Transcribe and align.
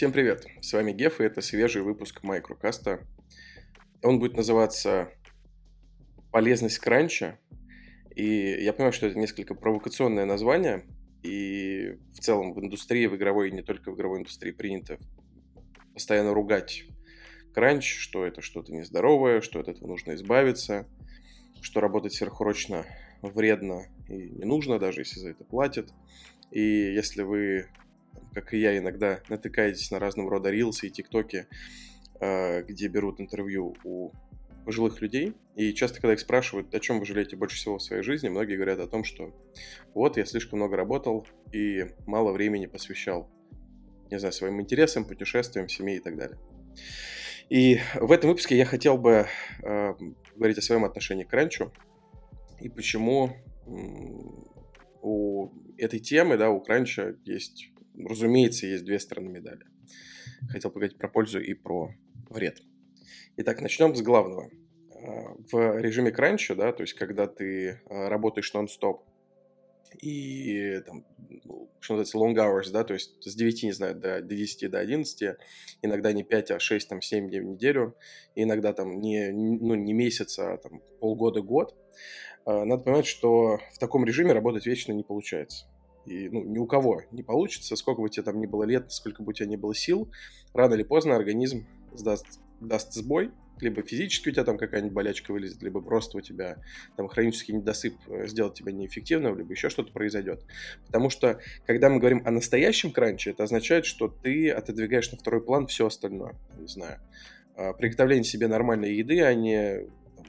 Всем 0.00 0.12
привет! 0.12 0.46
С 0.62 0.72
вами 0.72 0.92
Геф, 0.92 1.20
и 1.20 1.24
это 1.24 1.42
свежий 1.42 1.82
выпуск 1.82 2.22
Майкрокаста. 2.22 3.06
Он 4.02 4.18
будет 4.18 4.34
называться 4.34 5.10
«Полезность 6.30 6.78
кранча». 6.78 7.38
И 8.16 8.24
я 8.62 8.72
понимаю, 8.72 8.94
что 8.94 9.08
это 9.08 9.18
несколько 9.18 9.54
провокационное 9.54 10.24
название, 10.24 10.86
и 11.22 11.98
в 12.14 12.20
целом 12.20 12.54
в 12.54 12.60
индустрии, 12.60 13.04
в 13.08 13.16
игровой, 13.16 13.50
и 13.50 13.52
не 13.52 13.60
только 13.60 13.92
в 13.92 13.94
игровой 13.94 14.20
индустрии 14.20 14.52
принято 14.52 14.96
постоянно 15.92 16.32
ругать 16.32 16.84
кранч, 17.52 17.94
что 17.98 18.24
это 18.24 18.40
что-то 18.40 18.72
нездоровое, 18.72 19.42
что 19.42 19.60
от 19.60 19.68
этого 19.68 19.86
нужно 19.86 20.14
избавиться, 20.14 20.88
что 21.60 21.80
работать 21.80 22.14
сверхурочно 22.14 22.86
вредно 23.20 23.84
и 24.08 24.30
не 24.30 24.46
нужно, 24.46 24.78
даже 24.78 25.02
если 25.02 25.20
за 25.20 25.28
это 25.28 25.44
платят. 25.44 25.92
И 26.50 26.62
если 26.62 27.20
вы 27.20 27.66
как 28.34 28.54
и 28.54 28.58
я, 28.58 28.76
иногда 28.78 29.20
натыкаетесь 29.28 29.90
на 29.90 29.98
разного 29.98 30.30
рода 30.30 30.50
рилсы 30.50 30.86
и 30.86 30.90
тиктоки, 30.90 31.46
а, 32.20 32.62
где 32.62 32.88
берут 32.88 33.20
интервью 33.20 33.76
у 33.84 34.12
пожилых 34.64 35.00
людей. 35.00 35.34
И 35.56 35.72
часто, 35.72 36.00
когда 36.00 36.14
их 36.14 36.20
спрашивают, 36.20 36.74
о 36.74 36.80
чем 36.80 37.00
вы 37.00 37.06
жалеете 37.06 37.36
больше 37.36 37.56
всего 37.56 37.78
в 37.78 37.82
своей 37.82 38.02
жизни, 38.02 38.28
многие 38.28 38.56
говорят 38.56 38.78
о 38.78 38.86
том, 38.86 39.04
что 39.04 39.34
вот 39.94 40.16
я 40.16 40.24
слишком 40.24 40.58
много 40.58 40.76
работал 40.76 41.26
и 41.52 41.86
мало 42.06 42.32
времени 42.32 42.66
посвящал, 42.66 43.28
не 44.10 44.18
знаю, 44.18 44.32
своим 44.32 44.60
интересам, 44.60 45.04
путешествиям, 45.04 45.68
семье 45.68 45.96
и 45.96 46.00
так 46.00 46.16
далее. 46.16 46.38
И 47.48 47.80
в 47.94 48.12
этом 48.12 48.30
выпуске 48.30 48.56
я 48.56 48.64
хотел 48.64 48.96
бы 48.96 49.26
э, 49.62 49.94
говорить 50.36 50.58
о 50.58 50.62
своем 50.62 50.84
отношении 50.84 51.24
к 51.24 51.32
ранчу 51.32 51.72
и 52.60 52.68
почему 52.68 53.32
у 55.02 55.48
этой 55.78 55.98
темы, 55.98 56.36
да, 56.36 56.50
у 56.50 56.60
кранча 56.60 57.16
есть 57.24 57.72
разумеется, 57.96 58.66
есть 58.66 58.84
две 58.84 58.98
стороны 58.98 59.30
медали. 59.30 59.64
Хотел 60.48 60.70
поговорить 60.70 60.98
про 60.98 61.08
пользу 61.08 61.40
и 61.40 61.54
про 61.54 61.90
вред. 62.28 62.62
Итак, 63.36 63.60
начнем 63.60 63.94
с 63.94 64.02
главного. 64.02 64.50
А, 64.94 65.34
в 65.50 65.78
режиме 65.78 66.10
кранча, 66.10 66.54
да, 66.54 66.72
то 66.72 66.82
есть 66.82 66.94
когда 66.94 67.26
ты 67.26 67.80
а, 67.88 68.08
работаешь 68.08 68.52
нон-стоп, 68.52 69.04
и 70.00 70.80
там, 70.86 71.04
что 71.80 71.96
называется, 71.96 72.18
long 72.18 72.34
hours, 72.36 72.70
да, 72.70 72.84
то 72.84 72.94
есть 72.94 73.16
с 73.22 73.34
9, 73.34 73.64
не 73.64 73.72
знаю, 73.72 73.96
до, 73.96 74.22
до 74.22 74.36
10, 74.36 74.70
до 74.70 74.78
11, 74.78 75.36
иногда 75.82 76.12
не 76.12 76.22
5, 76.22 76.52
а 76.52 76.58
6, 76.60 76.88
там, 76.88 77.02
7 77.02 77.28
дней 77.28 77.40
в 77.40 77.44
неделю, 77.44 77.96
иногда 78.36 78.72
там 78.72 79.00
не, 79.00 79.30
ну, 79.32 79.74
не 79.74 79.92
месяц, 79.92 80.38
а 80.38 80.58
там 80.58 80.80
полгода-год, 81.00 81.74
а, 82.44 82.64
надо 82.64 82.82
понимать, 82.82 83.06
что 83.06 83.58
в 83.72 83.78
таком 83.78 84.04
режиме 84.04 84.32
работать 84.32 84.66
вечно 84.66 84.92
не 84.92 85.02
получается 85.02 85.66
и 86.06 86.28
ну, 86.28 86.44
ни 86.44 86.58
у 86.58 86.66
кого 86.66 87.02
не 87.10 87.22
получится, 87.22 87.76
сколько 87.76 88.00
бы 88.00 88.08
тебе 88.08 88.22
там 88.22 88.40
ни 88.40 88.46
было 88.46 88.64
лет, 88.64 88.90
сколько 88.92 89.22
бы 89.22 89.30
у 89.30 89.32
тебя 89.32 89.46
ни 89.46 89.56
было 89.56 89.74
сил, 89.74 90.10
рано 90.54 90.74
или 90.74 90.82
поздно 90.82 91.16
организм 91.16 91.66
сдаст, 91.94 92.40
даст 92.60 92.92
сбой, 92.92 93.30
либо 93.60 93.82
физически 93.82 94.30
у 94.30 94.32
тебя 94.32 94.44
там 94.44 94.58
какая-нибудь 94.58 94.94
болячка 94.94 95.32
вылезет, 95.32 95.62
либо 95.62 95.80
просто 95.80 96.18
у 96.18 96.20
тебя 96.20 96.56
там 96.96 97.08
хронический 97.08 97.52
недосып 97.52 97.94
э, 98.08 98.26
сделает 98.26 98.54
тебя 98.54 98.72
неэффективным, 98.72 99.36
либо 99.36 99.52
еще 99.52 99.68
что-то 99.68 99.92
произойдет. 99.92 100.44
Потому 100.86 101.10
что, 101.10 101.40
когда 101.66 101.90
мы 101.90 101.98
говорим 101.98 102.22
о 102.24 102.30
настоящем 102.30 102.92
кранче, 102.92 103.30
это 103.30 103.44
означает, 103.44 103.84
что 103.84 104.08
ты 104.08 104.50
отодвигаешь 104.50 105.10
на 105.12 105.18
второй 105.18 105.42
план 105.42 105.66
все 105.66 105.86
остальное. 105.86 106.34
Не 106.58 106.68
знаю, 106.68 107.00
а, 107.56 107.72
приготовление 107.72 108.24
себе 108.24 108.48
нормальной 108.48 108.94
еды, 108.94 109.20
а 109.22 109.34
не 109.34 109.86
там, 110.16 110.26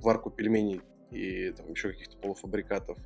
варку 0.00 0.30
пельменей 0.30 0.80
и 1.10 1.52
там 1.52 1.70
еще 1.70 1.92
каких-то 1.92 2.16
полуфабрикатов, 2.18 2.98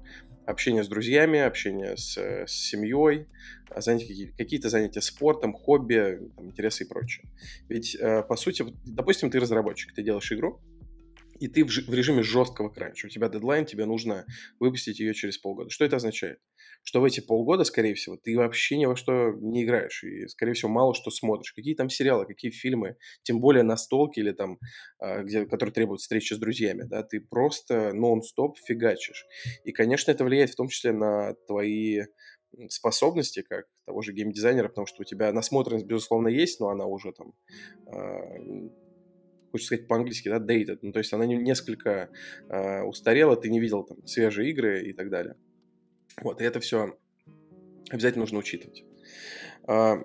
общение 0.47 0.85
с 0.85 0.89
друзьями, 0.89 1.39
общение 1.39 1.97
с, 1.97 2.17
с 2.17 2.51
семьей, 2.53 3.27
а 3.69 3.81
занятия, 3.81 4.33
какие-то 4.37 4.69
занятия 4.69 5.01
спортом, 5.01 5.53
хобби, 5.53 6.31
там, 6.37 6.47
интересы 6.47 6.85
и 6.85 6.87
прочее. 6.87 7.27
Ведь, 7.69 7.95
э, 7.95 8.23
по 8.23 8.37
сути, 8.37 8.65
допустим, 8.85 9.31
ты 9.31 9.41
разработчик, 9.41 9.95
ты 9.95 10.03
делаешь 10.03 10.31
игру, 10.33 10.61
и 11.43 11.49
ты 11.49 11.65
в, 11.65 11.69
в 11.69 11.93
режиме 11.93 12.23
жесткого 12.23 12.69
кранча. 12.69 13.07
У 13.07 13.11
тебя 13.11 13.29
дедлайн, 13.29 13.67
тебе 13.67 13.85
нужно 13.85 14.25
выпустить 14.61 15.01
ее 15.01 15.13
через 15.13 15.39
полгода. 15.39 15.71
Что 15.71 15.85
это 15.85 15.97
означает? 15.97 16.39
Что 16.85 17.01
в 17.01 17.05
эти 17.05 17.19
полгода, 17.19 17.65
скорее 17.65 17.95
всего, 17.95 18.17
ты 18.17 18.37
вообще 18.37 18.79
ни 18.79 18.87
во 18.87 18.95
что 18.95 19.33
не 19.41 19.65
играешь. 19.65 20.05
И, 20.05 20.29
скорее 20.29 20.53
всего, 20.53 20.71
мало 20.71 20.95
что 20.95 21.11
смотришь. 21.11 21.53
Какие 21.53 21.75
там 21.75 21.91
сериалы, 21.91 22.27
какие 22.27 22.53
фильмы, 22.53 22.97
тем 23.25 23.41
более 23.41 23.65
на 23.65 23.77
столке 23.77 24.21
или 24.21 24.31
там, 24.31 24.61
а, 25.01 25.25
где, 25.25 25.45
которые 25.45 25.75
требуют 25.75 26.01
встречи 26.01 26.33
с 26.33 26.39
друзьями, 26.39 26.85
да, 26.85 27.03
ты 27.03 27.21
просто 27.21 27.93
нон-стоп 27.93 28.57
фигачишь. 28.65 29.27
И, 29.65 29.73
конечно, 29.73 30.13
это 30.13 30.25
влияет 30.25 30.51
в 30.51 30.57
том 30.57 30.69
числе 30.69 30.93
на 30.93 31.35
твои 31.49 32.03
способности, 32.69 33.43
как 33.43 33.65
того 33.85 34.03
же 34.03 34.13
геймдизайнера, 34.13 34.69
потому 34.69 34.87
что 34.87 35.03
у 35.03 35.05
тебя 35.05 35.33
насмотренность, 35.33 35.87
безусловно, 35.87 36.29
есть, 36.29 36.61
но 36.61 36.69
она 36.69 36.87
уже 36.87 37.13
там 37.13 37.33
а, 37.87 38.37
хочется 39.53 39.75
сказать 39.75 39.87
по-английски, 39.87 40.29
да, 40.29 40.39
dated. 40.39 40.79
Ну, 40.83 40.93
то 40.93 40.99
есть 40.99 41.13
она 41.13 41.27
несколько 41.27 42.11
э, 42.49 42.83
устарела, 42.83 43.37
ты 43.37 43.51
не 43.51 43.61
видел 43.61 43.85
там 43.85 44.05
свежие 44.07 44.51
игры 44.51 44.83
и 44.83 44.93
так 44.93 45.11
далее. 45.11 45.37
Вот, 46.21 46.41
и 46.41 46.45
это 46.45 46.61
все 46.61 46.99
обязательно 47.91 48.23
нужно 48.23 48.39
учитывать. 48.39 48.85
А, 49.65 50.03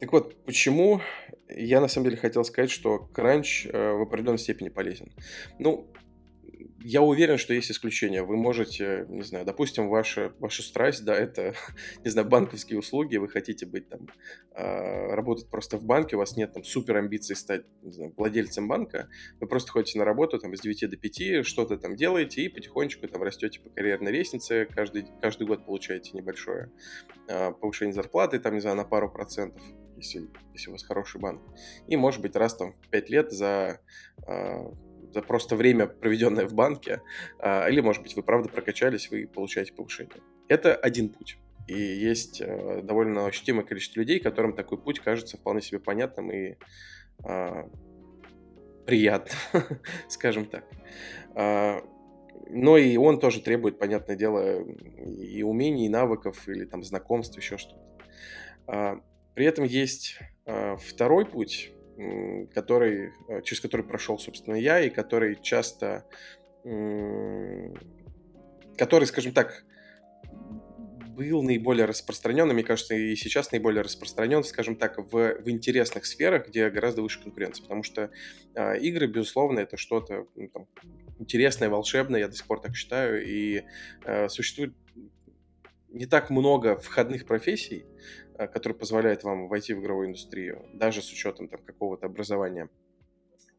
так 0.00 0.12
вот, 0.12 0.36
почему 0.44 1.00
я 1.48 1.80
на 1.80 1.88
самом 1.88 2.06
деле 2.06 2.16
хотел 2.16 2.44
сказать, 2.44 2.70
что 2.70 2.98
кранч 2.98 3.66
э, 3.66 3.92
в 3.92 4.02
определенной 4.02 4.38
степени 4.38 4.68
полезен. 4.68 5.12
Ну, 5.58 5.88
я 6.82 7.02
уверен, 7.02 7.36
что 7.36 7.52
есть 7.52 7.70
исключения. 7.70 8.22
Вы 8.22 8.36
можете, 8.36 9.04
не 9.08 9.22
знаю, 9.22 9.44
допустим, 9.44 9.88
ваша, 9.88 10.32
ваша 10.38 10.62
страсть, 10.62 11.04
да, 11.04 11.14
это, 11.14 11.54
не 12.04 12.10
знаю, 12.10 12.28
банковские 12.28 12.78
услуги, 12.78 13.16
вы 13.18 13.28
хотите 13.28 13.66
быть 13.66 13.88
там, 13.88 14.08
э, 14.54 15.14
работать 15.14 15.50
просто 15.50 15.76
в 15.76 15.84
банке, 15.84 16.16
у 16.16 16.18
вас 16.18 16.36
нет 16.36 16.52
там 16.52 16.64
супер 16.64 16.96
амбиций 16.96 17.36
стать, 17.36 17.64
не 17.82 17.92
знаю, 17.92 18.14
владельцем 18.16 18.66
банка, 18.66 19.08
вы 19.40 19.46
просто 19.46 19.72
ходите 19.72 19.98
на 19.98 20.04
работу 20.04 20.38
там 20.38 20.56
с 20.56 20.60
9 20.60 20.90
до 20.90 20.96
5, 20.96 21.46
что-то 21.46 21.76
там 21.76 21.96
делаете 21.96 22.42
и 22.42 22.48
потихонечку 22.48 23.06
там 23.08 23.22
растете 23.22 23.60
по 23.60 23.68
карьерной 23.68 24.12
лестнице, 24.12 24.66
каждый, 24.74 25.06
каждый 25.20 25.46
год 25.46 25.66
получаете 25.66 26.12
небольшое 26.14 26.70
э, 27.28 27.52
повышение 27.52 27.92
зарплаты, 27.92 28.38
там, 28.38 28.54
не 28.54 28.60
знаю, 28.60 28.76
на 28.76 28.84
пару 28.84 29.10
процентов, 29.10 29.62
если, 29.96 30.28
если 30.54 30.70
у 30.70 30.72
вас 30.72 30.82
хороший 30.82 31.20
банк. 31.20 31.42
И, 31.88 31.96
может 31.96 32.22
быть, 32.22 32.36
раз 32.36 32.56
там 32.56 32.72
в 32.72 32.88
5 32.88 33.10
лет 33.10 33.32
за 33.32 33.80
э, 34.26 34.64
за 35.12 35.22
просто 35.22 35.56
время, 35.56 35.86
проведенное 35.86 36.46
в 36.46 36.54
банке, 36.54 37.02
а, 37.38 37.68
или, 37.68 37.80
может 37.80 38.02
быть, 38.02 38.16
вы 38.16 38.22
правда 38.22 38.48
прокачались, 38.48 39.10
вы 39.10 39.26
получаете 39.26 39.72
повышение. 39.72 40.16
Это 40.48 40.74
один 40.74 41.08
путь. 41.08 41.38
И 41.66 41.78
есть 41.78 42.40
э, 42.40 42.82
довольно 42.82 43.26
ощутимое 43.26 43.64
количество 43.64 44.00
людей, 44.00 44.18
которым 44.18 44.54
такой 44.54 44.78
путь 44.78 44.98
кажется 44.98 45.36
вполне 45.36 45.62
себе 45.62 45.78
понятным 45.78 46.32
и 46.32 46.56
а, 47.24 47.68
приятным, 48.86 49.38
скажем 50.08 50.46
так. 50.46 50.64
А, 51.34 51.84
но 52.48 52.76
и 52.76 52.96
он 52.96 53.20
тоже 53.20 53.40
требует, 53.40 53.78
понятное 53.78 54.16
дело, 54.16 54.64
и 54.64 55.42
умений, 55.42 55.86
и 55.86 55.90
навыков, 55.90 56.48
или 56.48 56.64
там 56.64 56.82
знакомств, 56.82 57.36
еще 57.36 57.56
что-то. 57.56 59.00
При 59.34 59.46
этом 59.46 59.64
есть 59.64 60.18
второй 60.78 61.24
путь, 61.24 61.72
который, 62.54 63.12
э, 63.28 63.42
через 63.42 63.60
который 63.60 63.86
прошел, 63.86 64.18
собственно, 64.18 64.54
я, 64.54 64.80
и 64.80 64.90
который 64.90 65.36
часто, 65.40 66.04
который, 68.76 69.06
скажем 69.06 69.32
так, 69.32 69.64
был 71.20 71.42
наиболее 71.42 71.84
распространен, 71.84 72.50
и, 72.50 72.54
мне 72.54 72.62
кажется, 72.62 72.94
и 72.94 73.14
сейчас 73.14 73.52
наиболее 73.52 73.82
распространен, 73.82 74.42
скажем 74.42 74.76
так, 74.76 74.98
в, 74.98 75.12
в 75.12 75.50
интересных 75.50 76.06
сферах, 76.06 76.48
где 76.48 76.70
гораздо 76.70 77.02
выше 77.02 77.22
конкуренция. 77.22 77.62
Потому 77.62 77.82
что 77.82 78.10
э, 78.54 78.78
игры, 78.78 79.06
безусловно, 79.06 79.60
это 79.60 79.76
что-то 79.76 80.26
ну, 80.34 80.48
там, 80.48 80.66
интересное, 81.18 81.68
волшебное, 81.68 82.20
я 82.20 82.28
до 82.28 82.34
сих 82.34 82.46
пор 82.46 82.60
так 82.60 82.74
считаю, 82.74 83.26
и 83.26 83.64
э, 84.04 84.28
существует 84.28 84.72
не 85.90 86.06
так 86.06 86.30
много 86.30 86.76
входных 86.76 87.26
профессий, 87.26 87.84
который 88.46 88.72
позволяет 88.72 89.24
вам 89.24 89.48
войти 89.48 89.74
в 89.74 89.80
игровую 89.80 90.08
индустрию, 90.08 90.64
даже 90.74 91.02
с 91.02 91.10
учетом 91.12 91.48
там 91.48 91.60
какого-то 91.62 92.06
образования. 92.06 92.68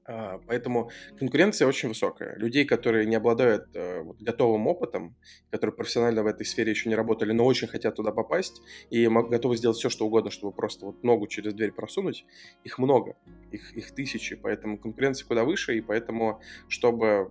А, 0.03 0.39
поэтому 0.47 0.89
конкуренция 1.17 1.67
очень 1.67 1.89
высокая. 1.89 2.35
Людей, 2.37 2.65
которые 2.65 3.05
не 3.05 3.15
обладают 3.15 3.69
э, 3.75 4.01
вот, 4.01 4.21
готовым 4.21 4.67
опытом, 4.67 5.15
которые 5.51 5.75
профессионально 5.75 6.23
в 6.23 6.27
этой 6.27 6.45
сфере 6.45 6.71
еще 6.71 6.89
не 6.89 6.95
работали, 6.95 7.31
но 7.31 7.45
очень 7.45 7.67
хотят 7.67 7.95
туда 7.95 8.11
попасть 8.11 8.61
и 8.89 9.07
готовы 9.07 9.57
сделать 9.57 9.77
все, 9.77 9.89
что 9.89 10.07
угодно, 10.07 10.31
чтобы 10.31 10.53
просто 10.53 10.87
вот 10.87 11.03
ногу 11.03 11.27
через 11.27 11.53
дверь 11.53 11.71
просунуть, 11.71 12.25
их 12.63 12.79
много, 12.79 13.15
их, 13.51 13.73
их 13.73 13.91
тысячи. 13.91 14.35
Поэтому 14.35 14.79
конкуренция 14.79 15.27
куда 15.27 15.43
выше, 15.45 15.77
и 15.77 15.81
поэтому, 15.81 16.41
чтобы, 16.67 17.29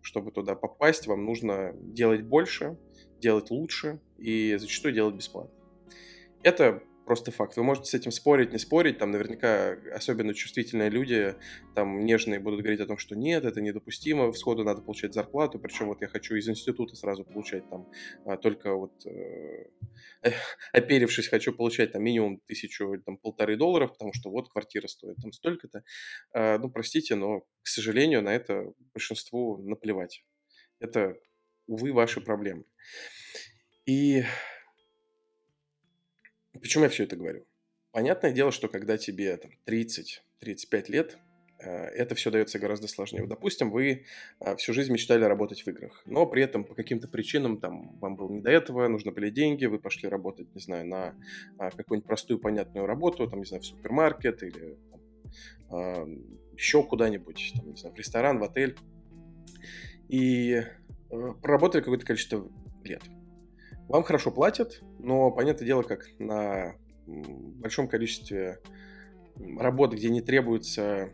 чтобы 0.00 0.30
туда 0.30 0.54
попасть, 0.54 1.08
вам 1.08 1.24
нужно 1.24 1.72
делать 1.74 2.22
больше, 2.22 2.78
делать 3.20 3.50
лучше 3.50 4.00
и 4.16 4.56
зачастую 4.58 4.94
делать 4.94 5.16
бесплатно. 5.16 5.55
Это 6.46 6.80
просто 7.06 7.32
факт. 7.32 7.56
Вы 7.56 7.64
можете 7.64 7.90
с 7.90 7.94
этим 7.94 8.12
спорить, 8.12 8.52
не 8.52 8.58
спорить, 8.58 8.98
там 8.98 9.10
наверняка 9.10 9.72
особенно 9.92 10.32
чувствительные 10.32 10.90
люди, 10.90 11.34
там 11.74 12.04
нежные 12.04 12.38
будут 12.38 12.60
говорить 12.60 12.78
о 12.78 12.86
том, 12.86 12.98
что 12.98 13.16
нет, 13.16 13.44
это 13.44 13.60
недопустимо, 13.60 14.32
сходу 14.32 14.62
надо 14.62 14.80
получать 14.80 15.12
зарплату, 15.12 15.58
причем 15.58 15.86
вот 15.86 16.02
я 16.02 16.06
хочу 16.06 16.36
из 16.36 16.48
института 16.48 16.94
сразу 16.94 17.24
получать 17.24 17.68
там 17.68 17.90
а, 18.24 18.36
только 18.36 18.76
вот 18.76 18.94
э, 19.06 19.70
оперившись, 20.72 21.26
хочу 21.26 21.52
получать 21.52 21.90
там 21.90 22.04
минимум 22.04 22.38
тысячу, 22.46 22.96
там 23.04 23.16
полторы 23.16 23.56
долларов, 23.56 23.90
потому 23.90 24.12
что 24.12 24.30
вот 24.30 24.48
квартира 24.48 24.86
стоит 24.86 25.16
там 25.16 25.32
столько-то. 25.32 25.82
А, 26.32 26.58
ну, 26.58 26.70
простите, 26.70 27.16
но, 27.16 27.40
к 27.40 27.66
сожалению, 27.66 28.22
на 28.22 28.32
это 28.32 28.72
большинству 28.94 29.58
наплевать. 29.58 30.24
Это, 30.78 31.16
увы, 31.66 31.92
ваши 31.92 32.20
проблемы. 32.20 32.66
И 33.84 34.22
Почему 36.60 36.84
я 36.84 36.90
все 36.90 37.04
это 37.04 37.16
говорю? 37.16 37.44
Понятное 37.92 38.32
дело, 38.32 38.52
что 38.52 38.68
когда 38.68 38.98
тебе 38.98 39.36
там, 39.36 39.50
30-35 39.66 40.90
лет, 40.90 41.18
э, 41.58 41.68
это 41.68 42.14
все 42.14 42.30
дается 42.30 42.58
гораздо 42.58 42.88
сложнее. 42.88 43.22
Вот, 43.22 43.30
допустим, 43.30 43.70
вы 43.70 44.04
э, 44.40 44.56
всю 44.56 44.72
жизнь 44.72 44.92
мечтали 44.92 45.24
работать 45.24 45.62
в 45.62 45.68
играх, 45.68 46.02
но 46.04 46.26
при 46.26 46.42
этом 46.42 46.64
по 46.64 46.74
каким-то 46.74 47.08
причинам 47.08 47.58
там 47.58 47.98
вам 47.98 48.16
было 48.16 48.30
не 48.30 48.40
до 48.40 48.50
этого, 48.50 48.86
нужно 48.88 49.12
были 49.12 49.30
деньги, 49.30 49.64
вы 49.66 49.78
пошли 49.78 50.08
работать, 50.08 50.54
не 50.54 50.60
знаю, 50.60 50.86
на 50.86 51.14
а, 51.58 51.70
какую-нибудь 51.70 52.06
простую 52.06 52.38
понятную 52.38 52.86
работу, 52.86 53.28
там, 53.28 53.40
не 53.40 53.46
знаю, 53.46 53.62
в 53.62 53.66
супермаркет 53.66 54.42
или 54.42 54.76
там, 54.90 55.00
еще 56.56 56.82
куда-нибудь, 56.82 57.52
там, 57.56 57.70
не 57.70 57.76
знаю, 57.76 57.94
в 57.94 57.98
ресторан, 57.98 58.38
в 58.38 58.44
отель. 58.44 58.76
И 60.08 60.62
э, 61.10 61.32
проработали 61.42 61.82
какое-то 61.82 62.06
количество 62.06 62.48
лет. 62.84 63.02
Вам 63.88 64.02
хорошо 64.02 64.30
платят, 64.30 64.82
но, 64.98 65.30
понятное 65.30 65.66
дело, 65.66 65.82
как 65.82 66.08
на 66.18 66.74
большом 67.06 67.88
количестве 67.88 68.60
работ, 69.58 69.94
где 69.94 70.10
не 70.10 70.20
требуется 70.20 71.10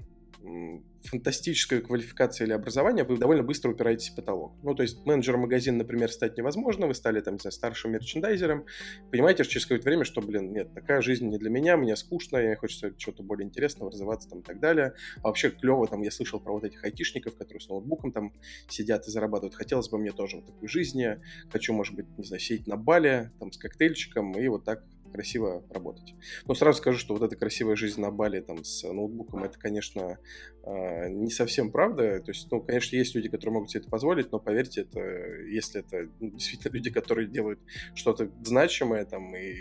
фантастическая 1.04 1.80
квалификация 1.80 2.46
или 2.46 2.52
образование, 2.52 3.04
вы 3.04 3.16
довольно 3.16 3.42
быстро 3.42 3.70
упираетесь 3.70 4.10
в 4.10 4.16
потолок. 4.16 4.54
Ну, 4.62 4.74
то 4.74 4.82
есть 4.82 5.04
менеджером 5.04 5.40
магазина, 5.40 5.78
например, 5.78 6.10
стать 6.10 6.36
невозможно, 6.36 6.86
вы 6.86 6.94
стали, 6.94 7.20
там, 7.20 7.34
не 7.34 7.40
знаю, 7.40 7.52
старшим 7.52 7.92
мерчендайзером, 7.92 8.66
понимаете 9.10 9.44
через 9.44 9.66
какое-то 9.66 9.88
время, 9.88 10.04
что, 10.04 10.20
блин, 10.20 10.52
нет, 10.52 10.72
такая 10.74 11.00
жизнь 11.00 11.28
не 11.28 11.38
для 11.38 11.50
меня, 11.50 11.76
мне 11.76 11.96
скучно, 11.96 12.36
я 12.38 12.56
хочется 12.56 12.94
чего-то 12.96 13.22
более 13.22 13.46
интересного, 13.46 13.90
развиваться 13.90 14.28
там 14.28 14.40
и 14.40 14.42
так 14.42 14.60
далее. 14.60 14.94
А 15.22 15.28
вообще 15.28 15.50
клево, 15.50 15.86
там, 15.86 16.02
я 16.02 16.10
слышал 16.10 16.40
про 16.40 16.52
вот 16.52 16.64
этих 16.64 16.84
айтишников, 16.84 17.36
которые 17.36 17.60
с 17.60 17.68
ноутбуком 17.68 18.12
там 18.12 18.32
сидят 18.68 19.06
и 19.06 19.10
зарабатывают. 19.10 19.54
Хотелось 19.54 19.88
бы 19.88 19.98
мне 19.98 20.12
тоже 20.12 20.36
вот 20.36 20.46
такой 20.46 20.68
жизни, 20.68 21.20
хочу, 21.50 21.72
может 21.72 21.94
быть, 21.94 22.06
не 22.18 22.24
знаю, 22.24 22.40
сидеть 22.40 22.66
на 22.66 22.76
бале, 22.76 23.32
там, 23.38 23.52
с 23.52 23.58
коктейльчиком 23.58 24.38
и 24.38 24.48
вот 24.48 24.64
так 24.64 24.84
красиво 25.12 25.64
работать. 25.70 26.14
Но 26.46 26.54
сразу 26.54 26.78
скажу, 26.78 26.98
что 26.98 27.14
вот 27.14 27.22
эта 27.22 27.36
красивая 27.36 27.76
жизнь 27.76 28.00
на 28.00 28.10
Бали 28.10 28.40
там 28.40 28.64
с 28.64 28.82
ноутбуком, 28.82 29.44
это, 29.44 29.58
конечно, 29.58 30.18
а, 30.64 31.08
не 31.08 31.30
совсем 31.30 31.70
правда. 31.70 32.20
То 32.20 32.30
есть, 32.30 32.50
ну, 32.50 32.60
конечно, 32.60 32.96
есть 32.96 33.14
люди, 33.14 33.28
которые 33.28 33.54
могут 33.54 33.70
себе 33.70 33.80
это 33.80 33.90
позволить, 33.90 34.32
но 34.32 34.38
поверьте, 34.38 34.82
это, 34.82 35.00
если 35.46 35.80
это 35.80 36.10
ну, 36.20 36.30
действительно 36.30 36.72
люди, 36.72 36.90
которые 36.90 37.28
делают 37.28 37.60
что-то 37.94 38.30
значимое, 38.42 39.04
там, 39.04 39.34
и 39.36 39.54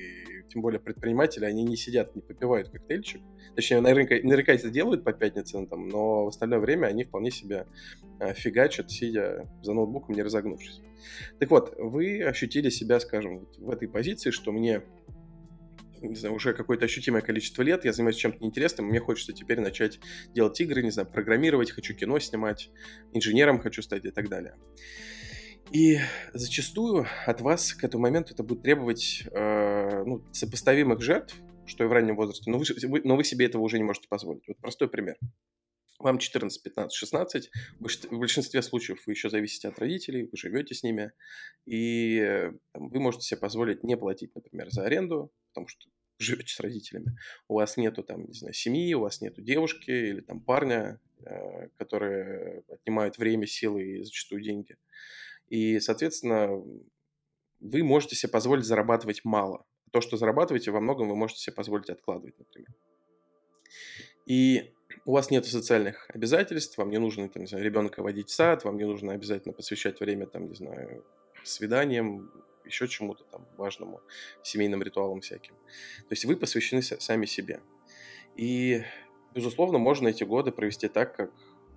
тем 0.49 0.61
более 0.61 0.79
предприниматели, 0.79 1.45
они 1.45 1.63
не 1.63 1.75
сидят, 1.75 2.15
не 2.15 2.21
попивают 2.21 2.69
коктейльчик. 2.69 3.21
Точнее, 3.55 3.81
наверняка, 3.81 4.15
наверняка 4.15 4.53
это 4.53 4.69
делают 4.69 5.03
по 5.03 5.13
пятницам, 5.13 5.67
там, 5.67 5.87
но 5.87 6.25
в 6.25 6.27
остальное 6.27 6.59
время 6.59 6.87
они 6.87 7.03
вполне 7.03 7.31
себе 7.31 7.67
а, 8.19 8.33
фигачат, 8.33 8.91
сидя 8.91 9.49
за 9.61 9.73
ноутбуком, 9.73 10.15
не 10.15 10.21
разогнувшись. 10.21 10.81
Так 11.39 11.49
вот, 11.49 11.73
вы 11.77 12.23
ощутили 12.23 12.69
себя, 12.69 12.99
скажем, 12.99 13.47
в 13.57 13.69
этой 13.69 13.87
позиции, 13.87 14.31
что 14.31 14.51
мне 14.51 14.83
не 16.01 16.15
знаю, 16.15 16.35
уже 16.35 16.53
какое-то 16.53 16.85
ощутимое 16.85 17.21
количество 17.21 17.61
лет, 17.61 17.85
я 17.85 17.93
занимаюсь 17.93 18.17
чем-то 18.17 18.39
неинтересным, 18.39 18.87
мне 18.87 18.99
хочется 18.99 19.33
теперь 19.33 19.59
начать 19.59 19.99
делать 20.33 20.59
игры, 20.59 20.83
не 20.83 20.91
знаю, 20.91 21.09
программировать, 21.09 21.71
хочу 21.71 21.93
кино 21.93 22.19
снимать, 22.19 22.69
инженером 23.13 23.59
хочу 23.59 23.81
стать 23.81 24.05
и 24.05 24.11
так 24.11 24.29
далее. 24.29 24.55
И 25.71 25.99
зачастую 26.33 27.07
от 27.25 27.41
вас 27.41 27.73
к 27.73 27.83
этому 27.83 28.03
моменту 28.03 28.33
это 28.33 28.43
будет 28.43 28.63
требовать 28.63 29.23
э, 29.31 30.03
ну, 30.03 30.25
сопоставимых 30.33 31.01
жертв, 31.01 31.35
что 31.65 31.85
и 31.85 31.87
в 31.87 31.91
раннем 31.91 32.15
возрасте, 32.15 32.51
но 32.51 32.57
вы, 32.57 33.01
но 33.03 33.15
вы 33.15 33.23
себе 33.23 33.45
этого 33.45 33.61
уже 33.61 33.77
не 33.77 33.83
можете 33.83 34.07
позволить. 34.09 34.43
Вот 34.47 34.57
простой 34.57 34.89
пример. 34.89 35.15
Вам 36.01 36.17
14, 36.17 36.63
15, 36.63 36.93
16, 36.93 37.51
в 37.79 38.17
большинстве 38.17 38.61
случаев 38.61 39.03
вы 39.05 39.13
еще 39.13 39.29
зависите 39.29 39.67
от 39.67 39.77
родителей, 39.79 40.23
вы 40.23 40.37
живете 40.37 40.73
с 40.73 40.83
ними, 40.83 41.11
и 41.65 42.49
там, 42.71 42.89
вы 42.89 42.99
можете 42.99 43.25
себе 43.25 43.39
позволить 43.39 43.83
не 43.83 43.95
платить, 43.95 44.33
например, 44.33 44.71
за 44.71 44.85
аренду, 44.85 45.31
потому 45.49 45.67
что 45.67 45.87
живете 46.17 46.53
с 46.53 46.59
родителями. 46.59 47.17
У 47.47 47.55
вас 47.55 47.77
нету 47.77 48.03
там, 48.03 48.25
не 48.25 48.33
знаю, 48.33 48.53
семьи, 48.53 48.93
у 48.93 49.01
вас 49.01 49.21
нету 49.21 49.41
девушки 49.41 49.91
или 49.91 50.21
там 50.21 50.41
парня, 50.41 50.99
э, 51.23 51.69
которые 51.77 52.63
отнимают 52.69 53.17
время, 53.17 53.45
силы 53.45 53.83
и 53.83 54.03
зачастую 54.03 54.41
деньги. 54.41 54.77
И, 55.49 55.79
соответственно, 55.79 56.49
вы 57.59 57.83
можете 57.83 58.15
себе 58.15 58.31
позволить 58.31 58.65
зарабатывать 58.65 59.23
мало. 59.23 59.65
То, 59.91 60.01
что 60.01 60.17
зарабатываете, 60.17 60.71
во 60.71 60.79
многом 60.79 61.09
вы 61.09 61.15
можете 61.15 61.41
себе 61.41 61.55
позволить 61.55 61.89
откладывать, 61.89 62.37
например. 62.39 62.73
И 64.25 64.73
у 65.05 65.13
вас 65.13 65.31
нет 65.31 65.45
социальных 65.45 66.09
обязательств, 66.09 66.77
вам 66.77 66.89
не 66.89 66.99
нужно, 66.99 67.29
там, 67.29 67.43
не 67.43 67.47
знаю, 67.47 67.63
ребенка 67.63 68.03
водить 68.03 68.29
в 68.29 68.33
сад, 68.33 68.63
вам 68.63 68.77
не 68.77 68.85
нужно 68.85 69.13
обязательно 69.13 69.53
посвящать 69.53 69.99
время, 69.99 70.27
там, 70.27 70.47
не 70.47 70.55
знаю, 70.55 71.03
свиданиям, 71.43 72.31
еще 72.65 72.87
чему-то 72.87 73.23
там 73.25 73.47
важному, 73.57 74.01
семейным 74.43 74.83
ритуалам 74.83 75.21
всяким. 75.21 75.55
То 75.55 76.11
есть 76.11 76.25
вы 76.25 76.35
посвящены 76.35 76.81
сами 76.81 77.25
себе. 77.25 77.61
И, 78.35 78.83
безусловно, 79.33 79.77
можно 79.77 80.07
эти 80.07 80.23
годы 80.23 80.51
провести 80.51 80.87
так, 80.87 81.15
как 81.15 81.31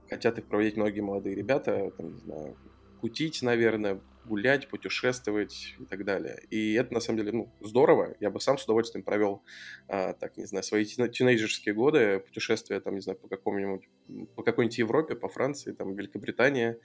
хотят 0.09 0.39
их 0.39 0.47
проводить 0.47 0.77
многие 0.77 1.01
молодые 1.01 1.35
ребята, 1.35 1.91
там, 1.97 2.13
не 2.13 2.21
знаю, 2.21 2.57
кутить, 3.05 3.43
наверное, 3.43 4.01
гулять, 4.25 4.69
путешествовать 4.69 5.75
и 5.79 5.85
так 5.85 6.07
далее. 6.07 6.43
И 6.49 6.73
это, 6.73 6.95
на 6.95 7.01
самом 7.01 7.19
деле, 7.19 7.33
ну, 7.33 7.53
здорово. 7.61 8.17
Я 8.19 8.31
бы 8.31 8.41
сам 8.41 8.57
с 8.57 8.65
удовольствием 8.65 9.05
провел, 9.05 9.43
а, 9.89 10.15
так, 10.15 10.39
не 10.39 10.47
знаю, 10.47 10.63
свои 10.63 10.87
тинейджерские 10.87 11.75
годы, 11.75 12.21
путешествия, 12.21 12.81
там, 12.81 12.95
не 12.95 13.03
знаю, 13.03 13.19
по 13.19 13.29
какому-нибудь, 13.29 13.91
по 14.37 14.43
какой-нибудь 14.43 14.79
Европе, 14.79 15.17
по 15.17 15.29
Франции, 15.29 15.73
там, 15.73 15.95
Великобритании, 15.95 16.77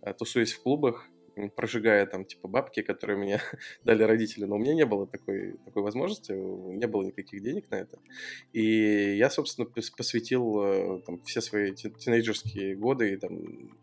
а, 0.00 0.14
тусуясь 0.14 0.52
в 0.52 0.60
клубах, 0.64 1.08
прожигая 1.54 2.04
там 2.06 2.24
типа 2.24 2.48
бабки, 2.48 2.82
которые 2.82 3.16
мне 3.16 3.40
дали 3.84 4.02
родители, 4.02 4.46
но 4.46 4.56
у 4.56 4.58
меня 4.58 4.74
не 4.74 4.84
было 4.84 5.06
такой, 5.06 5.58
такой 5.64 5.84
возможности, 5.84 6.32
не 6.32 6.88
было 6.88 7.04
никаких 7.04 7.40
денег 7.40 7.70
на 7.70 7.76
это. 7.76 8.00
И 8.52 9.16
я, 9.16 9.30
собственно, 9.30 9.68
посвятил 9.68 10.60
э, 10.60 11.02
там, 11.06 11.22
все 11.22 11.40
свои 11.40 11.72
тинейджерские 11.72 12.74
годы 12.74 13.12
и 13.12 13.16
там 13.16 13.78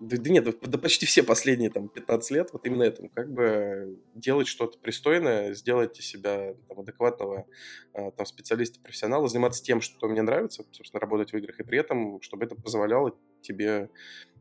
да, 0.00 0.16
да 0.16 0.30
нет, 0.30 0.44
да 0.44 0.78
почти 0.78 1.06
все 1.06 1.22
последние 1.22 1.70
там 1.70 1.88
15 1.88 2.30
лет 2.30 2.52
вот 2.52 2.66
именно 2.66 2.82
этому, 2.84 3.08
как 3.10 3.32
бы 3.32 3.98
делать 4.14 4.46
что-то 4.46 4.78
пристойное, 4.78 5.54
сделать 5.54 5.98
из 5.98 6.06
себя 6.06 6.54
там, 6.68 6.80
адекватного 6.80 7.46
э, 7.92 8.10
там, 8.12 8.26
специалиста, 8.26 8.80
профессионала, 8.80 9.28
заниматься 9.28 9.62
тем, 9.62 9.80
что 9.80 10.08
мне 10.08 10.22
нравится, 10.22 10.64
собственно, 10.72 11.00
работать 11.00 11.32
в 11.32 11.36
играх, 11.36 11.60
и 11.60 11.62
при 11.62 11.78
этом, 11.78 12.20
чтобы 12.22 12.44
это 12.44 12.54
позволяло 12.54 13.16
тебе 13.42 13.90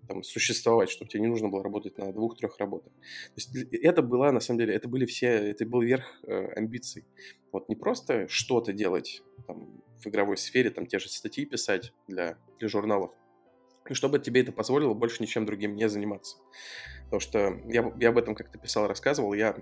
там, 0.07 0.23
существовать, 0.23 0.89
чтобы 0.89 1.09
тебе 1.09 1.21
не 1.21 1.27
нужно 1.27 1.49
было 1.49 1.63
работать 1.63 1.97
на 1.97 2.11
двух-трех 2.11 2.57
работах. 2.59 2.91
То 2.93 3.37
есть 3.37 3.55
это 3.73 4.01
была, 4.01 4.31
на 4.31 4.39
самом 4.39 4.59
деле, 4.59 4.73
это 4.73 4.87
были 4.87 5.05
все, 5.05 5.27
это 5.27 5.65
был 5.65 5.81
верх 5.81 6.05
э, 6.23 6.53
амбиций. 6.55 7.05
Вот 7.51 7.69
не 7.69 7.75
просто 7.75 8.27
что-то 8.27 8.73
делать 8.73 9.23
там, 9.47 9.81
в 10.03 10.07
игровой 10.07 10.37
сфере, 10.37 10.69
там 10.69 10.85
те 10.85 10.99
же 10.99 11.09
статьи 11.09 11.45
писать 11.45 11.93
для, 12.07 12.37
для 12.59 12.67
журналов, 12.67 13.11
и 13.89 13.93
чтобы 13.93 14.19
тебе 14.19 14.41
это 14.41 14.51
позволило 14.51 14.93
больше 14.93 15.21
ничем 15.21 15.45
другим 15.45 15.75
не 15.75 15.89
заниматься. 15.89 16.37
Потому 17.05 17.19
что 17.19 17.59
я, 17.65 17.91
я 17.99 18.09
об 18.09 18.17
этом 18.17 18.35
как-то 18.35 18.57
писал, 18.57 18.87
рассказывал, 18.87 19.33
я 19.33 19.55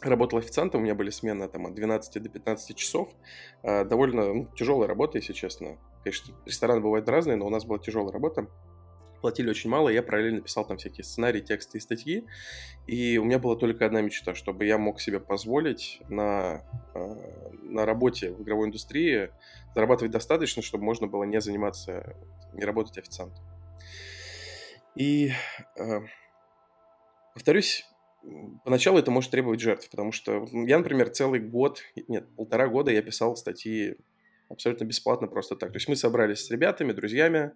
работал 0.00 0.38
официантом, 0.38 0.80
у 0.80 0.84
меня 0.84 0.94
были 0.94 1.10
смены 1.10 1.48
там, 1.48 1.66
от 1.66 1.74
12 1.74 2.22
до 2.22 2.28
15 2.28 2.76
часов. 2.76 3.08
Э, 3.62 3.84
довольно 3.84 4.32
ну, 4.32 4.48
тяжелая 4.56 4.88
работа, 4.88 5.18
если 5.18 5.32
честно. 5.32 5.78
Конечно, 6.02 6.34
рестораны 6.46 6.80
бывают 6.80 7.08
разные, 7.08 7.36
но 7.36 7.46
у 7.46 7.50
нас 7.50 7.64
была 7.64 7.78
тяжелая 7.78 8.12
работа 8.12 8.48
платили 9.22 9.48
очень 9.48 9.70
мало, 9.70 9.88
я 9.88 10.02
параллельно 10.02 10.42
писал 10.42 10.66
там 10.66 10.76
всякие 10.76 11.04
сценарии, 11.04 11.40
тексты 11.40 11.78
и 11.78 11.80
статьи, 11.80 12.26
и 12.86 13.16
у 13.16 13.24
меня 13.24 13.38
была 13.38 13.56
только 13.56 13.86
одна 13.86 14.02
мечта, 14.02 14.34
чтобы 14.34 14.66
я 14.66 14.76
мог 14.76 15.00
себе 15.00 15.20
позволить 15.20 16.02
на, 16.08 16.62
э, 16.94 17.14
на 17.62 17.86
работе 17.86 18.32
в 18.32 18.42
игровой 18.42 18.66
индустрии 18.66 19.30
зарабатывать 19.74 20.12
достаточно, 20.12 20.60
чтобы 20.60 20.84
можно 20.84 21.06
было 21.06 21.24
не 21.24 21.40
заниматься, 21.40 22.16
не 22.52 22.64
работать 22.64 22.98
официантом. 22.98 23.42
И, 24.94 25.32
э, 25.78 26.00
повторюсь, 27.32 27.86
поначалу 28.64 28.98
это 28.98 29.10
может 29.10 29.30
требовать 29.30 29.60
жертв, 29.60 29.88
потому 29.90 30.12
что 30.12 30.46
я, 30.52 30.78
например, 30.78 31.10
целый 31.10 31.40
год, 31.40 31.80
нет, 32.08 32.28
полтора 32.36 32.68
года 32.68 32.90
я 32.90 33.02
писал 33.02 33.36
статьи 33.36 33.96
абсолютно 34.48 34.84
бесплатно 34.84 35.26
просто 35.26 35.56
так. 35.56 35.70
То 35.72 35.76
есть 35.76 35.88
мы 35.88 35.96
собрались 35.96 36.46
с 36.46 36.50
ребятами, 36.50 36.92
друзьями, 36.92 37.52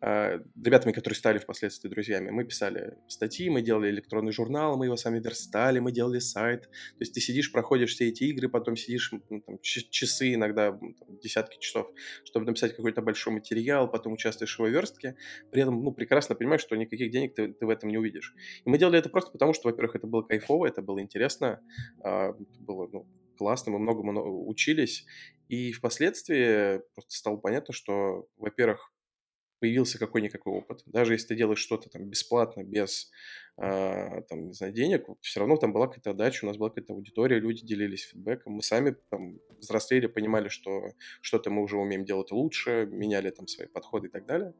э, 0.00 0.40
ребятами, 0.62 0.92
которые 0.92 1.16
стали 1.16 1.38
впоследствии 1.38 1.88
друзьями. 1.88 2.30
Мы 2.30 2.44
писали 2.44 2.94
статьи, 3.08 3.50
мы 3.50 3.62
делали 3.62 3.90
электронный 3.90 4.32
журнал, 4.32 4.76
мы 4.76 4.86
его 4.86 4.96
сами 4.96 5.20
верстали, 5.20 5.78
мы 5.78 5.92
делали 5.92 6.18
сайт. 6.18 6.62
То 6.62 7.00
есть 7.00 7.14
ты 7.14 7.20
сидишь, 7.20 7.52
проходишь 7.52 7.94
все 7.94 8.08
эти 8.08 8.24
игры, 8.24 8.48
потом 8.48 8.76
сидишь 8.76 9.12
ну, 9.30 9.40
там, 9.40 9.58
часы, 9.60 10.34
иногда 10.34 10.72
там, 10.72 11.18
десятки 11.22 11.58
часов, 11.58 11.88
чтобы 12.24 12.46
написать 12.46 12.74
какой-то 12.74 13.02
большой 13.02 13.34
материал, 13.34 13.90
потом 13.90 14.14
участвуешь 14.14 14.54
в 14.54 14.58
его 14.58 14.68
верстке. 14.68 15.16
При 15.50 15.62
этом 15.62 15.82
ну, 15.82 15.92
прекрасно 15.92 16.34
понимаешь, 16.34 16.62
что 16.62 16.76
никаких 16.76 17.10
денег 17.10 17.34
ты, 17.34 17.52
ты 17.52 17.66
в 17.66 17.70
этом 17.70 17.90
не 17.90 17.98
увидишь. 17.98 18.34
И 18.64 18.70
мы 18.70 18.78
делали 18.78 18.98
это 18.98 19.08
просто 19.08 19.30
потому, 19.32 19.52
что, 19.52 19.68
во-первых, 19.68 19.96
это 19.96 20.06
было 20.06 20.22
кайфово, 20.22 20.66
это 20.66 20.82
было 20.82 21.00
интересно, 21.00 21.60
э, 22.04 22.32
было 22.60 22.88
ну, 22.92 23.06
классно, 23.38 23.72
мы 23.72 23.78
многому 23.78 24.48
учились. 24.48 25.06
И 25.48 25.72
впоследствии 25.72 26.82
просто 26.94 27.14
стало 27.14 27.36
понятно, 27.38 27.72
что, 27.72 28.28
во-первых, 28.36 28.92
появился 29.60 29.98
какой-никакой 29.98 30.52
опыт. 30.52 30.82
Даже 30.86 31.14
если 31.14 31.28
ты 31.28 31.36
делаешь 31.36 31.58
что-то 31.58 31.88
там 31.88 32.08
бесплатно, 32.08 32.62
без 32.62 33.10
э, 33.56 34.22
там, 34.28 34.48
не 34.48 34.52
знаю, 34.52 34.72
денег, 34.72 35.06
все 35.20 35.40
равно 35.40 35.56
там 35.56 35.72
была 35.72 35.88
какая-то 35.88 36.10
отдача, 36.10 36.44
у 36.44 36.48
нас 36.48 36.56
была 36.56 36.68
какая-то 36.68 36.92
аудитория, 36.92 37.40
люди 37.40 37.66
делились 37.66 38.02
фидбэком. 38.02 38.52
Мы 38.52 38.62
сами 38.62 38.96
там 39.10 39.38
взрослели, 39.58 40.06
понимали, 40.06 40.48
что 40.48 40.92
что-то 41.20 41.50
мы 41.50 41.62
уже 41.62 41.76
умеем 41.76 42.04
делать 42.04 42.30
лучше, 42.30 42.86
меняли 42.90 43.30
там 43.30 43.48
свои 43.48 43.66
подходы 43.66 44.08
и 44.08 44.10
так 44.10 44.26
далее. 44.26 44.54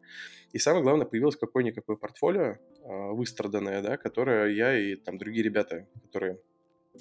И 0.52 0.58
самое 0.58 0.82
главное, 0.82 1.06
появилось 1.06 1.36
какое-никакое 1.36 1.96
портфолио 1.96 2.42
э, 2.42 3.10
выстраданное, 3.12 3.82
да, 3.82 3.96
которое 3.96 4.48
я 4.52 4.76
и 4.78 4.96
там 4.96 5.18
другие 5.18 5.44
ребята, 5.44 5.86
которые 6.02 6.40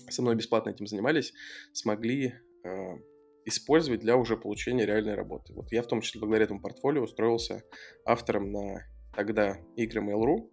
со 0.09 0.21
мной 0.21 0.35
бесплатно 0.35 0.69
этим 0.69 0.85
занимались, 0.85 1.33
смогли 1.73 2.35
э, 2.63 2.97
использовать 3.47 4.01
для 4.01 4.17
уже 4.17 4.35
получения 4.35 4.85
реальной 4.85 5.15
работы. 5.15 5.53
Вот 5.53 5.71
я 5.71 5.81
в 5.81 5.87
том 5.87 6.01
числе 6.01 6.19
благодаря 6.19 6.45
этому 6.45 6.61
портфолио 6.61 7.03
устроился 7.03 7.63
автором 8.05 8.51
на 8.51 8.85
тогда 9.15 9.57
игры 9.75 10.01
Mail.ru, 10.01 10.51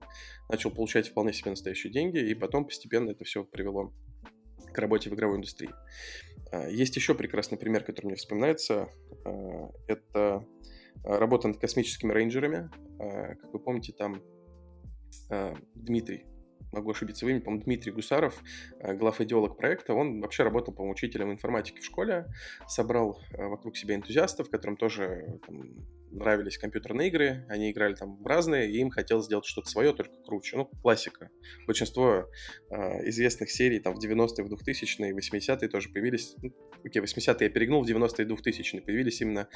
начал 0.48 0.70
получать 0.70 1.08
вполне 1.08 1.32
себе 1.32 1.50
настоящие 1.50 1.92
деньги, 1.92 2.18
и 2.18 2.34
потом 2.34 2.64
постепенно 2.64 3.10
это 3.10 3.24
все 3.24 3.44
привело 3.44 3.92
к 4.72 4.78
работе 4.78 5.10
в 5.10 5.14
игровой 5.14 5.38
индустрии. 5.38 5.70
А, 6.52 6.68
есть 6.68 6.94
еще 6.96 7.14
прекрасный 7.14 7.58
пример, 7.58 7.82
который 7.82 8.06
мне 8.06 8.14
вспоминается. 8.14 8.88
А, 9.24 9.70
это 9.88 10.46
работа 11.02 11.48
над 11.48 11.58
космическими 11.58 12.12
рейнджерами. 12.12 12.70
А, 13.00 13.34
как 13.34 13.52
вы 13.52 13.58
помните, 13.58 13.92
там 13.92 14.22
Дмитрий 15.74 16.26
могу 16.72 16.90
ошибиться 16.90 17.24
в 17.24 17.28
имени, 17.28 17.40
по-моему, 17.40 17.64
Дмитрий 17.64 17.92
Гусаров, 17.92 18.42
э, 18.80 18.94
глав 18.94 19.20
идеолог 19.20 19.56
проекта, 19.56 19.94
он 19.94 20.20
вообще 20.20 20.42
работал, 20.42 20.74
по-моему, 20.74 20.92
учителем 20.92 21.32
информатики 21.32 21.80
в 21.80 21.84
школе, 21.84 22.26
собрал 22.66 23.20
э, 23.32 23.46
вокруг 23.46 23.76
себя 23.76 23.94
энтузиастов, 23.94 24.50
которым 24.50 24.76
тоже 24.76 25.40
там, 25.46 25.62
нравились 26.14 26.58
компьютерные 26.58 27.08
игры, 27.08 27.46
они 27.48 27.70
играли 27.70 27.94
там 27.94 28.22
в 28.22 28.26
разные, 28.26 28.70
и 28.70 28.78
им 28.78 28.90
хотелось 28.90 29.26
сделать 29.26 29.44
что-то 29.44 29.68
свое, 29.68 29.92
только 29.92 30.14
круче. 30.24 30.56
Ну, 30.56 30.66
классика. 30.82 31.30
Большинство 31.66 32.26
э, 32.70 33.08
известных 33.08 33.50
серий 33.50 33.80
там 33.80 33.94
в 33.94 34.04
90-е, 34.04 34.44
в 34.44 34.52
2000-е, 34.52 35.12
80-е 35.12 35.68
тоже 35.68 35.88
появились. 35.90 36.34
Ну, 36.42 36.52
окей, 36.84 37.02
80-е 37.02 37.46
я 37.46 37.50
перегнул, 37.50 37.82
в 37.82 37.88
90-е 37.88 38.26
и 38.26 38.28
2000-е 38.28 38.82
появились 38.82 39.20
именно 39.20 39.48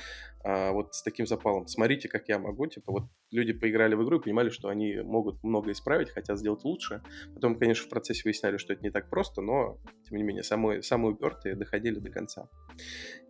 э, 0.44 0.70
вот 0.72 0.94
с 0.94 1.02
таким 1.02 1.26
запалом. 1.26 1.66
Смотрите, 1.66 2.08
как 2.08 2.28
я 2.28 2.38
могу. 2.38 2.66
Типа 2.66 2.92
вот 2.92 3.04
люди 3.30 3.52
поиграли 3.52 3.94
в 3.94 4.04
игру 4.04 4.18
и 4.18 4.22
понимали, 4.22 4.50
что 4.50 4.68
они 4.68 4.96
могут 4.96 5.42
много 5.42 5.72
исправить, 5.72 6.10
хотят 6.10 6.38
сделать 6.38 6.64
лучше. 6.64 7.02
Потом, 7.34 7.58
конечно, 7.58 7.86
в 7.86 7.88
процессе 7.88 8.22
выясняли, 8.24 8.56
что 8.56 8.72
это 8.72 8.82
не 8.82 8.90
так 8.90 9.10
просто, 9.10 9.42
но, 9.42 9.78
тем 10.08 10.16
не 10.18 10.22
менее, 10.22 10.42
самые, 10.42 10.82
самые 10.82 11.14
упертые 11.14 11.54
доходили 11.54 11.98
до 11.98 12.10
конца. 12.10 12.48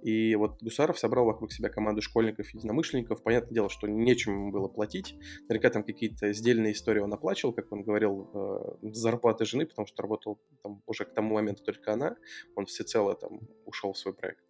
И 0.02 0.34
вот 0.36 0.62
Гусаров 0.62 0.98
собрал 0.98 1.24
вокруг 1.24 1.52
себя 1.52 1.68
команду 1.68 2.02
школьников-единомышленников. 2.02 3.22
Понятное 3.22 3.54
дело, 3.54 3.68
что 3.68 3.86
нечем 3.86 4.32
ему 4.34 4.52
было 4.52 4.68
платить. 4.68 5.14
Наверняка 5.48 5.70
там 5.70 5.82
какие-то 5.82 6.32
сдельные 6.32 6.72
истории 6.72 7.00
он 7.00 7.12
оплачивал, 7.12 7.52
как 7.52 7.72
он 7.72 7.82
говорил, 7.82 8.30
э, 8.32 8.90
зарплаты 8.92 9.44
жены, 9.44 9.66
потому 9.66 9.86
что 9.86 10.02
работал 10.02 10.40
там 10.62 10.82
уже 10.86 11.04
к 11.04 11.14
тому 11.14 11.34
моменту 11.34 11.64
только 11.64 11.92
она. 11.92 12.16
Он 12.54 12.66
всецело 12.66 13.14
там 13.14 13.40
ушел 13.64 13.92
в 13.92 13.98
свой 13.98 14.14
проект. 14.14 14.44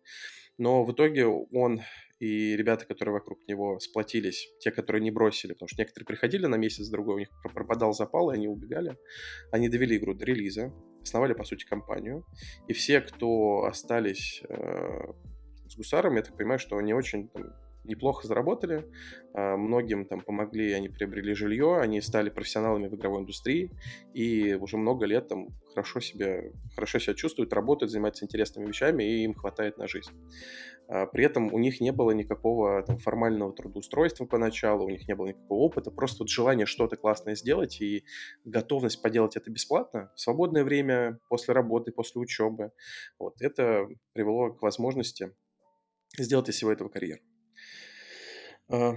Но 0.59 0.85
в 0.85 0.93
итоге 0.93 1.27
он 1.27 1.81
и 2.21 2.57
ребята, 2.57 2.85
которые 2.85 3.13
вокруг 3.13 3.47
него 3.47 3.79
сплотились, 3.79 4.51
те, 4.59 4.73
которые 4.73 5.03
не 5.03 5.13
бросили, 5.13 5.53
потому 5.53 5.69
что 5.69 5.81
некоторые 5.81 6.07
приходили 6.07 6.47
на 6.47 6.57
месяц-другой, 6.57 7.15
у 7.15 7.19
них 7.19 7.29
пропадал 7.55 7.93
запал, 7.93 8.31
и 8.31 8.35
они 8.35 8.49
убегали, 8.49 8.97
они 9.53 9.69
довели 9.69 9.97
игру 9.97 10.15
до 10.15 10.25
релиза, 10.25 10.73
основали, 11.03 11.33
по 11.33 11.45
сути, 11.45 11.65
компанию, 11.65 12.27
и 12.67 12.73
все, 12.73 13.01
кто 13.01 13.65
остались 13.65 14.43
э, 14.49 15.13
гусаром, 15.79 16.17
я 16.17 16.23
так 16.23 16.37
понимаю, 16.37 16.59
что 16.59 16.77
они 16.77 16.93
очень 16.93 17.29
там, 17.29 17.55
неплохо 17.89 18.27
заработали, 18.27 18.85
а, 19.33 19.57
многим 19.57 20.05
там 20.05 20.21
помогли, 20.21 20.73
они 20.73 20.89
приобрели 20.89 21.35
жилье, 21.35 21.79
они 21.79 22.01
стали 22.01 22.31
профессионалами 22.31 22.89
в 22.89 22.95
игровой 22.95 23.23
индустрии 23.23 23.71
и 24.15 24.55
уже 24.55 24.77
много 24.77 25.07
лет 25.07 25.29
там 25.29 25.49
хорошо 25.71 26.01
себя, 26.01 26.43
хорошо 26.75 26.99
себя 26.99 27.15
чувствуют, 27.15 27.53
работают, 27.53 27.91
занимаются 27.91 28.25
интересными 28.25 28.67
вещами 28.67 29.05
и 29.05 29.25
им 29.25 29.35
хватает 29.35 29.79
на 29.79 29.89
жизнь. 29.89 30.13
А, 30.89 31.07
при 31.07 31.25
этом 31.25 31.53
у 31.53 31.59
них 31.59 31.81
не 31.81 31.91
было 31.91 32.11
никакого 32.13 32.83
там, 32.83 32.99
формального 32.99 33.53
трудоустройства 33.53 34.27
поначалу, 34.27 34.85
у 34.85 34.91
них 34.91 35.09
не 35.09 35.15
было 35.15 35.29
никакого 35.29 35.61
опыта, 35.61 35.91
просто 35.91 36.25
вот 36.25 36.29
желание 36.29 36.67
что-то 36.67 36.97
классное 36.97 37.35
сделать 37.35 37.81
и 37.81 38.05
готовность 38.45 39.01
поделать 39.01 39.37
это 39.37 39.51
бесплатно 39.51 40.13
в 40.15 40.21
свободное 40.21 40.65
время, 40.65 41.19
после 41.29 41.55
работы, 41.55 41.91
после 41.93 42.21
учебы. 42.21 42.73
Вот 43.19 43.41
это 43.41 43.89
привело 44.13 44.53
к 44.53 44.63
возможности 44.63 45.33
сделать 46.25 46.49
из 46.49 46.57
всего 46.57 46.73
этого 46.73 46.89
карьеру. 46.89 47.21
А, 48.69 48.97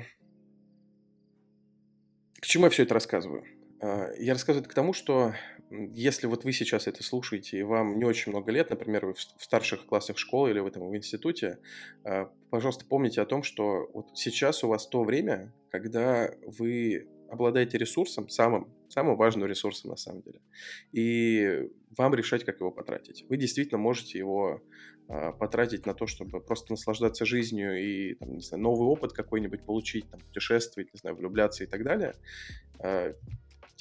к 2.39 2.45
чему 2.45 2.65
я 2.65 2.69
все 2.69 2.83
это 2.83 2.93
рассказываю? 2.93 3.45
А, 3.81 4.11
я 4.17 4.33
рассказываю 4.33 4.61
это 4.61 4.69
к 4.69 4.75
тому, 4.75 4.93
что 4.93 5.33
если 5.69 6.27
вот 6.27 6.43
вы 6.43 6.51
сейчас 6.51 6.87
это 6.87 7.03
слушаете, 7.03 7.57
и 7.57 7.63
вам 7.63 7.97
не 7.97 8.03
очень 8.03 8.31
много 8.31 8.51
лет, 8.51 8.69
например, 8.69 9.05
вы 9.05 9.13
в 9.13 9.43
старших 9.43 9.85
классах 9.85 10.17
школы 10.17 10.51
или 10.51 10.59
вы 10.59 10.69
там 10.69 10.89
в 10.89 10.95
институте, 10.95 11.59
а, 12.03 12.31
пожалуйста, 12.49 12.85
помните 12.85 13.21
о 13.21 13.25
том, 13.25 13.43
что 13.43 13.89
вот 13.93 14.09
сейчас 14.15 14.63
у 14.63 14.67
вас 14.67 14.87
то 14.87 15.03
время, 15.03 15.53
когда 15.69 16.29
вы 16.45 17.07
обладаете 17.31 17.77
ресурсом, 17.77 18.29
самым, 18.29 18.73
самым 18.89 19.15
важным 19.15 19.47
ресурсом 19.47 19.91
на 19.91 19.95
самом 19.95 20.21
деле, 20.21 20.41
и 20.91 21.69
вам 21.97 22.13
решать, 22.13 22.43
как 22.43 22.59
его 22.59 22.71
потратить. 22.71 23.25
Вы 23.29 23.37
действительно 23.37 23.77
можете 23.77 24.17
его 24.17 24.61
а, 25.07 25.31
потратить 25.31 25.85
на 25.85 25.93
то, 25.93 26.07
чтобы 26.07 26.41
просто 26.41 26.73
наслаждаться 26.73 27.25
жизнью 27.25 27.81
и, 27.81 28.15
там, 28.15 28.33
не 28.33 28.41
знаю, 28.41 28.63
новый 28.63 28.87
опыт 28.87 29.13
какой-нибудь 29.13 29.63
получить, 29.65 30.09
там, 30.09 30.19
путешествовать, 30.19 30.93
не 30.93 30.97
знаю, 30.99 31.15
влюбляться 31.15 31.63
и 31.63 31.67
так 31.67 31.83
далее, 31.83 32.15
а, 32.79 33.13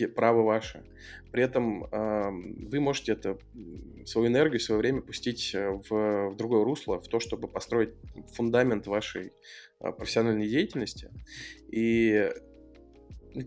право 0.06 0.42
ваше. 0.42 0.82
При 1.30 1.42
этом 1.42 1.84
э, 1.84 2.30
вы 2.30 2.80
можете 2.80 3.12
это, 3.12 3.38
свою 4.04 4.28
энергию, 4.28 4.60
свое 4.60 4.80
время 4.80 5.02
пустить 5.02 5.54
э, 5.54 5.70
в, 5.70 6.30
в 6.30 6.36
другое 6.36 6.64
русло, 6.64 7.00
в 7.00 7.08
то, 7.08 7.20
чтобы 7.20 7.48
построить 7.48 7.90
фундамент 8.34 8.86
вашей 8.86 9.32
э, 9.80 9.92
профессиональной 9.92 10.48
деятельности. 10.48 11.10
И 11.70 12.30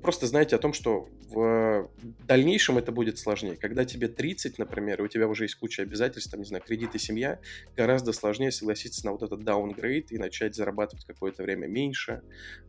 просто 0.01 0.27
знаете 0.27 0.55
о 0.55 0.59
том, 0.59 0.73
что 0.73 1.07
в 1.29 1.89
дальнейшем 2.27 2.77
это 2.77 2.91
будет 2.91 3.17
сложнее. 3.17 3.55
Когда 3.55 3.85
тебе 3.85 4.07
30, 4.07 4.59
например, 4.59 5.01
и 5.01 5.05
у 5.05 5.07
тебя 5.07 5.27
уже 5.27 5.45
есть 5.45 5.55
куча 5.55 5.81
обязательств, 5.81 6.31
там, 6.31 6.41
не 6.41 6.45
знаю, 6.45 6.63
кредиты, 6.63 6.99
семья, 6.99 7.39
гораздо 7.75 8.13
сложнее 8.13 8.51
согласиться 8.51 9.05
на 9.05 9.11
вот 9.11 9.23
этот 9.23 9.41
downgrade 9.41 10.07
и 10.09 10.17
начать 10.17 10.55
зарабатывать 10.55 11.05
какое-то 11.05 11.43
время 11.43 11.67
меньше, 11.67 12.21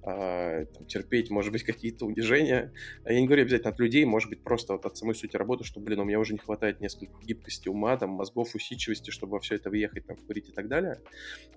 э, 0.03 0.67
там, 0.67 0.87
терпеть, 0.87 1.31
может 1.31 1.53
быть, 1.53 1.63
какие-то 1.65 2.07
унижения. 2.07 2.73
Я 3.05 3.21
не 3.21 3.27
говорю 3.27 3.43
обязательно 3.43 3.71
от 3.71 3.79
людей, 3.79 4.05
может 4.05 4.31
быть, 4.31 4.43
просто 4.43 4.73
вот 4.75 4.87
от 4.87 4.97
самой 4.97 5.15
сути 5.15 5.37
работы, 5.37 5.65
что, 5.65 5.81
блин, 5.81 6.01
у 6.01 6.05
меня 6.05 6.19
уже 6.19 6.33
не 6.33 6.39
хватает 6.39 6.81
несколько 6.81 7.15
гибкости 7.23 7.69
ума, 7.69 7.97
там, 7.97 8.11
мозгов, 8.11 8.55
усидчивости, 8.55 9.11
чтобы 9.11 9.33
во 9.33 9.41
все 9.41 9.57
это 9.57 9.71
въехать, 9.71 10.07
там, 10.07 10.17
вкурить 10.17 10.49
и 10.49 10.53
так 10.53 10.69
далее. 10.69 11.01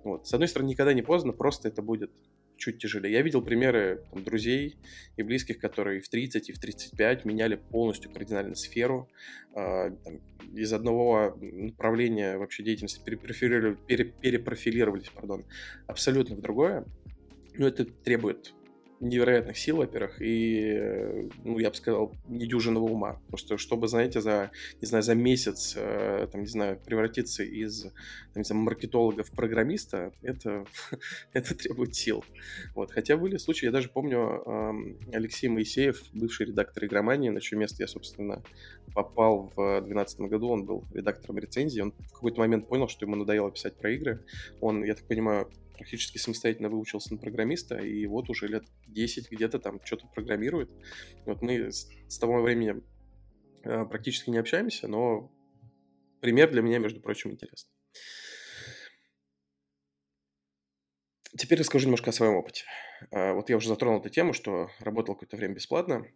Вот. 0.03 0.27
С 0.27 0.33
одной 0.33 0.47
стороны, 0.47 0.69
никогда 0.69 0.93
не 0.93 1.01
поздно, 1.01 1.33
просто 1.33 1.67
это 1.67 1.81
будет 1.81 2.11
чуть 2.57 2.79
тяжелее. 2.79 3.13
Я 3.13 3.21
видел 3.21 3.41
примеры 3.41 4.03
там, 4.11 4.23
друзей 4.23 4.77
и 5.15 5.23
близких, 5.23 5.59
которые 5.59 6.01
в 6.01 6.09
30 6.09 6.49
и 6.49 6.53
в 6.53 6.59
35 6.59 7.25
меняли 7.25 7.55
полностью 7.55 8.11
кардинально 8.11 8.55
сферу. 8.55 9.09
Э, 9.55 9.91
там, 10.03 10.19
из 10.53 10.73
одного 10.73 11.37
направления 11.39 12.37
вообще 12.37 12.63
деятельности 12.63 13.03
перепрофилировали, 13.03 13.77
пере, 13.87 14.05
перепрофилировались 14.05 15.09
пардон, 15.09 15.45
абсолютно 15.87 16.35
в 16.35 16.41
другое. 16.41 16.85
Но 17.55 17.67
это 17.67 17.85
требует 17.85 18.53
невероятных 18.99 19.57
сил, 19.57 19.77
во-первых, 19.77 20.21
и, 20.21 20.71
э, 20.73 21.29
ну, 21.43 21.59
я 21.59 21.69
бы 21.69 21.75
сказал, 21.75 22.13
недюжинного 22.27 22.85
ума. 22.85 23.13
Потому 23.25 23.37
что, 23.37 23.57
чтобы, 23.57 23.87
знаете, 23.87 24.21
за, 24.21 24.51
не 24.81 24.87
знаю, 24.87 25.03
за 25.03 25.15
месяц, 25.15 25.75
э, 25.77 26.27
там, 26.31 26.41
не 26.41 26.47
знаю, 26.47 26.79
превратиться 26.83 27.43
из, 27.43 27.83
там, 27.83 27.91
не 28.35 28.43
знаю, 28.43 28.63
маркетолога 28.63 29.23
в 29.23 29.31
программиста, 29.31 30.11
это, 30.21 30.65
это 31.33 31.55
требует 31.55 31.95
сил. 31.95 32.23
Вот. 32.75 32.91
Хотя 32.91 33.17
были 33.17 33.37
случаи, 33.37 33.65
я 33.65 33.71
даже 33.71 33.89
помню, 33.89 34.43
Алексей 35.13 35.47
Моисеев, 35.47 36.01
бывший 36.13 36.47
редактор 36.47 36.85
игромании, 36.85 37.29
на 37.29 37.41
чье 37.41 37.57
место 37.57 37.83
я, 37.83 37.87
собственно, 37.87 38.43
попал 38.93 39.51
в 39.55 39.81
2012 39.81 40.19
году, 40.21 40.49
он 40.49 40.65
был 40.65 40.85
редактором 40.93 41.37
рецензии, 41.37 41.81
он 41.81 41.91
в 41.91 42.13
какой-то 42.13 42.39
момент 42.39 42.67
понял, 42.67 42.87
что 42.87 43.05
ему 43.05 43.15
надоело 43.15 43.51
писать 43.51 43.75
про 43.75 43.91
игры. 43.91 44.23
Он, 44.59 44.83
я 44.83 44.95
так 44.95 45.05
понимаю, 45.05 45.49
практически 45.77 46.17
самостоятельно 46.17 46.69
выучился 46.69 47.13
на 47.13 47.19
программиста, 47.19 47.77
и 47.77 48.05
вот 48.07 48.29
уже 48.29 48.47
лет 48.47 48.65
10 48.87 49.31
где-то 49.31 49.59
там 49.59 49.79
что-то 49.83 50.07
программирует. 50.07 50.71
Вот 51.25 51.41
мы 51.41 51.71
с, 51.71 51.87
с 52.07 52.17
того 52.17 52.41
времени 52.41 52.83
э, 53.63 53.85
практически 53.85 54.29
не 54.29 54.37
общаемся, 54.37 54.87
но 54.87 55.31
пример 56.19 56.51
для 56.51 56.61
меня, 56.61 56.79
между 56.79 56.99
прочим, 56.99 57.31
интересный. 57.31 57.71
Теперь 61.37 61.59
расскажу 61.59 61.85
немножко 61.85 62.09
о 62.09 62.13
своем 62.13 62.35
опыте. 62.35 62.63
А, 63.11 63.33
вот 63.33 63.49
я 63.49 63.57
уже 63.57 63.69
затронул 63.69 63.99
эту 63.99 64.09
тему, 64.09 64.33
что 64.33 64.69
работал 64.79 65.13
какое-то 65.13 65.37
время 65.37 65.53
бесплатно. 65.53 66.07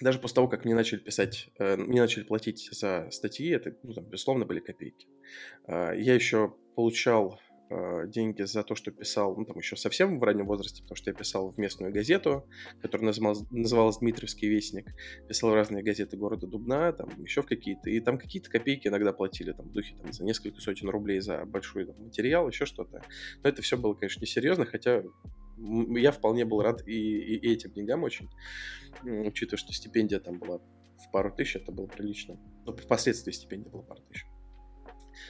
Даже 0.00 0.18
после 0.18 0.36
того, 0.36 0.48
как 0.48 0.64
мне 0.64 0.74
начали 0.74 0.98
писать, 1.00 1.50
э, 1.58 1.76
мне 1.76 2.00
начали 2.00 2.24
платить 2.24 2.68
за 2.72 3.08
статьи, 3.10 3.50
это, 3.50 3.76
ну, 3.82 3.92
там, 3.92 4.04
безусловно, 4.06 4.46
были 4.46 4.60
копейки. 4.60 5.06
Я 5.68 6.14
еще 6.14 6.54
получал 6.74 7.38
э, 7.70 8.06
деньги 8.08 8.42
за 8.42 8.62
то, 8.62 8.74
что 8.74 8.90
писал, 8.90 9.36
ну, 9.36 9.44
там, 9.44 9.58
еще 9.58 9.76
совсем 9.76 10.18
в 10.18 10.22
раннем 10.22 10.46
возрасте, 10.46 10.82
потому 10.82 10.96
что 10.96 11.10
я 11.10 11.14
писал 11.14 11.52
в 11.52 11.58
местную 11.58 11.92
газету, 11.92 12.46
которая 12.80 13.06
называлась, 13.06 13.42
называлась 13.50 13.98
«Дмитриевский 13.98 14.48
вестник», 14.48 14.94
писал 15.28 15.50
в 15.50 15.54
разные 15.54 15.82
газеты 15.82 16.16
города 16.16 16.46
Дубна, 16.46 16.92
там, 16.92 17.08
еще 17.22 17.42
в 17.42 17.46
какие-то, 17.46 17.90
и 17.90 18.00
там 18.00 18.18
какие-то 18.18 18.50
копейки 18.50 18.88
иногда 18.88 19.12
платили, 19.12 19.52
там, 19.52 19.66
в 19.66 19.72
духе, 19.72 19.96
там, 19.96 20.12
за 20.12 20.24
несколько 20.24 20.60
сотен 20.60 20.88
рублей 20.88 21.20
за 21.20 21.44
большой 21.44 21.86
там, 21.86 21.96
материал, 22.02 22.48
еще 22.48 22.66
что-то. 22.66 23.02
Но 23.42 23.48
это 23.48 23.62
все 23.62 23.76
было, 23.76 23.94
конечно, 23.94 24.20
несерьезно, 24.20 24.66
хотя 24.66 25.02
я 25.56 26.12
вполне 26.12 26.44
был 26.44 26.62
рад 26.62 26.86
и, 26.86 26.92
и, 26.92 27.52
этим 27.52 27.72
деньгам 27.72 28.02
очень, 28.02 28.28
учитывая, 29.02 29.58
что 29.58 29.72
стипендия 29.72 30.18
там 30.18 30.38
была 30.38 30.58
в 30.58 31.10
пару 31.12 31.34
тысяч, 31.34 31.56
это 31.56 31.72
было 31.72 31.86
прилично. 31.86 32.38
Но 32.64 32.74
впоследствии 32.74 33.32
стипендия 33.32 33.70
была 33.70 33.82
пару 33.82 34.02
тысяч. 34.02 34.26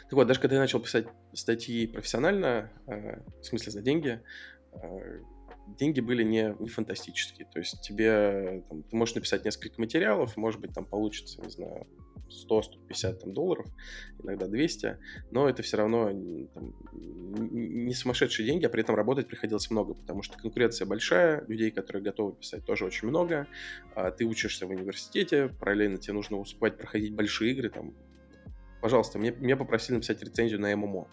Так 0.04 0.12
вот, 0.12 0.26
даже 0.26 0.40
когда 0.40 0.56
я 0.56 0.62
начал 0.62 0.80
писать 0.80 1.06
статьи 1.32 1.86
профессионально, 1.86 2.70
э, 2.86 3.20
в 3.40 3.44
смысле 3.44 3.72
за 3.72 3.82
деньги, 3.82 4.20
э, 4.72 5.20
деньги 5.78 6.00
были 6.00 6.22
не, 6.22 6.54
не 6.58 6.68
фантастические. 6.68 7.46
То 7.52 7.58
есть 7.58 7.80
тебе, 7.80 8.62
там, 8.68 8.82
ты 8.82 8.96
можешь 8.96 9.14
написать 9.14 9.44
несколько 9.44 9.80
материалов, 9.80 10.36
может 10.36 10.60
быть, 10.60 10.72
там 10.72 10.84
получится, 10.84 11.40
не 11.42 11.50
знаю, 11.50 11.86
100-150 12.28 13.14
там, 13.20 13.32
долларов, 13.32 13.66
иногда 14.22 14.46
200, 14.46 14.98
но 15.30 15.48
это 15.48 15.62
все 15.62 15.76
равно 15.76 16.08
там, 16.54 16.74
не 17.32 17.94
сумасшедшие 17.94 18.46
деньги, 18.46 18.64
а 18.64 18.68
при 18.68 18.82
этом 18.82 18.94
работать 18.94 19.28
приходилось 19.28 19.70
много, 19.70 19.94
потому 19.94 20.22
что 20.22 20.38
конкуренция 20.38 20.86
большая, 20.86 21.44
людей, 21.46 21.70
которые 21.70 22.02
готовы 22.02 22.34
писать, 22.34 22.64
тоже 22.64 22.84
очень 22.84 23.08
много, 23.08 23.46
а 23.94 24.10
ты 24.10 24.24
учишься 24.24 24.66
в 24.66 24.70
университете, 24.70 25.48
параллельно 25.48 25.98
тебе 25.98 26.14
нужно 26.14 26.38
успевать 26.38 26.76
проходить 26.76 27.14
большие 27.14 27.52
игры, 27.52 27.70
там, 27.70 27.94
пожалуйста, 28.84 29.18
мне, 29.18 29.30
меня 29.30 29.56
попросили 29.56 29.94
написать 29.94 30.22
рецензию 30.22 30.60
на 30.60 30.76
ММО. 30.76 31.08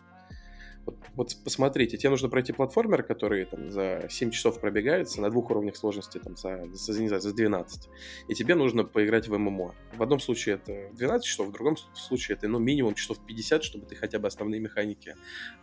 Вот, 0.86 0.98
вот 1.14 1.38
посмотрите, 1.46 1.96
тебе 1.96 2.10
нужно 2.10 2.28
пройти 2.28 2.52
платформер, 2.52 3.02
который 3.02 3.46
там 3.46 3.72
за 3.72 4.08
7 4.10 4.30
часов 4.32 4.60
пробегается 4.60 5.22
на 5.22 5.30
двух 5.30 5.50
уровнях 5.52 5.78
сложности, 5.78 6.18
там 6.18 6.36
за, 6.36 6.66
за, 6.74 7.02
не 7.02 7.08
знаю, 7.08 7.22
за 7.22 7.34
12. 7.34 7.88
И 8.28 8.34
тебе 8.34 8.56
нужно 8.56 8.84
поиграть 8.84 9.30
в 9.30 9.38
ММО. 9.38 9.74
В 9.94 10.04
одном 10.04 10.20
случае 10.20 10.56
это 10.56 10.94
12 10.98 11.26
часов, 11.26 11.48
в 11.48 11.54
другом 11.54 11.78
случае 11.94 12.36
это 12.36 12.50
ну, 12.50 12.60
минимум 12.60 12.94
часов 12.94 13.26
50, 13.26 13.64
чтобы 13.64 13.86
ты 13.86 13.96
хотя 13.96 14.20
бы 14.20 14.28
основные 14.28 14.60
механики 14.60 15.16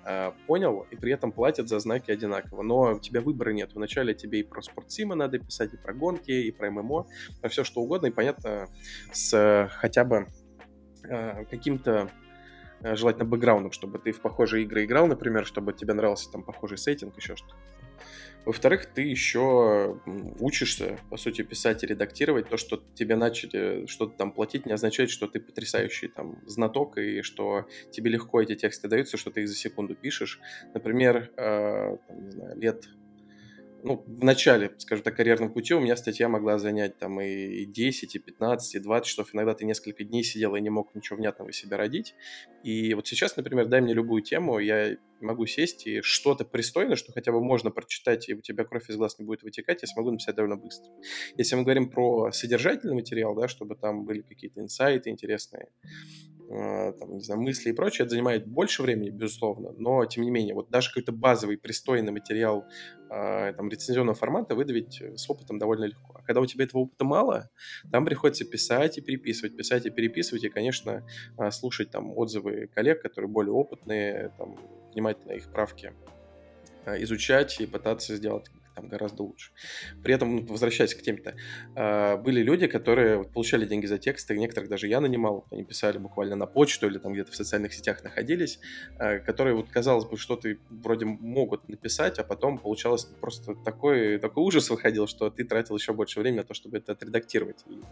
э, 0.07 0.33
понял, 0.47 0.87
и 0.91 0.97
при 0.97 1.13
этом 1.13 1.31
платят 1.31 1.69
за 1.69 1.79
знаки 1.79 2.11
одинаково. 2.11 2.63
Но 2.63 2.95
у 2.95 3.01
тебя 3.01 3.21
выбора 3.21 3.51
нет. 3.51 3.73
Вначале 3.75 4.15
тебе 4.15 4.41
и 4.41 4.45
про 4.45 4.63
спортсима 4.63 5.15
надо 5.15 5.41
писать, 5.41 5.75
и 5.75 5.77
про 5.77 5.93
гонки, 5.93 6.31
и 6.31 6.51
про 6.53 6.71
ММО, 6.71 7.07
про 7.43 7.49
все 7.51 7.65
что 7.65 7.83
угодно, 7.83 8.07
и 8.07 8.13
понятно, 8.13 8.69
с 9.13 9.69
хотя 9.75 10.05
бы 10.05 10.29
Э, 10.29 10.48
каким-то 11.03 12.11
э, 12.81 12.97
желательно 12.97 13.25
бэкграундом, 13.25 13.73
чтобы 13.73 13.99
ты 13.99 14.13
в 14.13 14.21
похожие 14.21 14.65
игры 14.65 14.85
играл, 14.85 15.07
например, 15.07 15.47
чтобы 15.47 15.73
тебе 15.73 15.95
нравился 15.95 16.31
там 16.31 16.43
похожий 16.43 16.79
сеттинг, 16.79 17.17
еще 17.17 17.37
что-то. 17.37 17.55
Во-вторых, 18.45 18.87
ты 18.87 19.03
еще 19.03 20.01
учишься, 20.41 20.99
по 21.11 21.19
сути, 21.19 21.43
писать 21.43 21.85
и 21.85 21.87
редактировать. 21.87 22.49
То, 22.49 22.57
что 22.57 22.83
тебе 22.95 23.15
начали 23.15 23.85
что-то 23.87 24.17
там 24.17 24.33
платить, 24.33 24.65
не 24.65 24.73
означает, 24.73 25.11
что 25.11 25.27
ты 25.27 25.39
потрясающий 25.39 26.09
там 26.09 26.39
знаток 26.47 26.97
и 26.97 27.21
что 27.21 27.67
тебе 27.91 28.11
легко 28.11 28.41
эти 28.41 28.55
тексты 28.55 28.89
даются, 28.89 29.19
что 29.19 29.31
ты 29.31 29.43
их 29.43 29.49
за 29.49 29.55
секунду 29.55 29.95
пишешь. 29.95 30.41
Например, 30.73 31.31
э, 31.37 31.97
там, 32.07 32.25
не 32.25 32.31
знаю, 32.31 32.59
лет 32.59 32.89
ну, 33.83 34.05
в 34.07 34.25
начале, 34.25 34.73
скажем 34.79 35.05
так, 35.05 35.17
карьерном 35.17 35.53
пути 35.53 35.75
у 35.75 35.81
меня 35.81 35.97
статья 35.97 36.29
могла 36.29 36.59
занять 36.59 36.99
там 36.99 37.21
и 37.21 37.65
10, 37.65 38.15
и 38.15 38.19
15, 38.19 38.75
и 38.75 38.79
20 38.81 39.07
часов. 39.07 39.35
Иногда 39.35 39.55
ты 39.55 39.65
несколько 39.65 40.05
дней 40.05 40.25
сидел 40.25 40.57
и 40.57 40.61
не 40.61 40.71
мог 40.71 40.95
ничего 40.95 41.17
внятного 41.17 41.53
себе 41.53 41.77
родить. 41.77 42.15
И 42.65 42.95
вот 42.95 43.07
сейчас, 43.07 43.37
например, 43.37 43.67
дай 43.67 43.81
мне 43.81 43.95
любую 43.95 44.23
тему, 44.23 44.59
я 44.59 44.97
могу 45.21 45.47
сесть 45.47 45.87
и 45.87 46.01
что-то 46.03 46.45
пристойное, 46.45 46.97
что 46.97 47.13
хотя 47.13 47.33
бы 47.33 47.43
можно 47.43 47.71
прочитать, 47.71 48.29
и 48.29 48.35
у 48.35 48.41
тебя 48.41 48.65
кровь 48.65 48.89
из 48.89 48.97
глаз 48.97 49.19
не 49.19 49.25
будет 49.25 49.43
вытекать, 49.43 49.83
я 49.83 49.89
смогу 49.89 50.11
написать 50.11 50.37
довольно 50.37 50.57
быстро. 50.57 50.91
Если 51.37 51.57
мы 51.57 51.63
говорим 51.63 51.91
про 51.91 52.31
содержательный 52.33 52.95
материал, 52.95 53.35
да, 53.35 53.49
чтобы 53.49 53.75
там 53.75 54.05
были 54.05 54.23
какие-то 54.23 54.61
инсайты 54.61 55.11
интересные, 55.11 55.69
э, 56.51 56.93
там, 56.93 57.15
не 57.15 57.21
знаю, 57.21 57.41
мысли 57.41 57.71
и 57.71 57.73
прочее, 57.73 58.05
это 58.05 58.11
занимает 58.11 58.47
больше 58.47 58.83
времени, 58.83 59.11
безусловно, 59.11 59.73
но, 59.77 60.05
тем 60.07 60.25
не 60.25 60.31
менее, 60.31 60.55
вот 60.55 60.71
даже 60.71 60.89
какой-то 60.89 61.13
базовый, 61.13 61.59
пристойный 61.59 62.13
материал 62.13 62.65
э, 63.11 63.53
там, 63.53 63.69
рецензионного 63.69 64.17
формата 64.17 64.55
выдавить 64.55 65.03
с 65.03 65.29
опытом 65.29 65.59
довольно 65.59 65.85
легко. 65.85 66.15
А 66.15 66.23
когда 66.23 66.41
у 66.41 66.47
тебя 66.47 66.65
этого 66.65 66.83
опыта 66.83 67.05
мало, 67.05 67.51
там 67.91 68.05
приходится 68.05 68.45
писать 68.45 68.99
и 68.99 69.01
переписывать, 69.01 69.57
писать 69.57 69.87
и 69.87 69.91
переписывать, 69.91 70.45
и, 70.45 70.49
конечно, 70.49 71.07
э, 71.39 71.51
слушать 71.51 71.91
там 71.91 72.17
отзывы 72.17 72.69
коллег, 72.69 73.03
которые 73.03 73.31
более 73.31 73.53
опытные, 73.53 74.33
там, 74.39 74.57
внимательно 74.93 75.33
их 75.33 75.51
правки 75.51 75.93
э, 76.85 77.03
изучать 77.03 77.61
и 77.61 77.67
пытаться 77.67 78.17
сделать 78.17 78.51
там 78.79 78.89
гораздо 78.89 79.25
лучше. 79.25 79.51
При 80.03 80.15
этом, 80.15 80.37
ну, 80.37 80.47
возвращаясь 80.47 80.95
к 80.95 81.03
теме-то, 81.03 81.35
э, 81.75 82.17
были 82.17 82.43
люди, 82.43 82.67
которые 82.69 83.25
получали 83.25 83.67
деньги 83.67 83.87
за 83.87 83.99
тексты, 83.99 84.39
некоторых 84.39 84.71
даже 84.71 84.87
я 84.87 85.01
нанимал, 85.01 85.47
они 85.51 85.65
писали 85.65 85.99
буквально 85.99 86.37
на 86.37 86.47
почту 86.47 86.87
или 86.87 86.99
там 86.99 87.13
где-то 87.13 87.33
в 87.33 87.37
социальных 87.37 87.73
сетях 87.75 88.05
находились, 88.05 88.61
э, 88.99 89.19
которые 89.19 89.55
вот, 89.57 89.69
казалось 89.69 90.05
бы, 90.05 90.17
что-то 90.17 90.57
вроде 90.71 91.07
могут 91.07 91.69
написать, 91.69 92.19
а 92.19 92.25
потом 92.25 92.59
получалось 92.59 93.05
просто 93.21 93.55
такой, 93.65 94.19
такой 94.19 94.45
ужас 94.45 94.71
выходил, 94.71 95.09
что 95.09 95.31
ты 95.31 95.45
тратил 95.45 95.77
еще 95.77 95.93
больше 95.93 96.21
времени 96.21 96.39
на 96.39 96.45
то, 96.45 96.55
чтобы 96.55 96.79
это 96.79 96.93
отредактировать. 96.93 97.65
И 97.67 97.83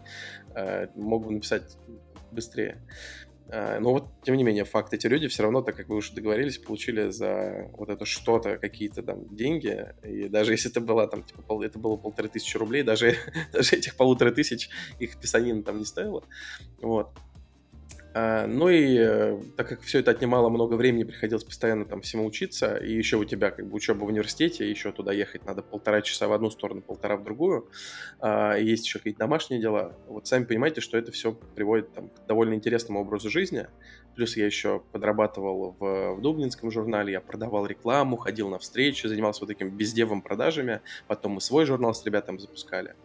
мог 0.95 1.25
бы 1.25 1.33
написать 1.33 1.77
быстрее. 2.31 2.81
А, 3.49 3.79
но 3.79 3.93
вот, 3.93 4.09
тем 4.23 4.35
не 4.35 4.43
менее, 4.43 4.65
факт, 4.65 4.93
эти 4.93 5.07
люди 5.07 5.27
все 5.27 5.43
равно, 5.43 5.61
так 5.61 5.75
как 5.75 5.87
вы 5.87 5.97
уже 5.97 6.13
договорились, 6.13 6.57
получили 6.57 7.09
за 7.09 7.69
вот 7.77 7.89
это 7.89 8.05
что-то 8.05 8.57
какие-то 8.57 9.03
там 9.03 9.33
деньги, 9.35 9.93
и 10.03 10.27
даже 10.27 10.51
если 10.51 10.69
это 10.69 10.81
было 10.81 11.07
там, 11.07 11.23
типа, 11.23 11.41
пол, 11.41 11.61
это 11.63 11.79
было 11.79 11.95
полторы 11.95 12.27
тысячи 12.27 12.57
рублей, 12.57 12.83
даже, 12.83 13.15
даже 13.53 13.77
этих 13.77 13.95
полутора 13.95 14.31
тысяч 14.31 14.69
их 14.99 15.17
писанина 15.17 15.63
там 15.63 15.79
не 15.79 15.85
стоило, 15.85 16.23
вот. 16.81 17.09
А, 18.19 18.47
ну 18.47 18.67
и 18.67 18.97
э, 18.97 19.39
так 19.55 19.69
как 19.69 19.81
все 19.81 19.99
это 19.99 20.09
отнимало 20.09 20.49
много 20.49 20.73
времени, 20.73 21.03
приходилось 21.03 21.43
постоянно 21.43 21.85
там 21.85 22.01
всему 22.01 22.25
учиться, 22.25 22.75
и 22.75 22.91
еще 22.91 23.17
у 23.17 23.25
тебя 23.25 23.51
как 23.51 23.67
бы 23.67 23.75
учеба 23.75 24.05
в 24.05 24.07
университете, 24.07 24.67
еще 24.67 24.91
туда 24.91 25.13
ехать 25.13 25.45
надо 25.45 25.61
полтора 25.61 26.01
часа 26.01 26.27
в 26.27 26.33
одну 26.33 26.49
сторону, 26.49 26.81
полтора 26.81 27.17
в 27.17 27.23
другую, 27.23 27.69
а, 28.19 28.55
есть 28.55 28.87
еще 28.87 28.97
какие-то 28.97 29.19
домашние 29.19 29.61
дела. 29.61 29.95
Вот 30.07 30.25
сами 30.25 30.45
понимаете, 30.45 30.81
что 30.81 30.97
это 30.97 31.11
все 31.11 31.31
приводит 31.31 31.93
там, 31.93 32.09
к 32.09 32.25
довольно 32.27 32.55
интересному 32.55 33.01
образу 33.01 33.29
жизни. 33.29 33.67
Плюс 34.15 34.35
я 34.35 34.47
еще 34.47 34.81
подрабатывал 34.91 35.75
в, 35.79 36.15
в 36.15 36.21
Дублинском 36.21 36.71
журнале, 36.71 37.13
я 37.13 37.21
продавал 37.21 37.67
рекламу, 37.67 38.17
ходил 38.17 38.49
на 38.49 38.57
встречи, 38.57 39.05
занимался 39.05 39.41
вот 39.41 39.49
таким 39.49 39.69
бездевым 39.69 40.23
продажами, 40.23 40.81
потом 41.07 41.33
мы 41.33 41.41
свой 41.41 41.67
журнал 41.67 41.93
с 41.93 42.03
ребятами 42.03 42.39
запускали. 42.39 42.95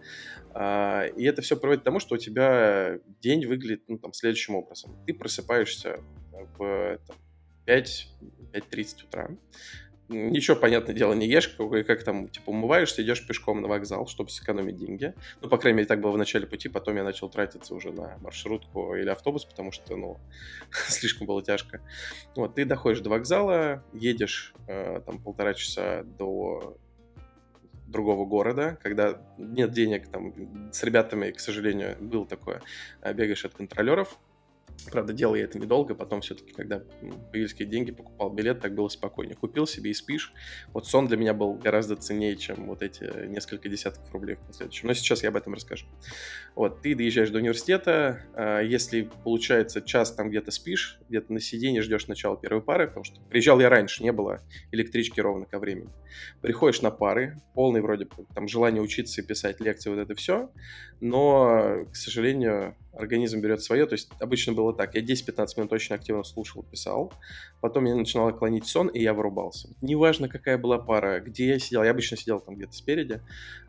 И 0.55 1.25
это 1.25 1.43
все 1.43 1.57
приводит 1.57 1.83
к 1.83 1.85
тому, 1.85 2.01
что 2.01 2.15
у 2.15 2.19
тебя 2.19 2.99
день 3.21 3.47
выглядит 3.47 3.85
ну, 3.89 3.99
там, 3.99 4.13
следующим 4.13 4.55
образом. 4.55 4.97
Ты 5.07 5.15
просыпаешься 5.15 6.01
в 6.59 6.99
там, 7.07 7.17
5-5.30 7.67 9.05
утра, 9.07 9.31
ничего, 10.13 10.57
понятное 10.57 10.95
дело, 10.95 11.15
не 11.15 11.27
ешь, 11.27 11.49
как, 11.49 11.87
как 11.87 12.05
там, 12.05 12.29
типа, 12.29 12.51
умываешься, 12.51 13.03
идешь 13.03 13.27
пешком 13.27 13.61
на 13.61 13.69
вокзал, 13.69 14.07
чтобы 14.07 14.31
сэкономить 14.31 14.77
деньги. 14.77 15.15
Ну, 15.41 15.49
по 15.49 15.59
крайней 15.59 15.79
мере, 15.79 15.89
так 15.89 16.01
было 16.01 16.13
в 16.13 16.19
начале 16.19 16.47
пути, 16.47 16.69
потом 16.69 16.97
я 16.97 17.05
начал 17.05 17.29
тратиться 17.29 17.75
уже 17.75 17.93
на 17.93 18.19
маршрутку 18.19 18.95
или 18.95 19.09
автобус, 19.09 19.45
потому 19.45 19.73
что, 19.73 19.97
ну, 19.97 20.19
слишком 20.89 21.27
было 21.27 21.43
тяжко. 21.43 21.81
Вот, 22.37 22.55
ты 22.55 22.65
доходишь 22.65 23.01
до 23.01 23.11
вокзала, 23.11 23.85
едешь 23.93 24.55
э, 24.69 25.01
там 25.05 25.23
полтора 25.23 25.55
часа 25.55 26.03
до 26.05 26.77
другого 27.93 28.25
города, 28.25 28.79
когда 28.83 29.23
нет 29.39 29.71
денег, 29.71 30.09
там, 30.09 30.73
с 30.73 30.83
ребятами, 30.83 31.31
к 31.31 31.41
сожалению, 31.41 31.97
было 32.01 32.27
такое, 32.27 32.63
э, 33.03 33.13
бегаешь 33.13 33.45
от 33.45 33.55
контролеров, 33.55 34.19
Правда, 34.91 35.13
делал 35.13 35.35
я 35.35 35.45
это 35.45 35.59
недолго, 35.59 35.95
потом 35.95 36.23
все-таки, 36.23 36.53
когда 36.53 36.83
появились 37.31 37.53
какие 37.53 37.69
деньги, 37.69 37.93
покупал 37.93 38.31
билет, 38.31 38.61
так 38.61 38.75
было 38.75 38.89
спокойнее. 38.89 39.37
Купил 39.37 39.67
себе 39.67 39.91
и 39.91 39.95
спишь. 39.95 40.33
Вот 40.73 40.87
сон 40.87 41.07
для 41.07 41.17
меня 41.17 41.35
был 41.35 41.55
гораздо 41.55 41.95
ценнее, 41.97 42.37
чем 42.37 42.67
вот 42.67 42.83
эти 42.83 43.27
несколько 43.29 43.69
десятков 43.69 44.13
рублей 44.13 44.37
в 44.37 44.41
последующем. 44.41 44.89
Но 44.89 44.95
сейчас 44.95 45.23
я 45.23 45.29
об 45.29 45.37
этом 45.37 45.55
расскажу. 45.55 45.87
Вот, 46.55 46.83
ты 46.83 46.95
доезжаешь 46.95 47.31
до 47.31 47.39
университета, 47.39 48.23
а, 48.35 48.61
если 48.61 49.09
получается 49.25 49.83
час 49.83 50.13
там 50.13 50.31
где-то 50.31 50.51
спишь, 50.51 50.99
где-то 51.09 51.33
на 51.33 51.41
сиденье 51.41 51.83
ждешь 51.83 52.09
начала 52.09 52.37
первой 52.37 52.63
пары, 52.63 52.89
потому 52.89 53.05
что 53.05 53.21
приезжал 53.21 53.61
я 53.61 53.69
раньше, 53.69 54.03
не 54.03 54.13
было 54.13 54.41
электрички 54.73 55.21
ровно 55.21 55.47
ко 55.47 55.59
времени. 55.59 55.91
Приходишь 56.41 56.83
на 56.83 56.91
пары, 56.91 57.41
полный 57.55 57.81
вроде 57.81 58.09
там 58.35 58.49
желание 58.49 58.83
учиться 58.83 59.21
и 59.21 59.25
писать 59.25 59.61
лекции, 59.61 59.91
вот 59.91 59.99
это 59.99 60.15
все, 60.15 60.51
но, 61.01 61.85
к 61.91 61.97
сожалению, 61.97 62.77
организм 62.93 63.41
берет 63.41 63.63
свое, 63.63 63.87
то 63.87 63.95
есть 63.95 64.11
обычно 64.21 64.53
было 64.53 64.75
так, 64.75 64.95
я 64.95 65.03
10-15 65.03 65.47
минут 65.57 65.73
очень 65.73 65.95
активно 65.95 66.25
слушал, 66.25 66.63
писал, 66.63 67.13
потом 67.61 67.87
я 67.87 67.95
начинал 67.95 68.33
клонить 68.37 68.67
сон, 68.67 68.89
и 68.89 69.01
я 69.01 69.15
вырубался. 69.15 69.69
Неважно, 69.81 70.29
какая 70.29 70.59
была 70.59 70.79
пара, 70.79 71.21
где 71.21 71.49
я 71.49 71.59
сидел, 71.59 71.83
я 71.83 71.91
обычно 71.91 72.17
сидел 72.17 72.41
там 72.41 72.57
где-то 72.57 72.73
спереди, 72.73 73.21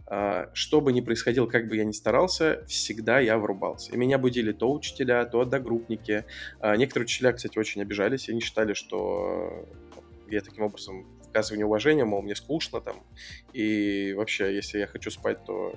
а, 0.06 0.50
что 0.54 0.82
бы 0.82 0.92
ни 0.92 1.02
происходило, 1.02 1.48
как 1.48 1.68
бы 1.68 1.78
я 1.78 1.86
ни 1.86 1.92
старался, 1.92 2.64
всегда 2.68 3.20
я 3.20 3.38
врубался. 3.38 3.92
И 3.94 3.98
меня 3.98 4.18
будили 4.18 4.52
то 4.52 4.72
учителя, 4.72 5.26
то 5.26 5.42
одногруппники. 5.42 6.26
А, 6.60 6.76
некоторые 6.76 7.06
учителя, 7.06 7.32
кстати, 7.32 7.58
очень 7.58 7.82
обижались, 7.82 8.30
они 8.30 8.42
считали, 8.42 8.74
что 8.74 9.68
я 10.30 10.42
таким 10.42 10.66
образом 10.66 11.08
высказываю 11.34 11.60
неуважение, 11.60 12.06
мол, 12.06 12.22
мне 12.22 12.36
скучно 12.36 12.80
там, 12.80 13.04
и 13.54 14.14
вообще, 14.14 14.54
если 14.54 14.80
я 14.80 14.88
хочу 14.88 15.10
спать, 15.10 15.44
то 15.46 15.74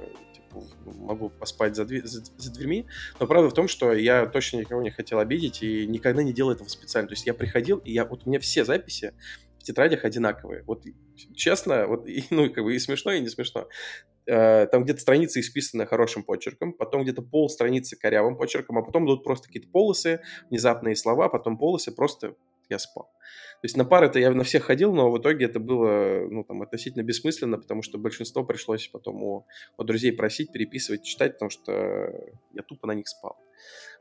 могу 0.85 1.29
поспать 1.29 1.77
за, 1.77 1.85
дверь, 1.85 2.05
за, 2.05 2.25
за 2.39 2.53
дверьми. 2.53 2.87
Но 3.21 3.27
правда 3.27 3.51
в 3.51 3.55
том, 3.55 3.69
что 3.69 3.93
я 3.93 4.27
точно 4.27 4.59
никого 4.59 4.81
не 4.81 4.91
хотел 4.91 5.19
обидеть 5.19 5.63
и 5.63 5.87
никогда 5.87 6.23
не 6.23 6.33
делал 6.33 6.53
этого 6.53 6.69
специально. 6.69 7.09
То 7.09 7.13
есть 7.13 7.27
я 7.27 7.35
приходил, 7.35 7.79
и 7.79 7.93
я, 7.93 8.07
вот 8.07 8.23
у 8.25 8.29
меня 8.31 8.41
все 8.41 8.65
записи 8.65 9.13
в 9.59 9.65
тетрадях 9.65 10.05
одинаковые. 10.05 10.63
Вот 10.67 10.85
честно, 11.35 11.87
вот, 11.87 12.09
и, 12.09 12.25
ну, 12.31 12.51
как 12.51 12.65
бы 12.65 12.75
и 12.75 12.79
смешно, 12.79 13.13
и 13.13 13.21
не 13.21 13.29
смешно. 13.29 13.69
Э, 14.27 14.67
там 14.67 14.85
где-то 14.85 15.01
страница 15.01 15.41
исписана 15.41 15.85
хорошим 15.85 16.23
почерком, 16.23 16.73
потом 16.73 17.03
где-то 17.03 17.21
пол 17.21 17.51
страницы 17.51 17.97
корявым 17.97 18.39
почерком, 18.39 18.79
а 18.79 18.83
потом 18.83 19.05
идут 19.05 19.25
просто 19.25 19.49
какие-то 19.49 19.69
полосы, 19.69 20.21
внезапные 20.49 20.97
слова, 20.97 21.29
потом 21.29 21.59
полосы, 21.59 21.93
просто 21.93 22.35
я 22.69 22.79
спал. 22.79 23.11
То 23.61 23.65
есть 23.65 23.77
на 23.77 23.85
пары-то 23.85 24.19
я 24.19 24.31
на 24.31 24.45
всех 24.45 24.65
ходил, 24.65 24.95
но 24.95 25.11
в 25.11 25.19
итоге 25.19 25.47
это 25.47 25.61
было 25.61 26.27
ну, 26.31 26.45
там, 26.45 26.63
относительно 26.63 27.03
бессмысленно, 27.03 27.59
потому 27.59 27.83
что 27.83 27.99
большинство 27.99 28.45
пришлось 28.45 28.89
потом 28.89 29.23
у, 29.23 29.47
у 29.77 29.85
друзей 29.85 30.13
просить, 30.13 30.53
переписывать, 30.53 31.05
читать, 31.05 31.35
потому 31.35 31.51
что 31.51 31.73
я 32.53 32.63
тупо 32.63 32.87
на 32.87 32.93
них 32.93 33.09
спал. 33.09 33.37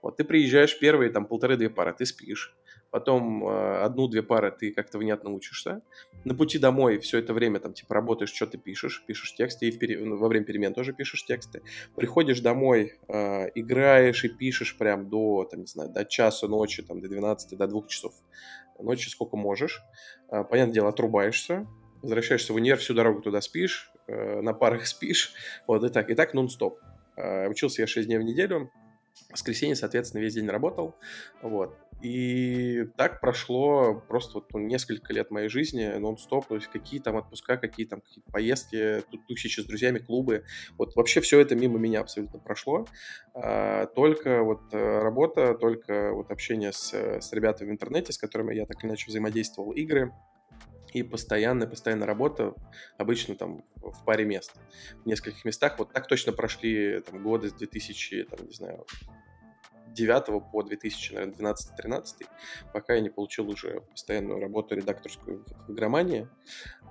Вот 0.01 0.17
ты 0.17 0.23
приезжаешь 0.23 0.77
первые 0.77 1.09
там 1.11 1.25
полторы-две 1.25 1.69
пары, 1.69 1.93
ты 1.93 2.05
спишь, 2.05 2.55
потом 2.91 3.45
э, 3.47 3.81
одну-две 3.83 4.23
пары 4.23 4.51
ты 4.51 4.71
как-то 4.71 4.97
внятно 4.97 5.31
учишься. 5.31 5.81
На 6.23 6.35
пути 6.35 6.59
домой 6.59 6.99
все 6.99 7.17
это 7.17 7.33
время 7.33 7.59
там 7.59 7.73
типа 7.73 7.93
работаешь, 7.95 8.33
что 8.33 8.47
ты 8.47 8.57
пишешь, 8.57 9.03
пишешь 9.05 9.33
тексты, 9.33 9.67
и 9.67 9.71
в 9.71 9.79
пере... 9.79 9.97
Ну, 9.97 10.17
во 10.17 10.27
время 10.27 10.45
перемен 10.45 10.73
тоже 10.73 10.93
пишешь 10.93 11.25
тексты. 11.25 11.61
Приходишь 11.95 12.39
домой, 12.39 12.99
э, 13.07 13.49
играешь 13.55 14.23
и 14.23 14.29
пишешь 14.29 14.77
прям 14.77 15.09
до, 15.09 15.47
там, 15.49 15.61
не 15.61 15.67
знаю, 15.67 15.89
до 15.89 16.05
часу 16.05 16.47
ночи, 16.47 16.83
там, 16.83 17.01
до 17.01 17.09
12, 17.09 17.57
до 17.57 17.67
2 17.67 17.87
часов 17.87 18.13
ночи, 18.79 19.09
сколько 19.09 19.37
можешь. 19.37 19.81
Э, 20.29 20.43
понятное 20.43 20.73
дело, 20.73 20.89
отрубаешься, 20.89 21.67
возвращаешься 22.01 22.53
в 22.53 22.55
универ, 22.55 22.77
всю 22.77 22.93
дорогу 22.93 23.21
туда 23.21 23.41
спишь, 23.41 23.91
э, 24.07 24.41
на 24.41 24.53
парах 24.53 24.85
спишь, 24.87 25.33
вот 25.67 25.83
и 25.83 25.89
так, 25.89 26.09
и 26.09 26.15
так 26.15 26.33
нон-стоп. 26.33 26.79
Э, 27.17 27.47
учился 27.47 27.81
я 27.81 27.87
6 27.87 28.07
дней 28.07 28.17
в 28.17 28.23
неделю, 28.23 28.71
воскресенье, 29.31 29.75
соответственно, 29.75 30.21
весь 30.21 30.33
день 30.33 30.47
работал, 30.47 30.95
вот. 31.41 31.77
И 32.01 32.85
так 32.97 33.21
прошло 33.21 34.03
просто 34.07 34.35
вот, 34.35 34.53
ну, 34.53 34.59
несколько 34.59 35.13
лет 35.13 35.31
моей 35.31 35.47
жизни 35.47 35.85
нон-стоп, 35.97 36.45
то 36.47 36.55
есть 36.55 36.67
какие 36.67 36.99
там 36.99 37.15
отпуска, 37.15 37.57
какие 37.57 37.85
там 37.85 38.01
какие 38.01 38.23
поездки, 38.31 39.01
тут 39.09 39.25
тусичи 39.27 39.61
с 39.61 39.65
друзьями, 39.65 39.99
клубы. 39.99 40.43
Вот 40.77 40.95
вообще 40.95 41.21
все 41.21 41.39
это 41.39 41.55
мимо 41.55 41.79
меня 41.79 42.01
абсолютно 42.01 42.37
прошло. 42.39 42.85
А, 43.33 43.85
только 43.87 44.43
вот 44.43 44.73
э, 44.73 44.99
работа, 44.99 45.55
только 45.55 46.11
вот 46.11 46.31
общение 46.31 46.73
с, 46.73 46.93
с 46.93 47.31
ребятами 47.31 47.69
в 47.69 47.71
интернете, 47.71 48.11
с 48.11 48.17
которыми 48.17 48.53
я 48.53 48.65
так 48.65 48.83
или 48.83 48.89
иначе 48.89 49.07
взаимодействовал, 49.07 49.71
игры, 49.71 50.11
и 50.95 51.03
постоянная, 51.03 51.67
постоянная 51.67 52.07
работа, 52.07 52.53
обычно 52.97 53.35
там 53.35 53.65
в 53.75 54.05
паре 54.05 54.23
мест, 54.23 54.53
в 55.03 55.05
нескольких 55.05 55.43
местах. 55.43 55.77
Вот 55.77 55.91
так 55.91 56.07
точно 56.07 56.31
прошли 56.31 57.01
там, 57.01 57.21
годы 57.21 57.49
с 57.49 57.53
2000, 57.53 58.23
там, 58.23 58.47
не 58.47 58.53
знаю, 58.53 58.85
2009 59.95 60.51
по 60.51 60.61
2012-13, 60.61 62.03
пока 62.73 62.95
я 62.95 63.01
не 63.01 63.09
получил 63.09 63.49
уже 63.49 63.81
постоянную 63.91 64.39
работу 64.39 64.75
редакторскую 64.75 65.45
в 65.67 65.71
игромании. 65.71 66.27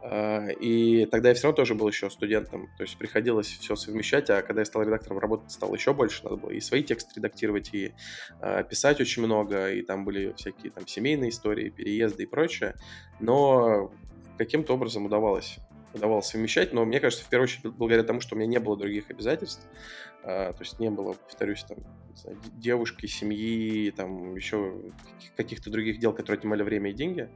А, 0.02 0.48
и 0.48 1.06
тогда 1.06 1.30
я 1.30 1.34
все 1.34 1.44
равно 1.44 1.56
тоже 1.56 1.74
был 1.74 1.88
еще 1.88 2.10
студентом, 2.10 2.68
то 2.76 2.82
есть 2.82 2.98
приходилось 2.98 3.46
все 3.46 3.76
совмещать, 3.76 4.28
а 4.30 4.42
когда 4.42 4.60
я 4.60 4.64
стал 4.66 4.82
редактором, 4.82 5.18
работать 5.18 5.50
стало 5.50 5.74
еще 5.74 5.94
больше, 5.94 6.24
надо 6.24 6.36
было 6.36 6.50
и 6.50 6.60
свои 6.60 6.82
тексты 6.82 7.12
редактировать, 7.16 7.72
и 7.72 7.94
а, 8.40 8.62
писать 8.62 9.00
очень 9.00 9.22
много, 9.22 9.70
и 9.70 9.82
там 9.82 10.04
были 10.04 10.34
всякие 10.36 10.72
там 10.72 10.86
семейные 10.86 11.30
истории, 11.30 11.70
переезды 11.70 12.24
и 12.24 12.26
прочее, 12.26 12.74
но 13.20 13.92
каким-то 14.36 14.74
образом 14.74 15.06
удавалось 15.06 15.58
удавалось 15.94 16.26
совмещать, 16.26 16.72
но 16.72 16.84
мне 16.84 17.00
кажется, 17.00 17.24
в 17.24 17.28
первую 17.28 17.44
очередь, 17.44 17.72
благодаря 17.72 18.02
тому, 18.02 18.20
что 18.20 18.34
у 18.34 18.38
меня 18.38 18.48
не 18.48 18.58
было 18.58 18.76
других 18.76 19.10
обязательств, 19.10 19.64
а, 20.22 20.52
то 20.52 20.60
есть 20.60 20.78
не 20.80 20.90
было, 20.90 21.12
повторюсь, 21.12 21.64
там, 21.64 21.78
знаю, 22.16 22.38
девушки, 22.54 23.06
семьи, 23.06 23.90
там, 23.90 24.34
еще 24.34 24.80
каких-то 25.36 25.70
других 25.70 25.98
дел, 25.98 26.12
которые 26.12 26.38
отнимали 26.38 26.62
время 26.62 26.90
и 26.90 26.94
деньги, 26.94 27.28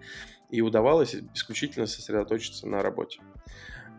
и 0.50 0.60
удавалось 0.60 1.16
исключительно 1.34 1.86
сосредоточиться 1.86 2.66
на 2.68 2.82
работе. 2.82 3.20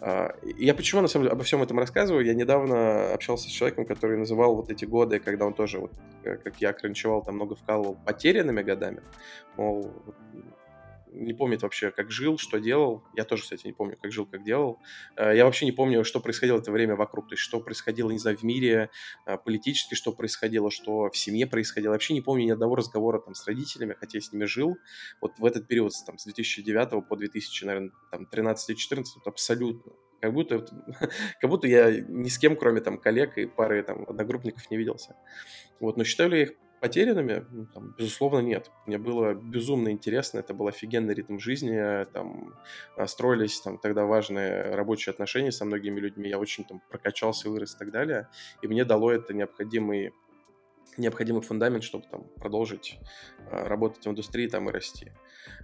А, 0.02 0.34
я 0.58 0.74
почему, 0.74 1.02
на 1.02 1.08
самом 1.08 1.26
деле, 1.26 1.34
обо 1.34 1.44
всем 1.44 1.62
этом 1.62 1.78
рассказываю? 1.78 2.26
Я 2.26 2.34
недавно 2.34 3.14
общался 3.14 3.50
с 3.50 3.52
человеком, 3.52 3.86
который 3.86 4.18
называл 4.18 4.56
вот 4.56 4.70
эти 4.70 4.86
годы, 4.86 5.20
когда 5.20 5.46
он 5.46 5.54
тоже, 5.54 5.80
вот, 5.80 5.92
как 6.24 6.56
я, 6.60 6.74
кранчевал, 6.74 7.24
там 7.24 7.36
много 7.36 7.56
вкалывал, 7.56 7.98
потерянными 8.06 8.62
годами. 8.62 9.02
Мол, 9.58 9.92
не 11.12 11.34
помнит 11.34 11.62
вообще, 11.62 11.92
как 11.92 12.12
жил, 12.12 12.38
что 12.38 12.60
делал. 12.60 13.04
Я 13.16 13.24
тоже, 13.24 13.44
кстати, 13.44 13.66
не 13.68 13.74
помню, 13.74 13.98
как 14.02 14.12
жил, 14.12 14.26
как 14.26 14.44
делал. 14.44 14.80
Э, 15.16 15.36
я 15.36 15.46
вообще 15.46 15.66
не 15.66 15.72
помню, 15.72 16.04
что 16.04 16.20
происходило 16.20 16.58
в 16.58 16.62
это 16.62 16.72
время 16.72 16.96
вокруг, 16.96 17.28
то 17.28 17.34
есть 17.34 17.44
что 17.44 17.60
происходило, 17.60 18.12
не 18.12 18.20
знаю, 18.20 18.38
в 18.38 18.44
мире 18.44 18.90
э, 19.26 19.38
политически, 19.38 19.96
что 19.96 20.12
происходило, 20.12 20.72
что 20.72 21.10
в 21.10 21.18
семье 21.18 21.48
происходило. 21.48 21.94
Вообще 21.94 22.14
не 22.14 22.22
помню 22.22 22.46
ни 22.46 22.52
одного 22.52 22.76
разговора 22.76 23.20
там 23.20 23.36
с 23.36 23.46
родителями, 23.48 23.96
хотя 24.00 24.18
я 24.18 24.22
с 24.22 24.32
ними 24.32 24.46
жил. 24.46 24.78
Вот 25.22 25.40
в 25.40 25.46
этот 25.46 25.68
период, 25.68 25.94
там, 26.06 26.18
с 26.18 26.26
2009 26.26 27.08
по 27.08 27.16
2000, 27.16 27.66
наверное, 27.66 27.92
там, 28.12 28.28
13-14, 28.32 29.04
абсолютно 29.26 29.94
как 30.22 30.34
будто, 30.34 30.66
как 31.42 31.50
будто 31.50 31.68
я 31.68 32.02
ни 32.02 32.28
с 32.28 32.38
кем, 32.38 32.56
кроме 32.56 32.82
там 32.82 32.98
коллег 32.98 33.38
и 33.38 33.46
пары 33.46 33.84
там 33.84 34.06
одногруппников 34.08 34.70
не 34.70 34.78
виделся. 34.78 35.16
Вот, 35.80 35.98
но 35.98 36.04
считаю 36.04 36.30
ли 36.30 36.38
я 36.38 36.44
их 36.44 36.52
потерянными? 36.80 37.46
Ну, 37.52 37.66
там, 37.66 37.96
безусловно, 37.98 38.40
нет. 38.40 38.72
Мне 38.86 38.98
было 38.98 39.34
безумно 39.34 39.90
интересно, 39.90 40.40
это 40.40 40.54
был 40.54 40.68
офигенный 40.68 41.14
ритм 41.14 41.40
жизни, 41.40 42.06
там 42.14 42.56
а, 42.96 43.08
строились 43.08 43.60
там 43.62 43.78
тогда 43.78 44.06
важные 44.06 44.76
рабочие 44.76 45.12
отношения 45.12 45.52
со 45.52 45.66
многими 45.66 46.00
людьми, 46.00 46.30
я 46.30 46.40
очень 46.40 46.64
там 46.64 46.82
прокачался, 46.90 47.50
вырос 47.50 47.76
и 47.76 47.78
так 47.78 47.92
далее, 47.92 48.28
и 48.62 48.68
мне 48.68 48.86
дало 48.86 49.12
это 49.12 49.34
необходимый 49.34 50.14
необходимый 50.98 51.42
фундамент, 51.42 51.84
чтобы 51.84 52.06
там 52.12 52.26
продолжить 52.36 53.00
э, 53.50 53.64
работать 53.68 54.06
в 54.06 54.10
индустрии 54.10 54.48
там 54.48 54.70
и 54.70 54.72
расти. 54.72 55.12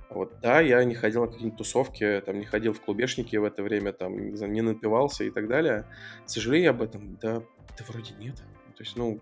Вот, 0.10 0.40
да, 0.40 0.62
я 0.62 0.84
не 0.84 0.96
ходил 0.96 1.22
на 1.22 1.28
какие-нибудь 1.28 1.58
тусовки, 1.58 2.22
там, 2.26 2.40
не 2.40 2.46
ходил 2.46 2.74
в 2.74 2.82
клубешники 2.82 3.36
в 3.36 3.44
это 3.44 3.64
время, 3.64 3.92
там, 3.92 4.16
не 4.16 4.62
напивался 4.62 5.24
и 5.24 5.32
так 5.32 5.48
далее. 5.48 5.88
Сожалею 6.26 6.70
об 6.70 6.82
этом? 6.82 7.18
Да, 7.22 7.40
да 7.40 7.86
вроде 7.88 8.14
нет. 8.16 8.42
То 8.76 8.84
есть, 8.84 8.98
ну, 8.98 9.22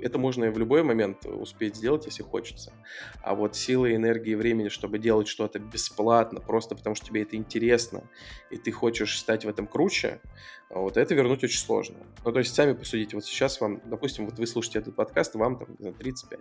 это 0.00 0.18
можно 0.18 0.50
в 0.50 0.58
любой 0.58 0.82
момент 0.82 1.26
успеть 1.26 1.76
сделать, 1.76 2.06
если 2.06 2.22
хочется. 2.22 2.72
А 3.22 3.34
вот 3.34 3.54
силы, 3.54 3.94
энергии, 3.94 4.34
времени, 4.34 4.68
чтобы 4.68 4.98
делать 4.98 5.28
что-то 5.28 5.58
бесплатно, 5.58 6.40
просто 6.40 6.74
потому 6.74 6.96
что 6.96 7.06
тебе 7.06 7.22
это 7.22 7.36
интересно, 7.36 8.08
и 8.50 8.56
ты 8.56 8.72
хочешь 8.72 9.18
стать 9.18 9.44
в 9.44 9.48
этом 9.48 9.66
круче, 9.66 10.20
вот 10.70 10.96
это 10.96 11.14
вернуть 11.14 11.44
очень 11.44 11.58
сложно. 11.58 11.98
Ну, 12.24 12.32
то 12.32 12.38
есть, 12.38 12.54
сами 12.54 12.72
посудите, 12.72 13.16
вот 13.16 13.24
сейчас 13.24 13.60
вам, 13.60 13.80
допустим, 13.84 14.24
вот 14.24 14.38
вы 14.38 14.46
слушаете 14.46 14.78
этот 14.80 14.96
подкаст, 14.96 15.34
вам 15.34 15.58
там 15.58 15.94
35 15.94 16.38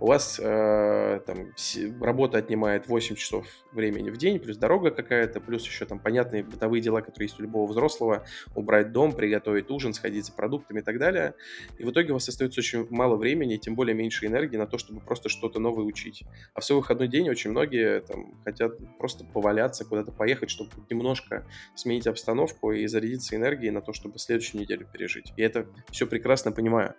у 0.00 0.06
вас 0.06 0.40
э, 0.42 1.20
там 1.26 1.52
работа 2.00 2.38
отнимает 2.38 2.88
8 2.88 3.16
часов 3.16 3.46
времени 3.72 4.10
в 4.10 4.16
день, 4.16 4.38
плюс 4.38 4.56
дорога 4.56 4.90
какая-то, 4.90 5.40
плюс 5.40 5.64
еще 5.64 5.84
там 5.86 5.98
понятные 5.98 6.44
бытовые 6.44 6.80
дела, 6.80 7.00
которые 7.00 7.26
есть 7.26 7.38
у 7.40 7.42
любого 7.42 7.70
взрослого, 7.70 8.24
убрать 8.54 8.92
дом, 8.92 9.12
приготовить 9.12 9.70
ужин, 9.70 9.92
сходить 9.92 10.26
за 10.26 10.32
продуктами 10.32 10.80
и 10.80 10.82
так 10.82 10.98
далее. 10.98 11.34
И 11.78 11.84
в 11.84 11.90
итоге 11.90 12.10
у 12.10 12.14
вас 12.14 12.28
остается 12.28 12.60
очень 12.60 12.86
мало 12.90 13.16
времени, 13.16 13.56
тем 13.56 13.74
более 13.74 13.94
меньше 13.94 14.26
энергии 14.26 14.56
на 14.56 14.66
то, 14.66 14.78
чтобы 14.78 15.00
просто 15.00 15.28
что-то 15.28 15.58
новое 15.58 15.84
учить. 15.84 16.24
А 16.54 16.60
в 16.60 16.64
свой 16.64 16.78
выходной 16.78 17.08
день 17.08 17.28
очень 17.28 17.50
многие 17.50 18.00
там 18.00 18.40
хотят 18.44 18.72
просто 18.98 19.24
поваляться, 19.24 19.84
куда-то 19.84 20.12
поехать, 20.12 20.50
чтобы 20.50 20.70
немножко 20.90 21.46
сменить 21.74 22.06
обстановку 22.06 22.72
и 22.72 22.86
зарядиться 22.86 23.36
энергией 23.36 23.70
на 23.70 23.80
то, 23.80 23.92
чтобы 23.92 24.18
следующую 24.18 24.60
неделю 24.60 24.86
пережить. 24.92 25.32
И 25.36 25.42
это 25.42 25.66
все 25.90 26.06
прекрасно 26.06 26.52
понимаю. 26.52 26.94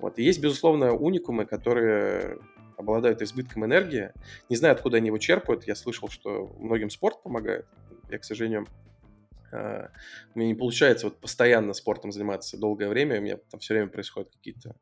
Вот. 0.00 0.18
И 0.18 0.22
есть, 0.22 0.40
безусловно, 0.40 0.92
уникумы, 0.92 1.46
которые 1.46 2.33
обладают 2.76 3.22
избытком 3.22 3.64
энергии. 3.64 4.12
Не 4.48 4.56
знаю, 4.56 4.74
откуда 4.74 4.98
они 4.98 5.08
его 5.08 5.18
черпают. 5.18 5.66
Я 5.66 5.74
слышал, 5.74 6.08
что 6.08 6.54
многим 6.58 6.90
спорт 6.90 7.22
помогает. 7.22 7.66
Я, 8.10 8.18
к 8.18 8.24
сожалению, 8.24 8.66
а, 9.52 9.90
у 10.34 10.38
меня 10.38 10.48
не 10.48 10.54
получается 10.54 11.06
вот 11.06 11.20
постоянно 11.20 11.72
спортом 11.72 12.12
заниматься 12.12 12.58
долгое 12.58 12.88
время, 12.88 13.18
у 13.18 13.22
меня 13.22 13.38
там 13.50 13.60
все 13.60 13.74
время 13.74 13.88
происходят 13.88 14.30
какие-то 14.32 14.76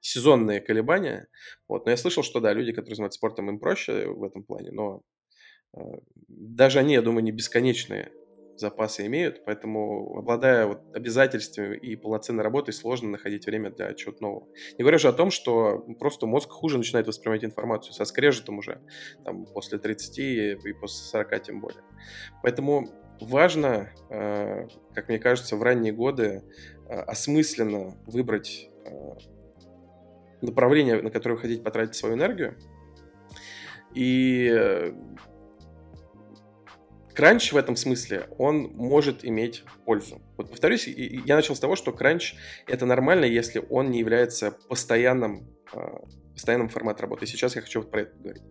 сезонные 0.00 0.60
колебания. 0.60 1.28
Вот. 1.68 1.84
Но 1.84 1.90
я 1.90 1.96
слышал, 1.96 2.22
что 2.22 2.40
да, 2.40 2.52
люди, 2.52 2.72
которые 2.72 2.96
занимаются 2.96 3.18
спортом, 3.18 3.48
им 3.50 3.58
проще 3.58 4.06
в 4.06 4.24
этом 4.24 4.42
плане, 4.42 4.70
но 4.72 5.02
э, 5.76 5.80
даже 6.28 6.78
они, 6.78 6.94
я 6.94 7.02
думаю, 7.02 7.24
не 7.24 7.32
бесконечные 7.32 8.10
запасы 8.58 9.06
имеют, 9.06 9.44
поэтому, 9.44 10.18
обладая 10.18 10.66
вот 10.66 10.82
обязательствами 10.94 11.76
и 11.76 11.96
полноценной 11.96 12.44
работой, 12.44 12.72
сложно 12.72 13.10
находить 13.10 13.46
время 13.46 13.70
для 13.70 13.92
чего-то 13.94 14.22
нового. 14.22 14.48
Не 14.78 14.82
говоря 14.82 14.98
же 14.98 15.08
о 15.08 15.12
том, 15.12 15.30
что 15.30 15.84
просто 15.98 16.26
мозг 16.26 16.50
хуже 16.50 16.78
начинает 16.78 17.06
воспринимать 17.06 17.44
информацию, 17.44 17.92
со 17.92 18.04
скрежетом 18.04 18.58
уже, 18.58 18.80
там, 19.24 19.46
после 19.46 19.78
30 19.78 20.18
и 20.18 20.72
после 20.80 21.04
40 21.04 21.42
тем 21.42 21.60
более. 21.60 21.82
Поэтому 22.42 22.88
важно, 23.20 23.90
э, 24.10 24.68
как 24.94 25.08
мне 25.08 25.18
кажется, 25.18 25.56
в 25.56 25.62
ранние 25.62 25.92
годы 25.92 26.42
э, 26.88 26.94
осмысленно 26.94 27.96
выбрать 28.06 28.68
э, 28.84 28.90
направление, 30.42 31.00
на 31.02 31.10
которое 31.10 31.36
вы 31.36 31.40
хотите 31.40 31.62
потратить 31.62 31.94
свою 31.94 32.14
энергию, 32.14 32.56
и 33.94 34.92
Кранч 37.16 37.50
в 37.50 37.56
этом 37.56 37.76
смысле, 37.76 38.26
он 38.36 38.72
может 38.74 39.24
иметь 39.24 39.64
пользу. 39.86 40.20
Вот 40.36 40.50
повторюсь, 40.50 40.86
я 40.86 41.36
начал 41.36 41.56
с 41.56 41.60
того, 41.60 41.74
что 41.74 41.90
кранч 41.90 42.34
это 42.66 42.84
нормально, 42.84 43.24
если 43.24 43.64
он 43.70 43.90
не 43.90 44.00
является 44.00 44.50
постоянным 44.68 45.48
а, 45.72 46.00
постоянном 46.36 46.68
формате 46.68 47.00
работы. 47.00 47.24
И 47.24 47.28
сейчас 47.28 47.56
я 47.56 47.62
хочу 47.62 47.80
вот 47.80 47.90
про 47.90 48.02
это 48.02 48.14
говорить. 48.18 48.42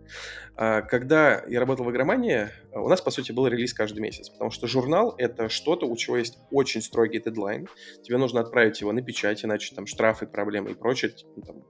А, 0.56 0.82
когда 0.82 1.43
я 1.47 1.60
работал 1.60 1.86
в 1.86 1.91
игромании, 1.91 2.49
у 2.73 2.89
нас, 2.89 2.99
по 2.99 3.12
сути, 3.12 3.32
был 3.32 3.45
релиз 3.47 3.75
каждый 3.75 3.99
месяц, 3.99 4.30
потому 4.30 4.49
что 4.49 4.65
журнал— 4.65 5.13
это 5.19 5.49
что-то, 5.49 5.86
у 5.86 5.95
чего 5.95 6.17
есть 6.17 6.39
очень 6.49 6.82
строгий 6.82 7.21
дедлайн. 7.21 7.67
Тебе 8.04 8.17
нужно 8.17 8.41
отправить 8.41 8.82
его 8.82 8.91
на 8.91 9.04
печать, 9.04 9.45
иначе 9.45 9.73
там 9.75 9.86
штрафы, 9.86 10.25
проблемы 10.25 10.71
и 10.71 10.73
прочее. 10.73 11.13
Ну, 11.36 11.43
там, 11.43 11.63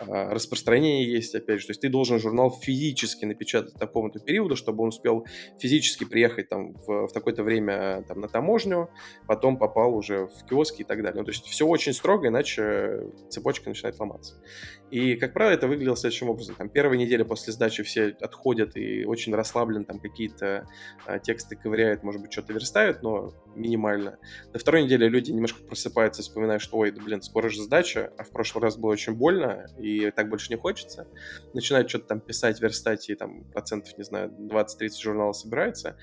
а, 0.00 0.30
распространение 0.30 1.06
есть, 1.12 1.34
опять 1.34 1.60
же. 1.60 1.66
То 1.66 1.70
есть 1.72 1.82
ты 1.82 1.90
должен 1.90 2.18
журнал 2.18 2.50
физически 2.50 3.26
напечатать 3.26 3.74
к 3.74 3.78
такому-то 3.78 4.20
периоду, 4.20 4.56
чтобы 4.56 4.82
он 4.82 4.88
успел 4.88 5.26
физически 5.60 6.04
приехать 6.04 6.48
там 6.48 6.72
в, 6.72 7.08
в 7.08 7.12
такое-то 7.12 7.42
время 7.42 8.04
там, 8.08 8.20
на 8.20 8.28
таможню, 8.28 8.88
потом 9.26 9.58
попал 9.58 9.94
уже 9.94 10.28
в 10.28 10.46
киоски 10.48 10.80
и 10.80 10.84
так 10.84 11.02
далее. 11.02 11.20
Ну, 11.20 11.24
то 11.24 11.30
есть 11.30 11.44
все 11.44 11.66
очень 11.66 11.92
строго, 11.92 12.28
иначе 12.28 13.10
цепочка 13.28 13.68
начинает 13.68 13.98
ломаться. 14.00 14.40
И, 14.90 15.16
как 15.16 15.34
правило, 15.34 15.54
это 15.54 15.68
выглядело 15.68 15.96
следующим 15.96 16.30
образом. 16.30 16.54
Там 16.54 16.68
первая 16.68 16.98
неделя 16.98 17.24
после 17.24 17.52
сдачи 17.52 17.82
все 17.82 18.16
отходят 18.20 18.76
и 18.76 19.04
очень 19.04 19.34
расслаблен, 19.34 19.84
там 19.84 19.98
какие-то 19.98 20.66
а, 21.06 21.18
тексты 21.18 21.56
ковыряют, 21.56 22.02
может 22.02 22.22
быть, 22.22 22.32
что-то 22.32 22.54
верстают, 22.54 23.02
но 23.02 23.34
минимально. 23.54 24.18
До 24.52 24.58
второй 24.58 24.84
недели 24.84 25.06
люди 25.06 25.30
немножко 25.30 25.62
просыпаются, 25.62 26.22
вспоминая, 26.22 26.58
что, 26.58 26.78
ой, 26.78 26.90
да, 26.90 27.02
блин, 27.02 27.20
скоро 27.20 27.50
же 27.50 27.62
сдача, 27.62 28.12
а 28.16 28.24
в 28.24 28.30
прошлый 28.30 28.62
раз 28.62 28.76
было 28.76 28.92
очень 28.92 29.14
больно, 29.14 29.66
и 29.78 30.10
так 30.10 30.30
больше 30.30 30.50
не 30.50 30.56
хочется. 30.56 31.06
Начинают 31.52 31.90
что-то 31.90 32.06
там 32.06 32.20
писать, 32.20 32.60
верстать, 32.60 33.10
и 33.10 33.14
там 33.14 33.44
процентов, 33.44 33.96
не 33.98 34.04
знаю, 34.04 34.30
20-30 34.30 35.02
журналов 35.02 35.36
собирается. 35.36 35.98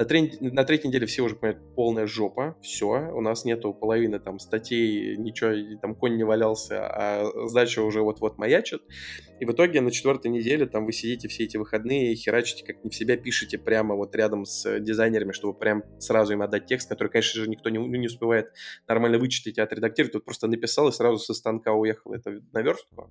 На, 0.00 0.06
три, 0.06 0.32
на 0.40 0.64
третьей 0.64 0.88
неделе 0.88 1.04
все 1.04 1.20
уже 1.20 1.36
понимают, 1.36 1.74
полная 1.74 2.06
жопа, 2.06 2.56
все, 2.62 3.10
у 3.12 3.20
нас 3.20 3.44
нету 3.44 3.74
половины 3.74 4.18
там 4.18 4.38
статей, 4.38 5.14
ничего, 5.18 5.78
там 5.82 5.94
конь 5.94 6.16
не 6.16 6.24
валялся, 6.24 6.86
а 6.86 7.30
сдача 7.46 7.82
уже 7.82 8.00
вот-вот 8.00 8.38
маячит. 8.38 8.80
И 9.40 9.44
в 9.44 9.52
итоге 9.52 9.82
на 9.82 9.90
четвертой 9.90 10.30
неделе 10.30 10.64
там 10.64 10.86
вы 10.86 10.94
сидите 10.94 11.28
все 11.28 11.44
эти 11.44 11.58
выходные 11.58 12.14
и 12.14 12.16
херачите, 12.16 12.64
как 12.64 12.82
не 12.82 12.88
в 12.88 12.94
себя 12.94 13.18
пишете 13.18 13.58
прямо 13.58 13.94
вот 13.94 14.16
рядом 14.16 14.46
с 14.46 14.80
дизайнерами, 14.80 15.32
чтобы 15.32 15.58
прям 15.58 15.82
сразу 15.98 16.32
им 16.32 16.40
отдать 16.40 16.64
текст, 16.64 16.88
который, 16.88 17.08
конечно 17.08 17.38
же, 17.38 17.50
никто 17.50 17.68
не, 17.68 17.76
не 17.76 18.06
успевает 18.06 18.54
нормально 18.88 19.18
вычитать 19.18 19.58
и 19.58 19.60
отредактировать. 19.60 20.14
Тут 20.14 20.24
просто 20.24 20.46
написал 20.46 20.88
и 20.88 20.92
сразу 20.92 21.18
со 21.18 21.34
станка 21.34 21.74
уехал 21.74 22.14
это 22.14 22.40
на 22.52 22.62
верстку 22.62 23.10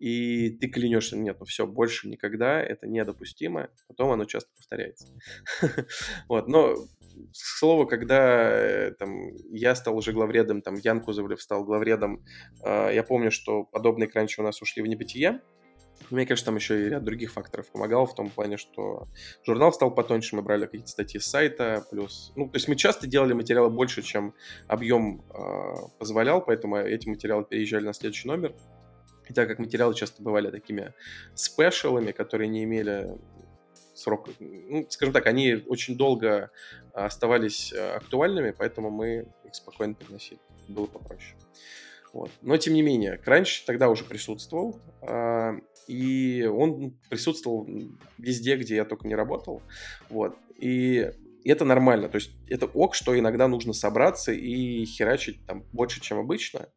и 0.00 0.50
ты 0.50 0.68
клянешься, 0.68 1.16
нет, 1.16 1.36
ну 1.38 1.46
все, 1.46 1.66
больше 1.66 2.08
никогда, 2.08 2.60
это 2.60 2.86
недопустимо, 2.86 3.68
потом 3.86 4.10
оно 4.10 4.24
часто 4.24 4.50
повторяется. 4.56 5.06
Вот, 6.28 6.48
но, 6.48 6.74
к 6.74 7.34
слову, 7.34 7.86
когда 7.86 8.50
э, 8.50 8.92
там, 8.98 9.34
я 9.50 9.74
стал 9.74 9.96
уже 9.96 10.12
главредом, 10.12 10.62
там, 10.62 10.76
Ян 10.76 11.00
Кузовлев 11.00 11.42
стал 11.42 11.64
главредом, 11.64 12.24
а, 12.64 12.90
я 12.90 13.02
помню, 13.02 13.30
что 13.30 13.64
подобные 13.64 14.08
кранчи 14.08 14.40
у 14.40 14.44
нас 14.44 14.62
ушли 14.62 14.82
в 14.82 14.86
небытие, 14.86 15.40
мне, 16.08 16.24
конечно, 16.24 16.46
там 16.46 16.56
еще 16.56 16.86
и 16.86 16.88
ряд 16.88 17.04
других 17.04 17.32
факторов 17.32 17.70
помогал 17.70 18.06
в 18.06 18.14
том 18.14 18.30
плане, 18.30 18.56
что 18.56 19.06
журнал 19.44 19.72
стал 19.72 19.90
потоньше, 19.90 20.34
мы 20.34 20.42
брали 20.42 20.64
какие-то 20.64 20.88
статьи 20.88 21.20
с 21.20 21.26
сайта, 21.26 21.84
плюс... 21.90 22.32
Ну, 22.36 22.48
то 22.48 22.56
есть 22.56 22.68
мы 22.68 22.76
часто 22.76 23.06
делали 23.06 23.32
материалы 23.32 23.70
больше, 23.70 24.02
чем 24.02 24.34
объем 24.66 25.22
э, 25.32 25.74
позволял, 25.98 26.42
поэтому 26.42 26.78
эти 26.78 27.08
материалы 27.08 27.44
переезжали 27.44 27.84
на 27.84 27.92
следующий 27.92 28.28
номер. 28.28 28.54
И 29.30 29.32
так 29.32 29.46
как 29.46 29.60
материалы 29.60 29.94
часто 29.94 30.24
бывали 30.24 30.50
такими 30.50 30.92
спешалами, 31.34 32.10
которые 32.10 32.48
не 32.48 32.64
имели 32.64 33.16
срок, 33.94 34.28
ну, 34.40 34.84
скажем 34.90 35.14
так, 35.14 35.26
они 35.26 35.62
очень 35.68 35.96
долго 35.96 36.50
оставались 36.92 37.72
э, 37.72 37.92
актуальными, 37.92 38.50
поэтому 38.50 38.90
мы 38.90 39.28
их 39.44 39.54
спокойно 39.54 39.94
переносили. 39.94 40.40
Было 40.66 40.86
попроще. 40.86 41.36
Вот. 42.12 42.30
Но, 42.42 42.56
тем 42.56 42.74
не 42.74 42.82
менее, 42.82 43.18
кранч 43.18 43.62
тогда 43.62 43.88
уже 43.88 44.04
присутствовал, 44.04 44.80
а, 45.00 45.52
и 45.86 46.44
он 46.44 46.98
присутствовал 47.08 47.68
везде, 48.18 48.56
где 48.56 48.74
я 48.74 48.84
только 48.84 49.06
не 49.06 49.14
работал. 49.14 49.62
Вот. 50.08 50.36
И 50.56 51.12
это 51.44 51.64
нормально. 51.64 52.08
То 52.08 52.16
есть 52.16 52.30
это 52.48 52.66
ок, 52.66 52.94
что 52.94 53.18
иногда 53.18 53.48
нужно 53.48 53.72
собраться 53.72 54.32
и 54.32 54.84
херачить 54.84 55.44
там 55.46 55.64
больше, 55.72 56.00
чем 56.00 56.18
обычно. 56.18 56.68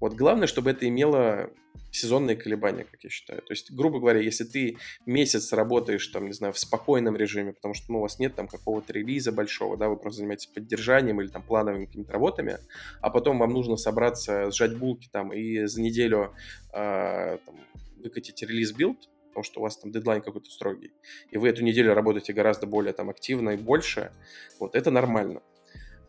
Вот 0.00 0.14
главное, 0.14 0.46
чтобы 0.46 0.70
это 0.70 0.88
имело 0.88 1.50
сезонные 1.90 2.36
колебания, 2.36 2.84
как 2.84 3.02
я 3.04 3.10
считаю. 3.10 3.40
То 3.42 3.52
есть, 3.52 3.72
грубо 3.72 4.00
говоря, 4.00 4.20
если 4.20 4.44
ты 4.44 4.78
месяц 5.06 5.52
работаешь, 5.52 6.06
там, 6.08 6.26
не 6.26 6.32
знаю, 6.32 6.52
в 6.52 6.58
спокойном 6.58 7.16
режиме, 7.16 7.52
потому 7.52 7.74
что 7.74 7.92
ну, 7.92 7.98
у 7.98 8.02
вас 8.02 8.18
нет 8.18 8.34
там 8.34 8.48
какого-то 8.48 8.92
релиза 8.92 9.30
большого, 9.30 9.76
да, 9.76 9.88
вы 9.88 9.96
просто 9.96 10.18
занимаетесь 10.18 10.46
поддержанием 10.46 11.20
или 11.20 11.28
там 11.28 11.42
плановыми 11.42 11.86
какими-то 11.86 12.12
работами, 12.12 12.58
а 13.00 13.10
потом 13.10 13.38
вам 13.38 13.52
нужно 13.52 13.76
собраться, 13.76 14.50
сжать 14.50 14.76
булки 14.76 15.08
там 15.10 15.32
и 15.32 15.66
за 15.66 15.80
неделю 15.80 16.32
э, 16.72 17.38
там, 17.44 17.60
выкатить 18.02 18.42
release 18.42 18.72
build, 18.72 18.98
потому 19.34 19.44
что 19.44 19.58
у 19.58 19.62
вас 19.64 19.76
там 19.76 19.90
дедлайн 19.90 20.22
какой-то 20.22 20.48
строгий, 20.48 20.92
и 21.30 21.38
вы 21.38 21.48
эту 21.48 21.64
неделю 21.64 21.92
работаете 21.92 22.32
гораздо 22.32 22.68
более 22.68 22.92
там 22.92 23.10
активно 23.10 23.50
и 23.50 23.56
больше, 23.56 24.12
вот 24.60 24.76
это 24.76 24.92
нормально. 24.92 25.42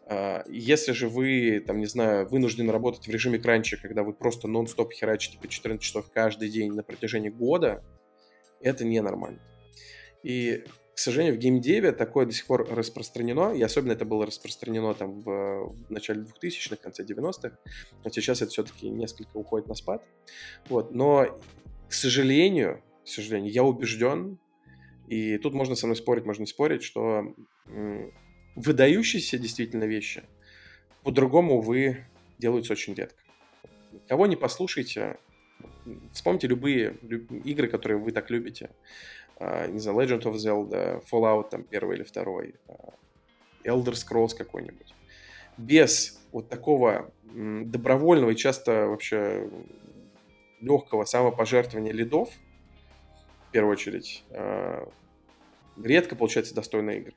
А, 0.08 0.44
если 0.48 0.92
же 0.92 1.10
вы, 1.10 1.64
там, 1.66 1.80
не 1.80 1.88
знаю, 1.88 2.28
вынуждены 2.28 2.72
работать 2.72 3.08
в 3.08 3.10
режиме 3.10 3.40
кранча, 3.40 3.78
когда 3.78 4.04
вы 4.04 4.14
просто 4.14 4.48
нон-стоп 4.48 4.94
херачите 4.94 5.40
по 5.40 5.48
14 5.48 5.82
часов 5.82 6.12
каждый 6.14 6.50
день 6.50 6.72
на 6.74 6.84
протяжении 6.84 7.30
года, 7.30 7.84
это 8.62 8.86
ненормально. 8.86 9.40
И, 10.22 10.64
к 10.94 11.00
сожалению, 11.00 11.36
в 11.36 11.40
геймдеве 11.40 11.92
такое 11.92 12.28
до 12.28 12.34
сих 12.34 12.46
пор 12.46 12.68
распространено, 12.70 13.52
и 13.56 13.64
особенно 13.64 13.94
это 13.94 14.06
было 14.06 14.28
распространено 14.28 14.94
там 14.94 15.22
в, 15.22 15.74
в 15.74 15.90
начале 15.90 16.22
2000-х, 16.22 16.76
конце 16.76 17.04
90-х, 17.04 17.58
но 18.04 18.10
сейчас 18.12 18.44
это 18.44 18.52
все-таки 18.52 18.90
несколько 18.90 19.38
уходит 19.38 19.68
на 19.68 19.74
спад. 19.74 20.04
Вот. 20.70 20.94
Но, 20.94 21.40
к 21.90 21.94
сожалению, 21.94 22.84
к 23.06 23.08
сожалению. 23.08 23.52
Я 23.52 23.64
убежден, 23.64 24.40
и 25.08 25.38
тут 25.38 25.54
можно 25.54 25.76
со 25.76 25.86
мной 25.86 25.96
спорить, 25.96 26.26
можно 26.26 26.46
спорить, 26.46 26.84
что 26.84 27.34
выдающиеся 28.56 29.38
действительно 29.38 29.84
вещи 29.84 30.24
по-другому, 31.04 31.62
вы 31.62 32.06
делаются 32.40 32.74
очень 32.74 32.96
редко. 32.96 33.22
Кого 34.08 34.26
не 34.26 34.36
послушайте, 34.36 35.18
вспомните 36.12 36.48
любые 36.48 36.96
игры, 37.44 37.68
которые 37.68 38.00
вы 38.00 38.12
так 38.12 38.30
любите. 38.32 38.72
Uh, 39.38 39.70
не 39.70 39.80
знаю, 39.80 40.00
Legend 40.00 40.24
of 40.24 40.36
Zelda, 40.36 41.04
Fallout 41.12 41.50
там 41.50 41.64
первый 41.64 41.98
или 41.98 42.04
второй, 42.04 42.56
uh, 42.68 42.94
Elder 43.66 43.92
Scrolls 43.92 44.34
какой-нибудь. 44.36 44.96
Без 45.58 46.22
вот 46.32 46.48
такого 46.48 47.12
добровольного 47.34 48.32
и 48.32 48.36
часто 48.36 48.88
вообще 48.88 49.50
легкого 50.62 51.04
самопожертвования 51.04 51.92
лидов– 51.92 52.30
первую 53.56 53.72
очередь, 53.72 54.26
э, 54.32 54.86
редко 55.82 56.18
получается 56.18 56.54
достойные 56.54 57.00
игры. 57.00 57.14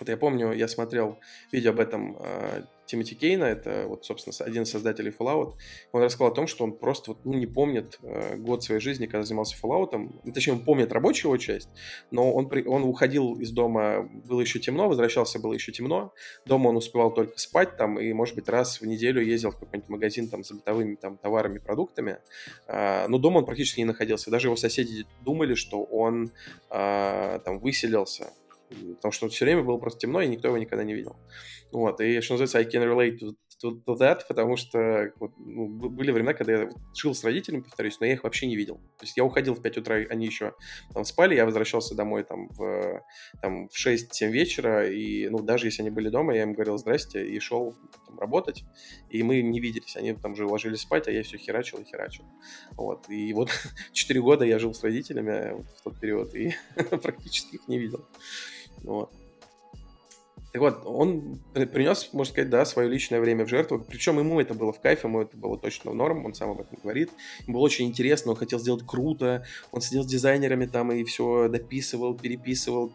Вот 0.00 0.08
я 0.08 0.16
помню, 0.16 0.52
я 0.52 0.68
смотрел 0.68 1.18
видео 1.52 1.70
об 1.70 1.80
этом 1.80 2.16
э, 2.20 2.62
Тимоти 2.86 3.14
Кейна, 3.14 3.44
это 3.44 3.86
вот, 3.88 4.04
собственно, 4.04 4.34
один 4.46 4.62
из 4.62 4.70
создателей 4.70 5.12
Fallout, 5.16 5.54
он 5.92 6.02
рассказал 6.02 6.32
о 6.32 6.34
том, 6.34 6.46
что 6.46 6.64
он 6.64 6.72
просто 6.72 7.12
вот, 7.12 7.24
ну, 7.24 7.34
не 7.34 7.46
помнит 7.46 7.98
э, 8.02 8.36
год 8.36 8.62
своей 8.62 8.80
жизни, 8.80 9.06
когда 9.06 9.24
занимался 9.24 9.56
Fallout, 9.60 9.90
ну, 9.92 10.32
точнее, 10.32 10.54
он 10.54 10.60
помнит 10.60 10.92
рабочую 10.92 11.30
его 11.30 11.36
часть, 11.36 11.68
но 12.10 12.32
он, 12.32 12.48
при, 12.48 12.64
он 12.64 12.84
уходил 12.84 13.34
из 13.34 13.50
дома, 13.50 14.08
было 14.24 14.40
еще 14.40 14.58
темно, 14.58 14.88
возвращался, 14.88 15.38
было 15.38 15.52
еще 15.52 15.72
темно, 15.72 16.12
дома 16.46 16.68
он 16.68 16.76
успевал 16.76 17.12
только 17.12 17.38
спать 17.38 17.76
там, 17.76 17.98
и, 17.98 18.12
может 18.12 18.34
быть, 18.34 18.48
раз 18.48 18.80
в 18.80 18.86
неделю 18.86 19.20
ездил 19.20 19.50
в 19.50 19.58
какой-нибудь 19.58 19.90
магазин 19.90 20.28
там 20.28 20.44
с 20.44 20.52
бытовыми 20.52 20.94
там 20.94 21.18
товарами, 21.18 21.58
продуктами, 21.58 22.18
э, 22.68 23.06
но 23.08 23.18
дома 23.18 23.38
он 23.38 23.46
практически 23.46 23.80
не 23.80 23.86
находился, 23.86 24.30
даже 24.30 24.46
его 24.46 24.56
соседи 24.56 25.06
думали, 25.22 25.54
что 25.54 25.82
он 25.82 26.30
э, 26.70 27.40
там 27.44 27.58
выселился, 27.58 28.32
потому 28.68 29.12
что 29.12 29.28
все 29.28 29.44
время 29.44 29.62
было 29.62 29.78
просто 29.78 30.00
темно, 30.00 30.20
и 30.20 30.28
никто 30.28 30.48
его 30.48 30.58
никогда 30.58 30.84
не 30.84 30.94
видел. 30.94 31.16
Вот, 31.72 32.00
и 32.00 32.20
что 32.20 32.34
называется, 32.34 32.58
I 32.58 32.64
can 32.64 32.84
relate 32.84 33.18
to, 33.62 33.82
to, 33.86 33.98
that, 33.98 34.20
потому 34.28 34.56
что 34.56 35.12
вот, 35.18 35.32
ну, 35.38 35.68
были 35.68 36.10
времена, 36.10 36.34
когда 36.34 36.52
я 36.52 36.70
жил 36.94 37.14
с 37.14 37.24
родителями, 37.24 37.62
повторюсь, 37.62 37.98
но 38.00 38.06
я 38.06 38.14
их 38.14 38.24
вообще 38.24 38.46
не 38.46 38.56
видел. 38.56 38.76
То 38.98 39.04
есть 39.04 39.16
я 39.16 39.24
уходил 39.24 39.54
в 39.54 39.62
5 39.62 39.78
утра, 39.78 39.96
они 40.10 40.26
еще 40.26 40.54
там 40.92 41.04
спали, 41.04 41.34
я 41.34 41.44
возвращался 41.44 41.94
домой 41.94 42.24
там 42.24 42.48
в, 42.48 43.02
там, 43.40 43.68
в 43.68 43.86
6-7 43.86 44.30
вечера, 44.30 44.88
и 44.88 45.28
ну, 45.28 45.38
даже 45.38 45.66
если 45.66 45.82
они 45.82 45.90
были 45.90 46.08
дома, 46.08 46.34
я 46.34 46.42
им 46.42 46.52
говорил 46.52 46.78
здрасте 46.78 47.26
и 47.26 47.38
шел 47.40 47.74
там, 48.06 48.18
работать, 48.18 48.64
и 49.10 49.22
мы 49.22 49.42
не 49.42 49.60
виделись, 49.60 49.96
они 49.96 50.12
там 50.14 50.36
же 50.36 50.46
ложились 50.46 50.80
спать, 50.80 51.08
а 51.08 51.12
я 51.12 51.22
все 51.22 51.38
херачил 51.38 51.78
и 51.78 51.84
херачил. 51.84 52.24
Вот, 52.72 53.08
и 53.08 53.32
вот 53.32 53.50
4 53.92 54.20
года 54.20 54.44
я 54.44 54.58
жил 54.58 54.74
с 54.74 54.82
родителями 54.82 55.54
вот, 55.54 55.66
в 55.66 55.82
тот 55.82 56.00
период, 56.00 56.34
и 56.34 56.54
практически 57.02 57.56
их 57.56 57.68
не 57.68 57.78
видел. 57.78 58.06
Вот. 58.82 59.10
Так 60.56 60.62
вот, 60.62 60.86
он 60.86 61.38
принес, 61.52 62.14
можно 62.14 62.32
сказать, 62.32 62.48
да, 62.48 62.64
свое 62.64 62.88
личное 62.88 63.20
время 63.20 63.44
в 63.44 63.48
жертву. 63.48 63.78
Причем 63.78 64.18
ему 64.18 64.40
это 64.40 64.54
было 64.54 64.72
в 64.72 64.80
кайф, 64.80 65.04
ему 65.04 65.20
это 65.20 65.36
было 65.36 65.58
точно 65.58 65.90
в 65.90 65.94
норм, 65.94 66.24
он 66.24 66.32
сам 66.32 66.52
об 66.52 66.62
этом 66.62 66.78
говорит. 66.82 67.10
Ему 67.46 67.58
было 67.58 67.64
очень 67.64 67.86
интересно, 67.86 68.30
он 68.30 68.38
хотел 68.38 68.58
сделать 68.58 68.82
круто, 68.86 69.44
он 69.70 69.82
сидел 69.82 70.04
с 70.04 70.06
дизайнерами 70.06 70.64
там 70.64 70.92
и 70.92 71.04
все 71.04 71.48
дописывал, 71.48 72.16
переписывал, 72.16 72.90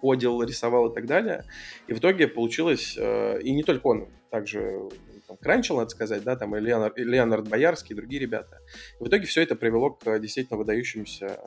кодил, 0.00 0.42
рисовал 0.42 0.90
и 0.90 0.94
так 0.94 1.06
далее. 1.06 1.44
И 1.86 1.92
в 1.92 1.98
итоге 1.98 2.26
получилось, 2.26 2.96
э, 2.98 3.40
и 3.40 3.52
не 3.52 3.62
только 3.62 3.86
он, 3.86 4.08
также 4.28 4.88
там, 5.28 5.36
Кранчел, 5.36 5.76
надо 5.76 5.90
сказать, 5.90 6.24
да, 6.24 6.34
там 6.34 6.56
и 6.56 6.60
Леонард, 6.60 6.98
и 6.98 7.04
Леонард 7.04 7.46
Боярский, 7.46 7.92
и 7.92 7.96
другие 7.96 8.20
ребята. 8.20 8.58
И 8.98 9.04
в 9.04 9.06
итоге 9.06 9.26
все 9.26 9.42
это 9.42 9.54
привело 9.54 9.90
к 9.90 10.18
действительно 10.18 10.58
выдающимся 10.58 11.38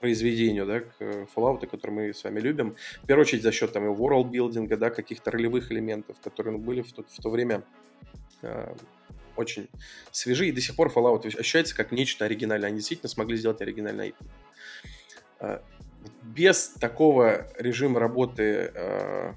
произведению, 0.00 0.66
да, 0.66 0.80
к 0.80 1.28
Fallout, 1.34 1.66
который 1.66 1.90
мы 1.90 2.14
с 2.14 2.24
вами 2.24 2.40
любим. 2.40 2.76
В 3.02 3.06
первую 3.06 3.22
очередь 3.22 3.42
за 3.42 3.52
счет 3.52 3.72
там 3.72 3.84
и 3.84 3.88
world 3.88 4.76
да, 4.76 4.90
каких-то 4.90 5.30
ролевых 5.30 5.72
элементов, 5.72 6.16
которые 6.22 6.56
ну, 6.56 6.62
были 6.62 6.82
в 6.82 6.92
то, 6.92 7.04
в 7.08 7.22
то 7.22 7.30
время 7.30 7.62
э, 8.42 8.74
очень 9.36 9.68
свежие. 10.10 10.50
И 10.50 10.52
до 10.52 10.60
сих 10.60 10.76
пор 10.76 10.92
Fallout 10.94 11.26
ощущается 11.26 11.76
как 11.76 11.92
нечто 11.92 12.24
оригинальное. 12.24 12.68
Они 12.68 12.78
действительно 12.78 13.08
смогли 13.08 13.36
сделать 13.36 13.60
оригинальное 13.60 14.08
IP. 14.08 14.14
Э, 15.40 15.60
без 16.22 16.68
такого 16.68 17.48
режима 17.58 18.00
работы 18.00 18.70
э, 18.74 19.32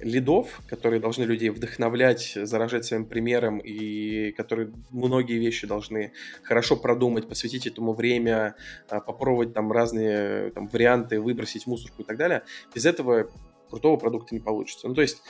лидов, 0.00 0.60
которые 0.68 1.00
должны 1.00 1.24
людей 1.24 1.50
вдохновлять, 1.50 2.36
заражать 2.42 2.84
своим 2.84 3.06
примером 3.06 3.58
и 3.58 4.32
которые 4.32 4.72
многие 4.90 5.38
вещи 5.38 5.66
должны 5.66 6.12
хорошо 6.42 6.76
продумать, 6.76 7.28
посвятить 7.28 7.66
этому 7.66 7.94
время, 7.94 8.56
а, 8.88 9.00
попробовать 9.00 9.54
там 9.54 9.72
разные 9.72 10.50
там, 10.50 10.68
варианты, 10.68 11.20
выбросить 11.20 11.66
мусорку 11.66 12.02
и 12.02 12.04
так 12.04 12.16
далее. 12.16 12.42
Без 12.74 12.86
этого 12.86 13.30
крутого 13.70 13.96
продукта 13.96 14.34
не 14.34 14.40
получится. 14.40 14.88
Ну, 14.88 14.94
то 14.94 15.02
есть 15.02 15.22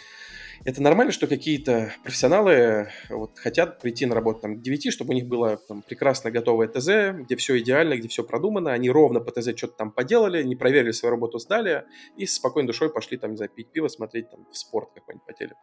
это 0.64 0.83
нормально, 0.83 1.12
что 1.12 1.27
какие-то 1.27 1.92
профессионалы 2.03 2.88
вот, 3.09 3.38
хотят 3.38 3.81
прийти 3.81 4.07
на 4.07 4.14
работу 4.14 4.40
там, 4.40 4.59
к 4.59 4.62
9, 4.62 4.92
чтобы 4.92 5.11
у 5.11 5.14
них 5.14 5.27
было 5.27 5.57
там, 5.57 5.83
прекрасно 5.83 6.31
готовое 6.31 6.69
ТЗ, 6.69 7.16
где 7.25 7.37
все 7.37 7.59
идеально, 7.59 7.97
где 7.97 8.09
все 8.09 8.25
продумано, 8.25 8.73
они 8.73 8.90
ровно 8.90 9.21
по 9.21 9.31
ТЗ 9.31 9.57
что-то 9.57 9.75
там 9.75 9.92
поделали, 9.92 10.42
не 10.42 10.57
проверили 10.57 10.92
свою 10.92 11.11
работу, 11.11 11.38
сдали, 11.38 11.85
и 12.16 12.27
с 12.27 12.35
спокойной 12.35 12.66
душой 12.66 12.92
пошли 12.92 13.19
там, 13.19 13.33
не 13.33 13.37
знаю, 13.37 13.51
пить 13.55 13.71
пиво, 13.73 13.88
смотреть 13.88 14.31
там 14.31 14.47
в 14.51 14.57
спорт 14.57 14.90
какой-нибудь 14.95 15.27
по 15.27 15.33
телеку. 15.33 15.61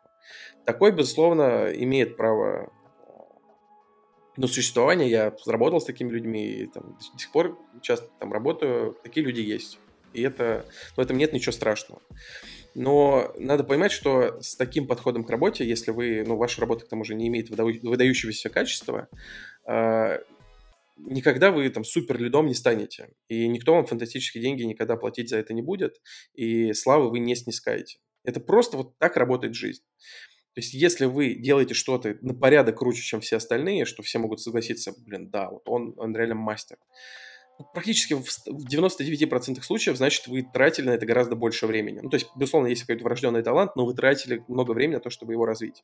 Такой, 0.66 0.92
безусловно, 0.92 1.72
имеет 1.74 2.18
право 2.18 2.72
на 4.38 4.48
существование. 4.48 5.10
Я 5.10 5.34
работал 5.46 5.80
с 5.80 5.86
такими 5.86 6.10
людьми, 6.10 6.46
и 6.46 6.68
там, 6.68 6.98
до 7.14 7.20
сих 7.20 7.32
пор 7.32 7.58
часто 7.82 8.10
там 8.20 8.34
работаю. 8.34 8.98
Такие 9.04 9.26
люди 9.26 9.42
есть. 9.42 9.80
И 10.14 10.22
это, 10.22 10.66
в 10.96 11.00
этом 11.00 11.18
нет 11.18 11.34
ничего 11.34 11.52
страшного. 11.52 12.02
Но 12.76 13.34
надо 13.38 13.64
понимать, 13.64 13.92
что 13.92 14.42
с 14.42 14.56
таким 14.56 14.88
подходом 14.88 15.24
к 15.24 15.30
работе, 15.30 15.68
если 15.68 15.92
вы, 15.92 16.24
ну, 16.26 16.38
ваша 16.38 16.62
работа 16.62 16.86
к 16.86 16.90
тому 16.90 17.04
же 17.04 17.14
не 17.16 17.28
имеет 17.28 17.50
выдающегося 17.50 18.50
качества, 18.50 19.10
э, 19.68 20.20
никогда 20.98 21.52
вы 21.52 21.70
там 21.70 21.84
супер 21.84 22.20
лидом 22.20 22.48
не 22.48 22.54
станете. 22.54 23.10
И 23.28 23.48
никто 23.48 23.76
вам 23.76 23.86
фантастические 23.86 24.42
деньги 24.42 24.64
никогда 24.64 24.96
платить 24.96 25.30
за 25.30 25.38
это 25.38 25.54
не 25.54 25.62
будет, 25.62 26.02
и 26.34 26.74
славы 26.74 27.10
вы 27.10 27.20
не 27.20 27.36
снискаете. 27.36 28.00
Это 28.24 28.40
просто 28.40 28.78
вот 28.78 28.98
так 28.98 29.18
работает 29.18 29.54
жизнь. 29.54 29.84
То 30.54 30.62
есть, 30.62 30.74
если 30.74 31.06
вы 31.06 31.34
делаете 31.34 31.74
что-то 31.74 32.16
на 32.22 32.36
порядок 32.36 32.78
круче, 32.78 33.02
чем 33.02 33.22
все 33.22 33.38
остальные, 33.38 33.86
что 33.86 34.04
все 34.04 34.20
могут 34.20 34.40
согласиться, 34.40 34.94
блин, 34.98 35.30
да, 35.30 35.50
вот 35.50 35.68
он, 35.68 35.96
он 35.98 36.16
реально 36.16 36.36
мастер, 36.36 36.78
практически 37.74 38.14
в 38.14 38.26
99% 38.48 39.62
случаев, 39.62 39.98
значит, 39.98 40.28
вы 40.28 40.44
тратили 40.44 40.88
на 40.88 40.92
это 40.92 41.06
гораздо 41.06 41.36
больше 41.36 41.68
времени. 41.68 42.00
Ну, 42.02 42.10
то 42.10 42.16
есть, 42.16 42.28
безусловно, 42.36 42.68
есть 42.68 42.82
какой-то 42.82 43.04
врожденный 43.04 43.44
талант, 43.44 43.76
но 43.76 43.86
вы 43.86 43.94
тратили 43.94 44.44
много 44.48 44.72
времени 44.72 44.96
на 44.96 45.02
то, 45.02 45.10
чтобы 45.10 45.34
его 45.34 45.46
развить. 45.46 45.84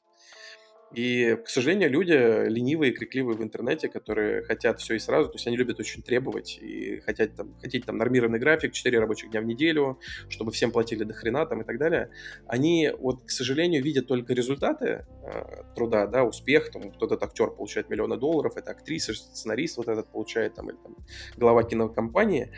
И, 0.93 1.38
к 1.45 1.47
сожалению, 1.47 1.91
люди 1.91 2.13
ленивые, 2.49 2.91
крикливые 2.91 3.38
в 3.38 3.43
интернете, 3.43 3.89
которые 3.89 4.41
хотят 4.41 4.80
все 4.80 4.95
и 4.95 4.99
сразу, 4.99 5.30
то 5.30 5.36
есть 5.36 5.45
они 5.45 5.56
любят 5.56 5.80
очень 5.80 6.02
требовать 6.02 6.58
и 6.60 6.99
хотят 7.02 7.36
там, 7.36 7.56
хотеть 7.62 7.86
там 7.86 7.97
нормированный 7.97 8.39
график, 8.39 8.73
4 8.73 8.99
рабочих 8.99 9.30
дня 9.30 9.41
в 9.41 9.45
неделю, 9.45 9.99
чтобы 10.30 10.52
всем 10.52 10.71
платили 10.71 11.04
до 11.04 11.13
хрена 11.13 11.45
там 11.45 11.62
и 11.62 11.63
так 11.63 11.78
далее. 11.78 12.10
Они, 12.47 12.91
вот, 12.97 13.23
к 13.23 13.30
сожалению, 13.30 13.84
видят 13.84 14.08
только 14.08 14.34
результаты 14.34 15.06
э, 15.23 15.63
труда, 15.75 16.08
да, 16.08 16.23
успех, 16.23 16.71
там, 16.71 16.91
кто-то 16.91 17.19
актер 17.21 17.52
получает 17.52 17.89
миллионы 17.89 18.17
долларов, 18.17 18.58
это 18.58 18.71
актриса, 18.71 19.13
сценарист 19.13 19.78
вот 19.78 19.88
этот 19.88 20.12
получает, 20.12 20.56
там, 20.56 20.71
или 20.71 20.78
там, 20.78 20.95
глава 21.38 21.63
кинокомпании, 21.63 22.52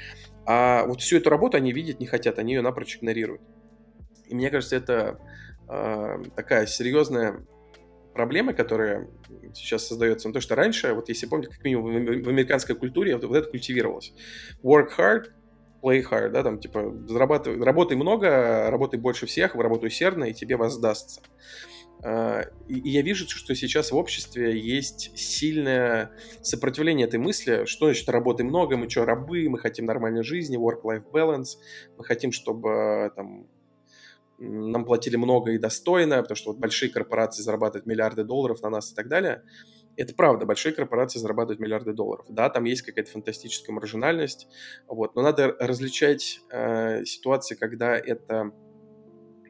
а 0.45 0.85
вот 0.85 1.01
всю 1.01 1.17
эту 1.17 1.29
работу 1.29 1.57
они 1.57 1.73
видеть 1.73 1.99
не 1.99 2.05
хотят, 2.05 2.39
они 2.39 2.53
ее 2.53 2.61
напрочь 2.61 2.95
игнорируют. 2.95 3.41
И 4.27 4.35
мне 4.35 4.49
кажется, 4.49 4.77
это 4.77 5.19
э, 5.67 6.23
такая 6.35 6.65
серьезная 6.65 7.45
проблемы, 8.13 8.53
которые 8.53 9.09
сейчас 9.53 9.87
создаются, 9.87 10.27
ну, 10.27 10.33
то, 10.33 10.41
что 10.41 10.55
раньше, 10.55 10.93
вот 10.93 11.09
если 11.09 11.25
помните, 11.25 11.51
как 11.53 11.63
минимум 11.63 12.21
в 12.23 12.29
американской 12.29 12.75
культуре 12.75 13.15
вот, 13.15 13.25
вот 13.25 13.35
это 13.35 13.49
культивировалось. 13.49 14.13
Work 14.63 14.89
hard, 14.97 15.25
play 15.81 16.03
hard, 16.09 16.29
да, 16.29 16.43
там, 16.43 16.59
типа, 16.59 16.93
зарабатывай, 17.07 17.63
работай 17.63 17.97
много, 17.97 18.69
работай 18.69 18.99
больше 18.99 19.25
всех, 19.25 19.55
работай 19.55 19.87
усердно, 19.87 20.25
и 20.25 20.33
тебе 20.33 20.57
воздастся. 20.57 21.21
А, 22.03 22.45
и, 22.67 22.89
я 22.89 23.01
вижу, 23.01 23.27
что 23.29 23.53
сейчас 23.55 23.91
в 23.91 23.95
обществе 23.95 24.57
есть 24.59 25.17
сильное 25.17 26.11
сопротивление 26.41 27.07
этой 27.07 27.19
мысли, 27.19 27.65
что 27.65 27.85
значит 27.85 28.09
работай 28.09 28.45
много, 28.45 28.77
мы 28.77 28.89
что, 28.89 29.05
рабы, 29.05 29.47
мы 29.49 29.59
хотим 29.59 29.85
нормальной 29.85 30.23
жизни, 30.23 30.57
work-life 30.57 31.03
balance, 31.11 31.57
мы 31.97 32.03
хотим, 32.03 32.31
чтобы 32.31 33.11
там 33.15 33.47
нам 34.41 34.85
платили 34.85 35.15
много 35.15 35.51
и 35.51 35.57
достойно, 35.57 36.21
потому 36.21 36.35
что 36.35 36.51
вот 36.51 36.59
большие 36.59 36.91
корпорации 36.91 37.43
зарабатывают 37.43 37.85
миллиарды 37.85 38.23
долларов 38.23 38.61
на 38.61 38.69
нас 38.69 38.91
и 38.91 38.95
так 38.95 39.07
далее. 39.07 39.43
Это 39.97 40.15
правда, 40.15 40.45
большие 40.45 40.73
корпорации 40.73 41.19
зарабатывают 41.19 41.59
миллиарды 41.59 41.93
долларов. 41.93 42.25
Да, 42.29 42.49
там 42.49 42.63
есть 42.63 42.81
какая-то 42.81 43.11
фантастическая 43.11 43.73
маржинальность, 43.73 44.47
вот, 44.87 45.15
но 45.15 45.21
надо 45.21 45.55
различать 45.59 46.39
э, 46.49 47.03
ситуации, 47.05 47.55
когда 47.55 47.95
это 47.97 48.51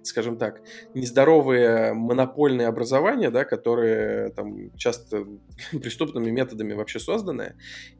скажем 0.03 0.37
так, 0.37 0.61
нездоровые 0.93 1.93
монопольные 1.93 2.67
образования, 2.67 3.29
да, 3.29 3.45
которые 3.45 4.29
там 4.29 4.75
часто 4.75 5.25
преступными 5.71 6.31
методами 6.31 6.73
вообще 6.73 6.99
созданы, 6.99 7.55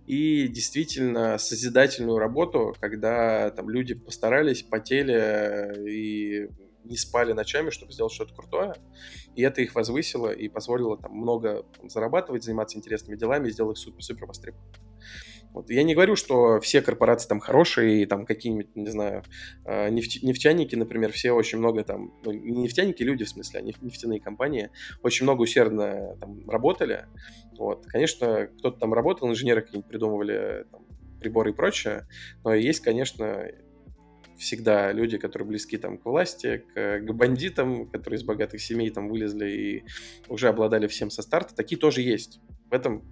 и 0.08 0.48
действительно 0.48 1.38
созидательную 1.38 2.18
работу, 2.18 2.76
когда 2.80 3.52
там 3.52 3.70
люди 3.70 3.94
постарались, 3.94 4.64
потели 4.64 5.88
и 5.88 6.50
не 6.84 6.98
спали 6.98 7.34
ночами, 7.34 7.70
чтобы 7.70 7.92
сделать 7.92 8.14
что-то 8.14 8.34
крутое. 8.34 8.76
И 9.36 9.42
это 9.42 9.62
их 9.62 9.76
возвысило 9.76 10.32
и 10.32 10.48
позволило 10.48 10.98
там 10.98 11.14
много 11.14 11.64
там, 11.78 11.90
зарабатывать, 11.90 12.44
заниматься 12.44 12.78
интересными 12.78 13.18
делами 13.18 13.48
и 13.48 13.52
сделать 13.52 13.78
их 13.78 13.84
супер-супер 13.84 14.26
востребованными. 14.26 14.92
Вот. 15.54 15.70
Я 15.70 15.84
не 15.84 15.94
говорю, 15.94 16.16
что 16.16 16.60
все 16.62 16.82
корпорации 16.82 17.28
там 17.28 17.40
хорошие, 17.40 18.04
и 18.04 18.06
там 18.06 18.26
какие-нибудь, 18.26 18.76
не 18.76 18.90
знаю, 18.90 19.24
а, 19.66 19.90
нефть, 19.90 20.24
нефтяники, 20.24 20.76
например, 20.76 21.12
все 21.12 21.34
очень 21.34 21.58
много 21.58 21.84
там, 21.84 22.14
ну, 22.24 22.32
не 22.32 22.62
нефтяники, 22.62 23.04
люди 23.04 23.26
в 23.26 23.30
смысле, 23.30 23.60
а 23.60 23.64
нефтяные 23.64 24.22
компании, 24.22 24.70
очень 25.04 25.26
много 25.26 25.42
усердно 25.42 26.16
там 26.22 26.50
работали. 26.50 27.06
Вот. 27.58 27.86
Конечно, 27.88 28.48
кто-то 28.60 28.80
там 28.80 28.94
работал, 28.94 29.30
инженеры 29.30 29.62
какие-нибудь 29.62 29.90
придумывали 29.90 30.66
там, 30.72 30.86
приборы 31.20 31.52
и 31.52 31.54
прочее, 31.54 32.08
но 32.44 32.54
есть, 32.54 32.80
конечно, 32.80 33.46
всегда 34.42 34.92
люди, 34.92 35.18
которые 35.18 35.48
близки 35.48 35.78
там 35.78 35.98
к 35.98 36.06
власти, 36.06 36.66
к, 36.74 37.00
к 37.00 37.12
бандитам, 37.14 37.88
которые 37.88 38.20
из 38.20 38.24
богатых 38.24 38.62
семей 38.62 38.90
там 38.90 39.08
вылезли 39.08 39.50
и 39.50 39.84
уже 40.28 40.50
обладали 40.50 40.88
всем 40.88 41.10
со 41.10 41.22
старта, 41.22 41.56
такие 41.56 41.80
тоже 41.80 42.02
есть. 42.02 42.40
В 42.70 42.74
этом 42.74 43.04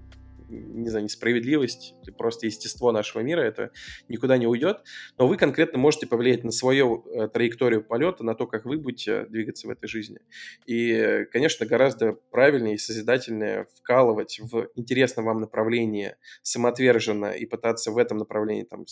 не 0.49 0.89
знаю, 0.89 1.05
несправедливость, 1.05 1.93
просто 2.17 2.47
естество 2.47 2.91
нашего 2.91 3.21
мира, 3.21 3.41
это 3.41 3.71
никуда 4.07 4.37
не 4.37 4.47
уйдет. 4.47 4.81
Но 5.17 5.27
вы 5.27 5.37
конкретно 5.37 5.79
можете 5.79 6.07
повлиять 6.07 6.43
на 6.43 6.51
свою 6.51 7.05
э, 7.07 7.27
траекторию 7.27 7.83
полета, 7.83 8.23
на 8.23 8.35
то, 8.35 8.47
как 8.47 8.65
вы 8.65 8.77
будете 8.77 9.25
двигаться 9.25 9.67
в 9.67 9.69
этой 9.69 9.87
жизни. 9.87 10.19
И, 10.65 11.25
конечно, 11.31 11.65
гораздо 11.65 12.13
правильнее 12.13 12.75
и 12.75 12.77
созидательнее 12.77 13.67
вкалывать 13.75 14.39
в 14.39 14.69
интересном 14.75 15.25
вам 15.25 15.41
направлении 15.41 16.15
самоотверженно 16.41 17.31
и 17.31 17.45
пытаться 17.45 17.91
в 17.91 17.97
этом 17.97 18.17
направлении 18.17 18.63
там, 18.63 18.85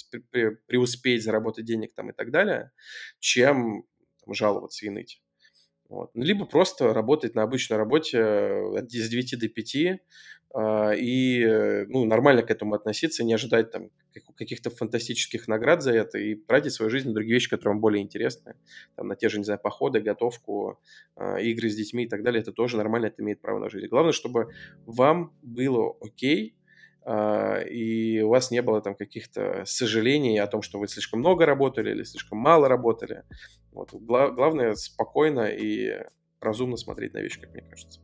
преуспеть, 0.67 1.23
заработать 1.23 1.65
денег 1.65 1.93
там, 1.95 2.09
и 2.09 2.13
так 2.13 2.31
далее, 2.31 2.71
чем 3.19 3.85
там, 4.23 4.33
жаловаться 4.33 4.85
и 4.85 4.89
ныть. 4.89 5.21
Вот. 5.89 6.11
Либо 6.15 6.45
просто 6.45 6.93
работать 6.93 7.33
на 7.35 7.43
обычной 7.43 7.77
работе 7.77 8.17
э, 8.17 8.87
с 8.87 9.09
9 9.09 9.39
до 9.39 9.47
5, 9.47 9.99
а, 10.53 10.91
и 10.93 11.43
э, 11.43 11.85
ну, 11.87 12.05
нормально 12.05 12.41
к 12.41 12.49
этому 12.49 12.73
относиться, 12.75 13.23
не 13.23 13.33
ожидать 13.33 13.71
там 13.71 13.89
каких-то 14.35 14.69
фантастических 14.69 15.47
наград 15.47 15.83
за 15.83 15.93
это 15.93 16.17
и 16.17 16.35
тратить 16.35 16.73
свою 16.73 16.89
жизнь 16.89 17.09
на 17.09 17.13
другие 17.13 17.35
вещи, 17.35 17.49
которые 17.49 17.73
вам 17.73 17.81
более 17.81 18.03
интересны. 18.03 18.55
Там, 18.95 19.07
на 19.07 19.15
те 19.15 19.29
же, 19.29 19.37
не 19.37 19.43
знаю, 19.43 19.59
походы, 19.61 19.99
готовку, 19.99 20.79
а, 21.15 21.37
игры 21.37 21.69
с 21.69 21.75
детьми 21.75 22.05
и 22.05 22.07
так 22.07 22.23
далее. 22.23 22.41
Это 22.41 22.51
тоже 22.51 22.77
нормально, 22.77 23.07
это 23.07 23.21
имеет 23.21 23.39
право 23.39 23.59
на 23.59 23.69
жизнь. 23.69 23.87
Главное, 23.87 24.13
чтобы 24.13 24.51
вам 24.85 25.33
было 25.41 25.95
окей, 26.01 26.56
и 27.07 28.21
у 28.21 28.29
вас 28.29 28.51
не 28.51 28.61
было 28.61 28.81
там 28.81 28.95
каких-то 28.95 29.63
сожалений 29.65 30.37
о 30.39 30.47
том, 30.47 30.61
что 30.61 30.79
вы 30.79 30.87
слишком 30.87 31.19
много 31.19 31.45
работали 31.45 31.91
или 31.91 32.03
слишком 32.03 32.39
мало 32.39 32.67
работали. 32.67 33.23
Вот. 33.71 33.93
Главное 33.93 34.75
спокойно 34.75 35.47
и 35.47 36.03
разумно 36.41 36.77
смотреть 36.77 37.13
на 37.13 37.19
вещи, 37.19 37.39
как 37.39 37.53
мне 37.53 37.61
кажется. 37.61 38.01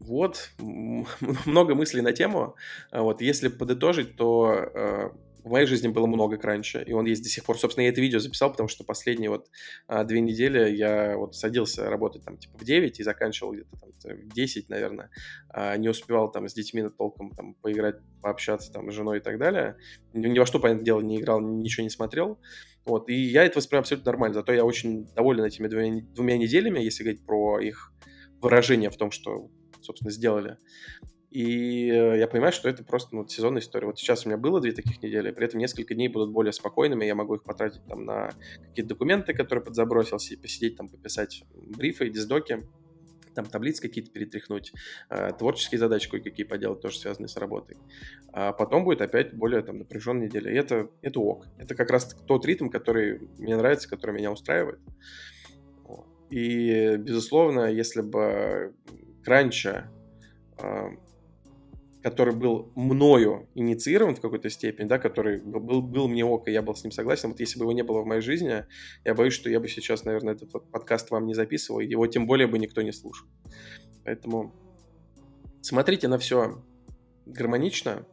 Вот, 0.00 0.50
много 0.58 1.74
мыслей 1.74 2.02
на 2.02 2.12
тему. 2.12 2.56
А 2.90 3.02
вот, 3.02 3.20
если 3.20 3.48
подытожить, 3.48 4.16
то 4.16 4.52
э, 4.52 5.10
в 5.44 5.50
моей 5.50 5.66
жизни 5.66 5.88
было 5.88 6.06
много 6.06 6.36
кранча, 6.36 6.80
и 6.80 6.92
он 6.92 7.06
есть 7.06 7.22
до 7.22 7.28
сих 7.28 7.44
пор. 7.44 7.58
Собственно, 7.58 7.84
я 7.84 7.90
это 7.90 8.00
видео 8.00 8.18
записал, 8.18 8.50
потому 8.50 8.68
что 8.68 8.84
последние 8.84 9.30
вот 9.30 9.48
а, 9.86 10.04
две 10.04 10.20
недели 10.20 10.70
я 10.74 11.16
вот 11.16 11.34
садился 11.34 11.88
работать 11.88 12.24
там 12.24 12.38
типа 12.38 12.58
в 12.58 12.64
9 12.64 13.00
и 13.00 13.02
заканчивал 13.02 13.52
где-то 13.52 13.76
там 13.76 13.90
в 14.16 14.32
10, 14.32 14.68
наверное. 14.68 15.10
А, 15.48 15.76
не 15.76 15.88
успевал 15.88 16.30
там 16.30 16.48
с 16.48 16.54
детьми 16.54 16.84
толком 16.96 17.30
там 17.30 17.54
поиграть, 17.54 17.96
пообщаться 18.20 18.72
там 18.72 18.90
с 18.90 18.94
женой 18.94 19.18
и 19.18 19.20
так 19.20 19.38
далее. 19.38 19.76
Ни, 20.12 20.26
ни 20.28 20.38
во 20.38 20.46
что, 20.46 20.58
понятное 20.60 20.84
дело, 20.84 21.00
не 21.00 21.20
играл, 21.20 21.40
ничего 21.40 21.84
не 21.84 21.90
смотрел. 21.90 22.40
Вот, 22.84 23.08
и 23.08 23.14
я 23.14 23.44
это 23.44 23.58
воспринимаю 23.58 23.82
абсолютно 23.82 24.10
нормально. 24.10 24.34
Зато 24.34 24.52
я 24.52 24.64
очень 24.64 25.06
доволен 25.14 25.44
этими 25.44 25.68
двумя, 25.68 26.02
двумя 26.14 26.36
неделями, 26.36 26.80
если 26.80 27.04
говорить 27.04 27.24
про 27.24 27.60
их 27.60 27.92
выражение 28.40 28.90
в 28.90 28.96
том, 28.96 29.10
что 29.10 29.50
собственно, 29.82 30.10
сделали. 30.10 30.58
И 31.32 31.88
э, 31.88 32.18
я 32.18 32.26
понимаю, 32.26 32.52
что 32.52 32.68
это 32.68 32.84
просто 32.84 33.16
ну, 33.16 33.26
сезонная 33.26 33.62
история. 33.62 33.86
Вот 33.86 33.98
сейчас 33.98 34.26
у 34.26 34.28
меня 34.28 34.36
было 34.36 34.60
две 34.60 34.72
таких 34.72 35.02
недели, 35.02 35.30
при 35.30 35.46
этом 35.46 35.60
несколько 35.60 35.94
дней 35.94 36.08
будут 36.08 36.30
более 36.30 36.52
спокойными, 36.52 37.06
я 37.06 37.14
могу 37.14 37.36
их 37.36 37.42
потратить 37.42 37.82
там 37.86 38.04
на 38.04 38.32
какие-то 38.68 38.90
документы, 38.90 39.32
которые 39.32 39.64
подзабросился, 39.64 40.34
и 40.34 40.36
посидеть 40.36 40.76
там, 40.76 40.90
пописать 40.90 41.44
брифы, 41.54 42.10
диздоки, 42.10 42.66
там 43.34 43.46
таблицы 43.46 43.80
какие-то 43.80 44.10
перетряхнуть, 44.10 44.74
э, 45.08 45.30
творческие 45.38 45.78
задачи 45.78 46.10
кое-какие 46.10 46.44
поделать, 46.44 46.82
тоже 46.82 46.98
связанные 46.98 47.28
с 47.28 47.36
работой. 47.38 47.78
А 48.34 48.52
потом 48.52 48.84
будет 48.84 49.00
опять 49.00 49.32
более 49.32 49.62
там 49.62 49.78
напряженная 49.78 50.26
неделя. 50.26 50.52
И 50.52 50.54
это, 50.54 50.90
это 51.00 51.18
ок. 51.18 51.46
Это 51.56 51.74
как 51.74 51.90
раз 51.90 52.14
тот 52.26 52.44
ритм, 52.44 52.68
который 52.68 53.20
мне 53.38 53.56
нравится, 53.56 53.88
который 53.88 54.14
меня 54.14 54.30
устраивает. 54.30 54.80
И, 56.28 56.96
безусловно, 56.98 57.72
если 57.72 58.02
бы 58.02 58.74
Кранча, 59.24 59.90
а, 60.58 60.90
который 62.02 62.34
был 62.34 62.72
мною 62.74 63.48
инициирован 63.54 64.16
в 64.16 64.20
какой-то 64.20 64.50
степени, 64.50 64.86
да, 64.86 64.98
который 64.98 65.40
был, 65.40 65.82
был 65.82 66.08
мне 66.08 66.24
ок, 66.24 66.48
и 66.48 66.52
я 66.52 66.62
был 66.62 66.74
с 66.74 66.82
ним 66.82 66.90
согласен. 66.90 67.30
Вот 67.30 67.40
если 67.40 67.58
бы 67.58 67.64
его 67.64 67.72
не 67.72 67.82
было 67.82 68.02
в 68.02 68.06
моей 68.06 68.20
жизни, 68.20 68.64
я 69.04 69.14
боюсь, 69.14 69.34
что 69.34 69.48
я 69.48 69.60
бы 69.60 69.68
сейчас, 69.68 70.04
наверное, 70.04 70.34
этот 70.34 70.52
вот 70.52 70.70
подкаст 70.70 71.10
вам 71.10 71.26
не 71.26 71.34
записывал, 71.34 71.80
и 71.80 71.86
его 71.86 72.06
тем 72.06 72.26
более 72.26 72.48
бы 72.48 72.58
никто 72.58 72.82
не 72.82 72.92
слушал. 72.92 73.28
Поэтому 74.04 74.52
смотрите 75.60 76.08
на 76.08 76.18
все 76.18 76.62
гармонично, 77.26 78.04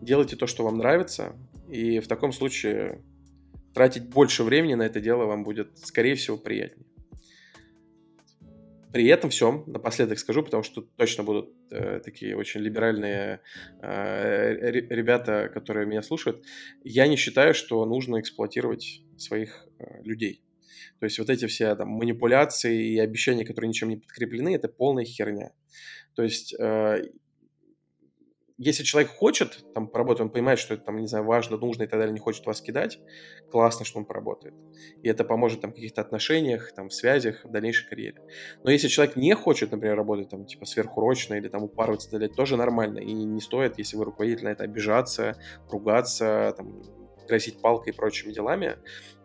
делайте 0.00 0.36
то, 0.36 0.46
что 0.46 0.64
вам 0.64 0.78
нравится, 0.78 1.34
и 1.68 1.98
в 1.98 2.06
таком 2.06 2.32
случае 2.32 3.02
тратить 3.74 4.08
больше 4.08 4.44
времени 4.44 4.74
на 4.74 4.82
это 4.82 5.00
дело 5.00 5.24
вам 5.24 5.42
будет, 5.42 5.76
скорее 5.78 6.14
всего, 6.14 6.36
приятнее. 6.36 6.85
При 8.96 9.08
этом 9.08 9.28
всем, 9.28 9.62
напоследок 9.66 10.18
скажу, 10.18 10.42
потому 10.42 10.62
что 10.62 10.80
точно 10.80 11.22
будут 11.22 11.50
э, 11.70 12.00
такие 12.02 12.34
очень 12.34 12.62
либеральные 12.62 13.40
э, 13.82 14.70
ребята, 14.70 15.50
которые 15.52 15.84
меня 15.84 16.00
слушают, 16.00 16.42
я 16.82 17.06
не 17.06 17.16
считаю, 17.16 17.52
что 17.52 17.84
нужно 17.84 18.20
эксплуатировать 18.20 19.02
своих 19.18 19.66
э, 19.78 20.02
людей. 20.02 20.42
То 20.98 21.04
есть 21.04 21.18
вот 21.18 21.28
эти 21.28 21.46
все 21.46 21.74
там 21.74 21.90
манипуляции 21.90 22.94
и 22.94 22.98
обещания, 22.98 23.44
которые 23.44 23.68
ничем 23.68 23.90
не 23.90 23.98
подкреплены, 23.98 24.54
это 24.54 24.68
полная 24.68 25.04
херня. 25.04 25.50
То 26.14 26.22
есть 26.22 26.54
э, 26.58 27.02
если 28.58 28.84
человек 28.84 29.10
хочет 29.10 29.64
там 29.74 29.86
поработать, 29.86 30.22
он 30.22 30.30
понимает, 30.30 30.58
что 30.58 30.74
это 30.74 30.84
там, 30.84 30.96
не 30.96 31.06
знаю, 31.06 31.24
важно, 31.24 31.58
нужно 31.58 31.82
и 31.82 31.86
так 31.86 31.98
далее, 31.98 32.12
не 32.12 32.20
хочет 32.20 32.46
вас 32.46 32.62
кидать, 32.62 32.98
классно, 33.50 33.84
что 33.84 33.98
он 33.98 34.06
поработает. 34.06 34.54
И 35.02 35.08
это 35.08 35.24
поможет 35.24 35.60
там 35.60 35.72
в 35.72 35.74
каких-то 35.74 36.00
отношениях, 36.00 36.72
там, 36.72 36.88
в 36.88 36.94
связях, 36.94 37.44
в 37.44 37.50
дальнейшей 37.50 37.88
карьере. 37.88 38.22
Но 38.64 38.70
если 38.70 38.88
человек 38.88 39.16
не 39.16 39.34
хочет, 39.34 39.72
например, 39.72 39.96
работать 39.96 40.30
там, 40.30 40.46
типа, 40.46 40.64
сверхурочно 40.64 41.34
или 41.34 41.48
там 41.48 41.64
упарываться, 41.64 42.10
так 42.10 42.20
далее, 42.20 42.34
тоже 42.34 42.56
нормально. 42.56 42.98
И 42.98 43.12
не 43.12 43.40
стоит, 43.40 43.78
если 43.78 43.96
вы 43.96 44.04
руководитель, 44.04 44.44
на 44.44 44.50
это 44.50 44.64
обижаться, 44.64 45.36
ругаться, 45.70 46.54
там, 46.56 46.82
грозить 47.26 47.60
палкой 47.60 47.92
и 47.92 47.96
прочими 47.96 48.32
делами. 48.32 48.76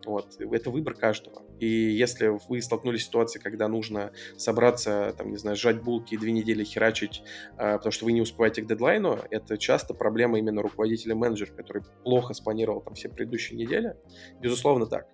Вот. 0.04 0.40
Это 0.40 0.70
выбор 0.70 0.94
каждого. 0.94 1.42
И 1.60 1.66
если 1.66 2.38
вы 2.48 2.60
столкнулись 2.60 3.02
с 3.02 3.06
ситуацией, 3.06 3.42
когда 3.42 3.68
нужно 3.68 4.12
собраться, 4.36 5.14
там, 5.16 5.30
не 5.30 5.36
знаю, 5.36 5.56
сжать 5.56 5.82
булки 5.82 6.14
и 6.14 6.18
две 6.18 6.32
недели 6.32 6.64
херачить, 6.64 7.22
э, 7.56 7.76
потому 7.76 7.92
что 7.92 8.04
вы 8.04 8.12
не 8.12 8.20
успеваете 8.20 8.62
к 8.62 8.66
дедлайну, 8.66 9.18
это 9.30 9.56
часто 9.58 9.94
проблема 9.94 10.38
именно 10.38 10.62
руководителя 10.62 11.14
менеджера, 11.14 11.52
который 11.52 11.82
плохо 12.02 12.34
спланировал 12.34 12.80
там 12.80 12.94
все 12.94 13.08
предыдущие 13.08 13.58
недели. 13.58 13.96
Безусловно, 14.40 14.86
так. 14.86 15.06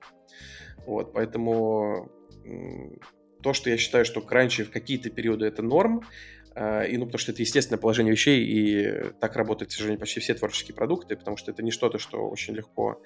Вот, 0.87 1.13
поэтому 1.13 2.11
то, 3.43 3.53
что 3.53 3.71
я 3.71 3.77
считаю, 3.77 4.05
что 4.05 4.21
кранчи 4.21 4.65
в 4.65 4.71
какие-то 4.71 5.11
периоды 5.11 5.47
это 5.47 5.63
норм, 5.63 6.03
и, 6.59 6.97
ну, 6.97 7.07
потому 7.07 7.19
что 7.19 7.33
это 7.33 7.43
естественное 7.43 7.79
положение 7.79 8.13
вещей, 8.13 8.45
и 8.45 9.13
так 9.21 9.37
работают, 9.37 9.71
к 9.71 9.73
сожалению, 9.73 10.01
почти 10.01 10.21
все 10.21 10.35
творческие 10.35 10.75
продукты, 10.75 11.17
потому 11.17 11.37
что 11.37 11.53
это 11.53 11.63
не 11.63 11.71
что-то, 11.71 11.99
что 11.99 12.29
очень 12.29 12.55
легко 12.55 13.01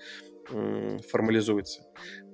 формализуется. 1.11 1.83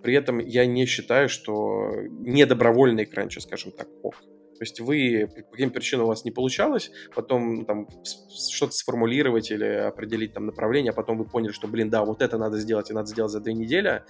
При 0.02 0.14
этом 0.14 0.38
я 0.38 0.64
не 0.66 0.86
считаю, 0.86 1.28
что 1.28 1.90
недобровольный 2.10 3.04
кранчи, 3.04 3.40
скажем 3.40 3.72
так, 3.72 3.88
ок. 4.02 4.16
То 4.58 4.64
есть 4.64 4.80
вы 4.80 5.28
по 5.28 5.52
каким 5.52 5.70
причинам 5.70 6.06
у 6.06 6.08
вас 6.08 6.24
не 6.24 6.32
получалось, 6.32 6.90
потом 7.14 7.64
там 7.64 7.88
что-то 8.04 8.72
сформулировать 8.72 9.52
или 9.52 9.64
определить 9.64 10.32
там 10.32 10.46
направление, 10.46 10.90
а 10.90 10.94
потом 10.94 11.16
вы 11.18 11.24
поняли, 11.24 11.52
что, 11.52 11.68
блин, 11.68 11.90
да, 11.90 12.04
вот 12.04 12.22
это 12.22 12.38
надо 12.38 12.58
сделать, 12.58 12.90
и 12.90 12.92
надо 12.92 13.08
сделать 13.08 13.30
за 13.30 13.40
две 13.40 13.54
недели, 13.54 14.02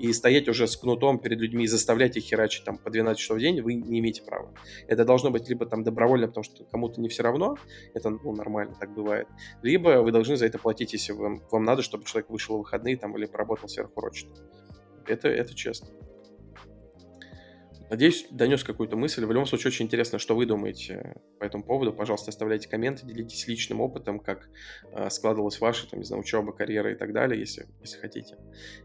и 0.00 0.12
стоять 0.12 0.48
уже 0.48 0.66
с 0.66 0.76
кнутом 0.76 1.20
перед 1.20 1.38
людьми 1.38 1.64
и 1.64 1.68
заставлять 1.68 2.16
их 2.16 2.24
херачить 2.24 2.64
там 2.64 2.78
по 2.78 2.90
12 2.90 3.20
часов 3.20 3.36
в 3.36 3.40
день, 3.40 3.60
вы 3.62 3.74
не 3.74 4.00
имеете 4.00 4.22
права. 4.22 4.52
Это 4.88 5.04
должно 5.04 5.30
быть 5.30 5.48
либо 5.48 5.66
там 5.66 5.84
добровольно, 5.84 6.26
потому 6.26 6.42
что 6.42 6.64
кому-то 6.64 7.00
не 7.00 7.08
все 7.08 7.22
равно, 7.22 7.56
это 7.94 8.10
ну, 8.10 8.32
нормально, 8.34 8.74
так 8.78 8.92
бывает, 8.92 9.28
либо 9.62 10.02
вы 10.02 10.10
должны 10.10 10.36
за 10.36 10.46
это 10.46 10.58
платить, 10.58 10.92
если 10.92 11.12
вам, 11.12 11.42
вам 11.52 11.62
надо, 11.62 11.82
чтобы 11.82 12.04
человек 12.04 12.28
вышел 12.28 12.56
в 12.56 12.58
выходные 12.58 12.96
там 12.96 13.16
или 13.16 13.26
поработал 13.26 13.68
сверхурочно. 13.68 14.32
Это, 15.06 15.28
это 15.28 15.54
честно. 15.54 15.88
Надеюсь, 17.92 18.26
донес 18.30 18.64
какую-то 18.64 18.96
мысль. 18.96 19.22
В 19.22 19.30
любом 19.30 19.44
случае, 19.44 19.68
очень 19.68 19.84
интересно, 19.84 20.18
что 20.18 20.34
вы 20.34 20.46
думаете 20.46 21.14
по 21.38 21.44
этому 21.44 21.62
поводу. 21.62 21.92
Пожалуйста, 21.92 22.30
оставляйте 22.30 22.66
комменты, 22.66 23.04
делитесь 23.04 23.46
личным 23.46 23.82
опытом, 23.82 24.18
как 24.18 24.48
э, 24.92 25.10
складывалась 25.10 25.60
ваша, 25.60 25.90
там, 25.90 26.00
не 26.00 26.06
знаю, 26.06 26.22
учеба, 26.22 26.54
карьера 26.54 26.90
и 26.90 26.94
так 26.94 27.12
далее, 27.12 27.38
если, 27.38 27.66
если 27.82 27.98
хотите. 27.98 28.38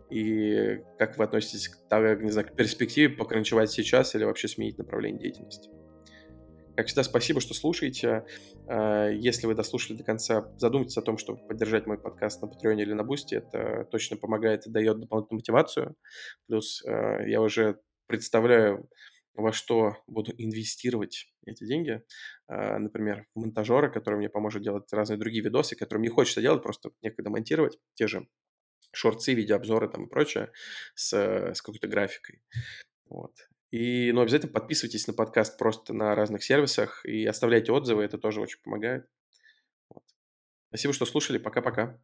И 0.09 0.81
как 0.99 1.17
вы 1.17 1.23
относитесь 1.23 1.69
к, 1.69 1.87
так, 1.87 2.21
не 2.21 2.31
знаю, 2.31 2.49
к 2.49 2.55
перспективе 2.57 3.07
покранчевать 3.07 3.71
сейчас 3.71 4.13
или 4.13 4.25
вообще 4.25 4.49
сменить 4.49 4.77
направление 4.77 5.21
деятельности. 5.21 5.69
Как 6.75 6.87
всегда, 6.87 7.03
спасибо, 7.03 7.39
что 7.39 7.53
слушаете. 7.53 8.25
Э, 8.67 9.09
если 9.13 9.47
вы 9.47 9.55
дослушали 9.55 9.95
до 9.95 10.03
конца, 10.03 10.51
задумайтесь 10.57 10.97
о 10.97 11.01
том, 11.01 11.17
чтобы 11.17 11.39
поддержать 11.47 11.87
мой 11.87 11.97
подкаст 11.97 12.41
на 12.41 12.47
Patreon 12.47 12.81
или 12.81 12.91
на 12.91 13.03
Boosty. 13.03 13.37
Это 13.37 13.87
точно 13.89 14.17
помогает 14.17 14.67
и 14.67 14.69
дает 14.69 14.99
дополнительную 14.99 15.39
мотивацию. 15.39 15.95
Плюс 16.47 16.83
э, 16.85 17.29
я 17.29 17.41
уже 17.41 17.79
представляю, 18.07 18.89
во 19.33 19.53
что 19.53 19.97
буду 20.07 20.33
инвестировать 20.37 21.27
эти 21.45 21.63
деньги. 21.65 22.01
А, 22.47 22.79
например, 22.79 23.27
в 23.35 23.39
монтажера, 23.39 23.89
который 23.89 24.15
мне 24.15 24.29
поможет 24.29 24.63
делать 24.63 24.91
разные 24.91 25.17
другие 25.17 25.43
видосы, 25.43 25.75
которые 25.75 25.99
мне 26.01 26.09
хочется 26.09 26.41
делать, 26.41 26.63
просто 26.63 26.91
некогда 27.01 27.29
монтировать. 27.29 27.77
Те 27.93 28.07
же 28.07 28.27
шорцы, 28.91 29.33
видеообзоры 29.33 29.89
там 29.89 30.05
и 30.05 30.09
прочее 30.09 30.51
с, 30.95 31.13
с 31.13 31.61
какой-то 31.61 31.87
графикой. 31.87 32.41
Вот. 33.05 33.33
И, 33.69 34.11
ну, 34.11 34.21
обязательно 34.21 34.51
подписывайтесь 34.51 35.07
на 35.07 35.13
подкаст 35.13 35.57
просто 35.57 35.93
на 35.93 36.15
разных 36.15 36.43
сервисах 36.43 37.05
и 37.05 37.25
оставляйте 37.25 37.71
отзывы, 37.71 38.03
это 38.03 38.17
тоже 38.17 38.41
очень 38.41 38.61
помогает. 38.63 39.07
Вот. 39.89 40.03
Спасибо, 40.69 40.93
что 40.93 41.05
слушали. 41.05 41.37
Пока-пока. 41.37 41.99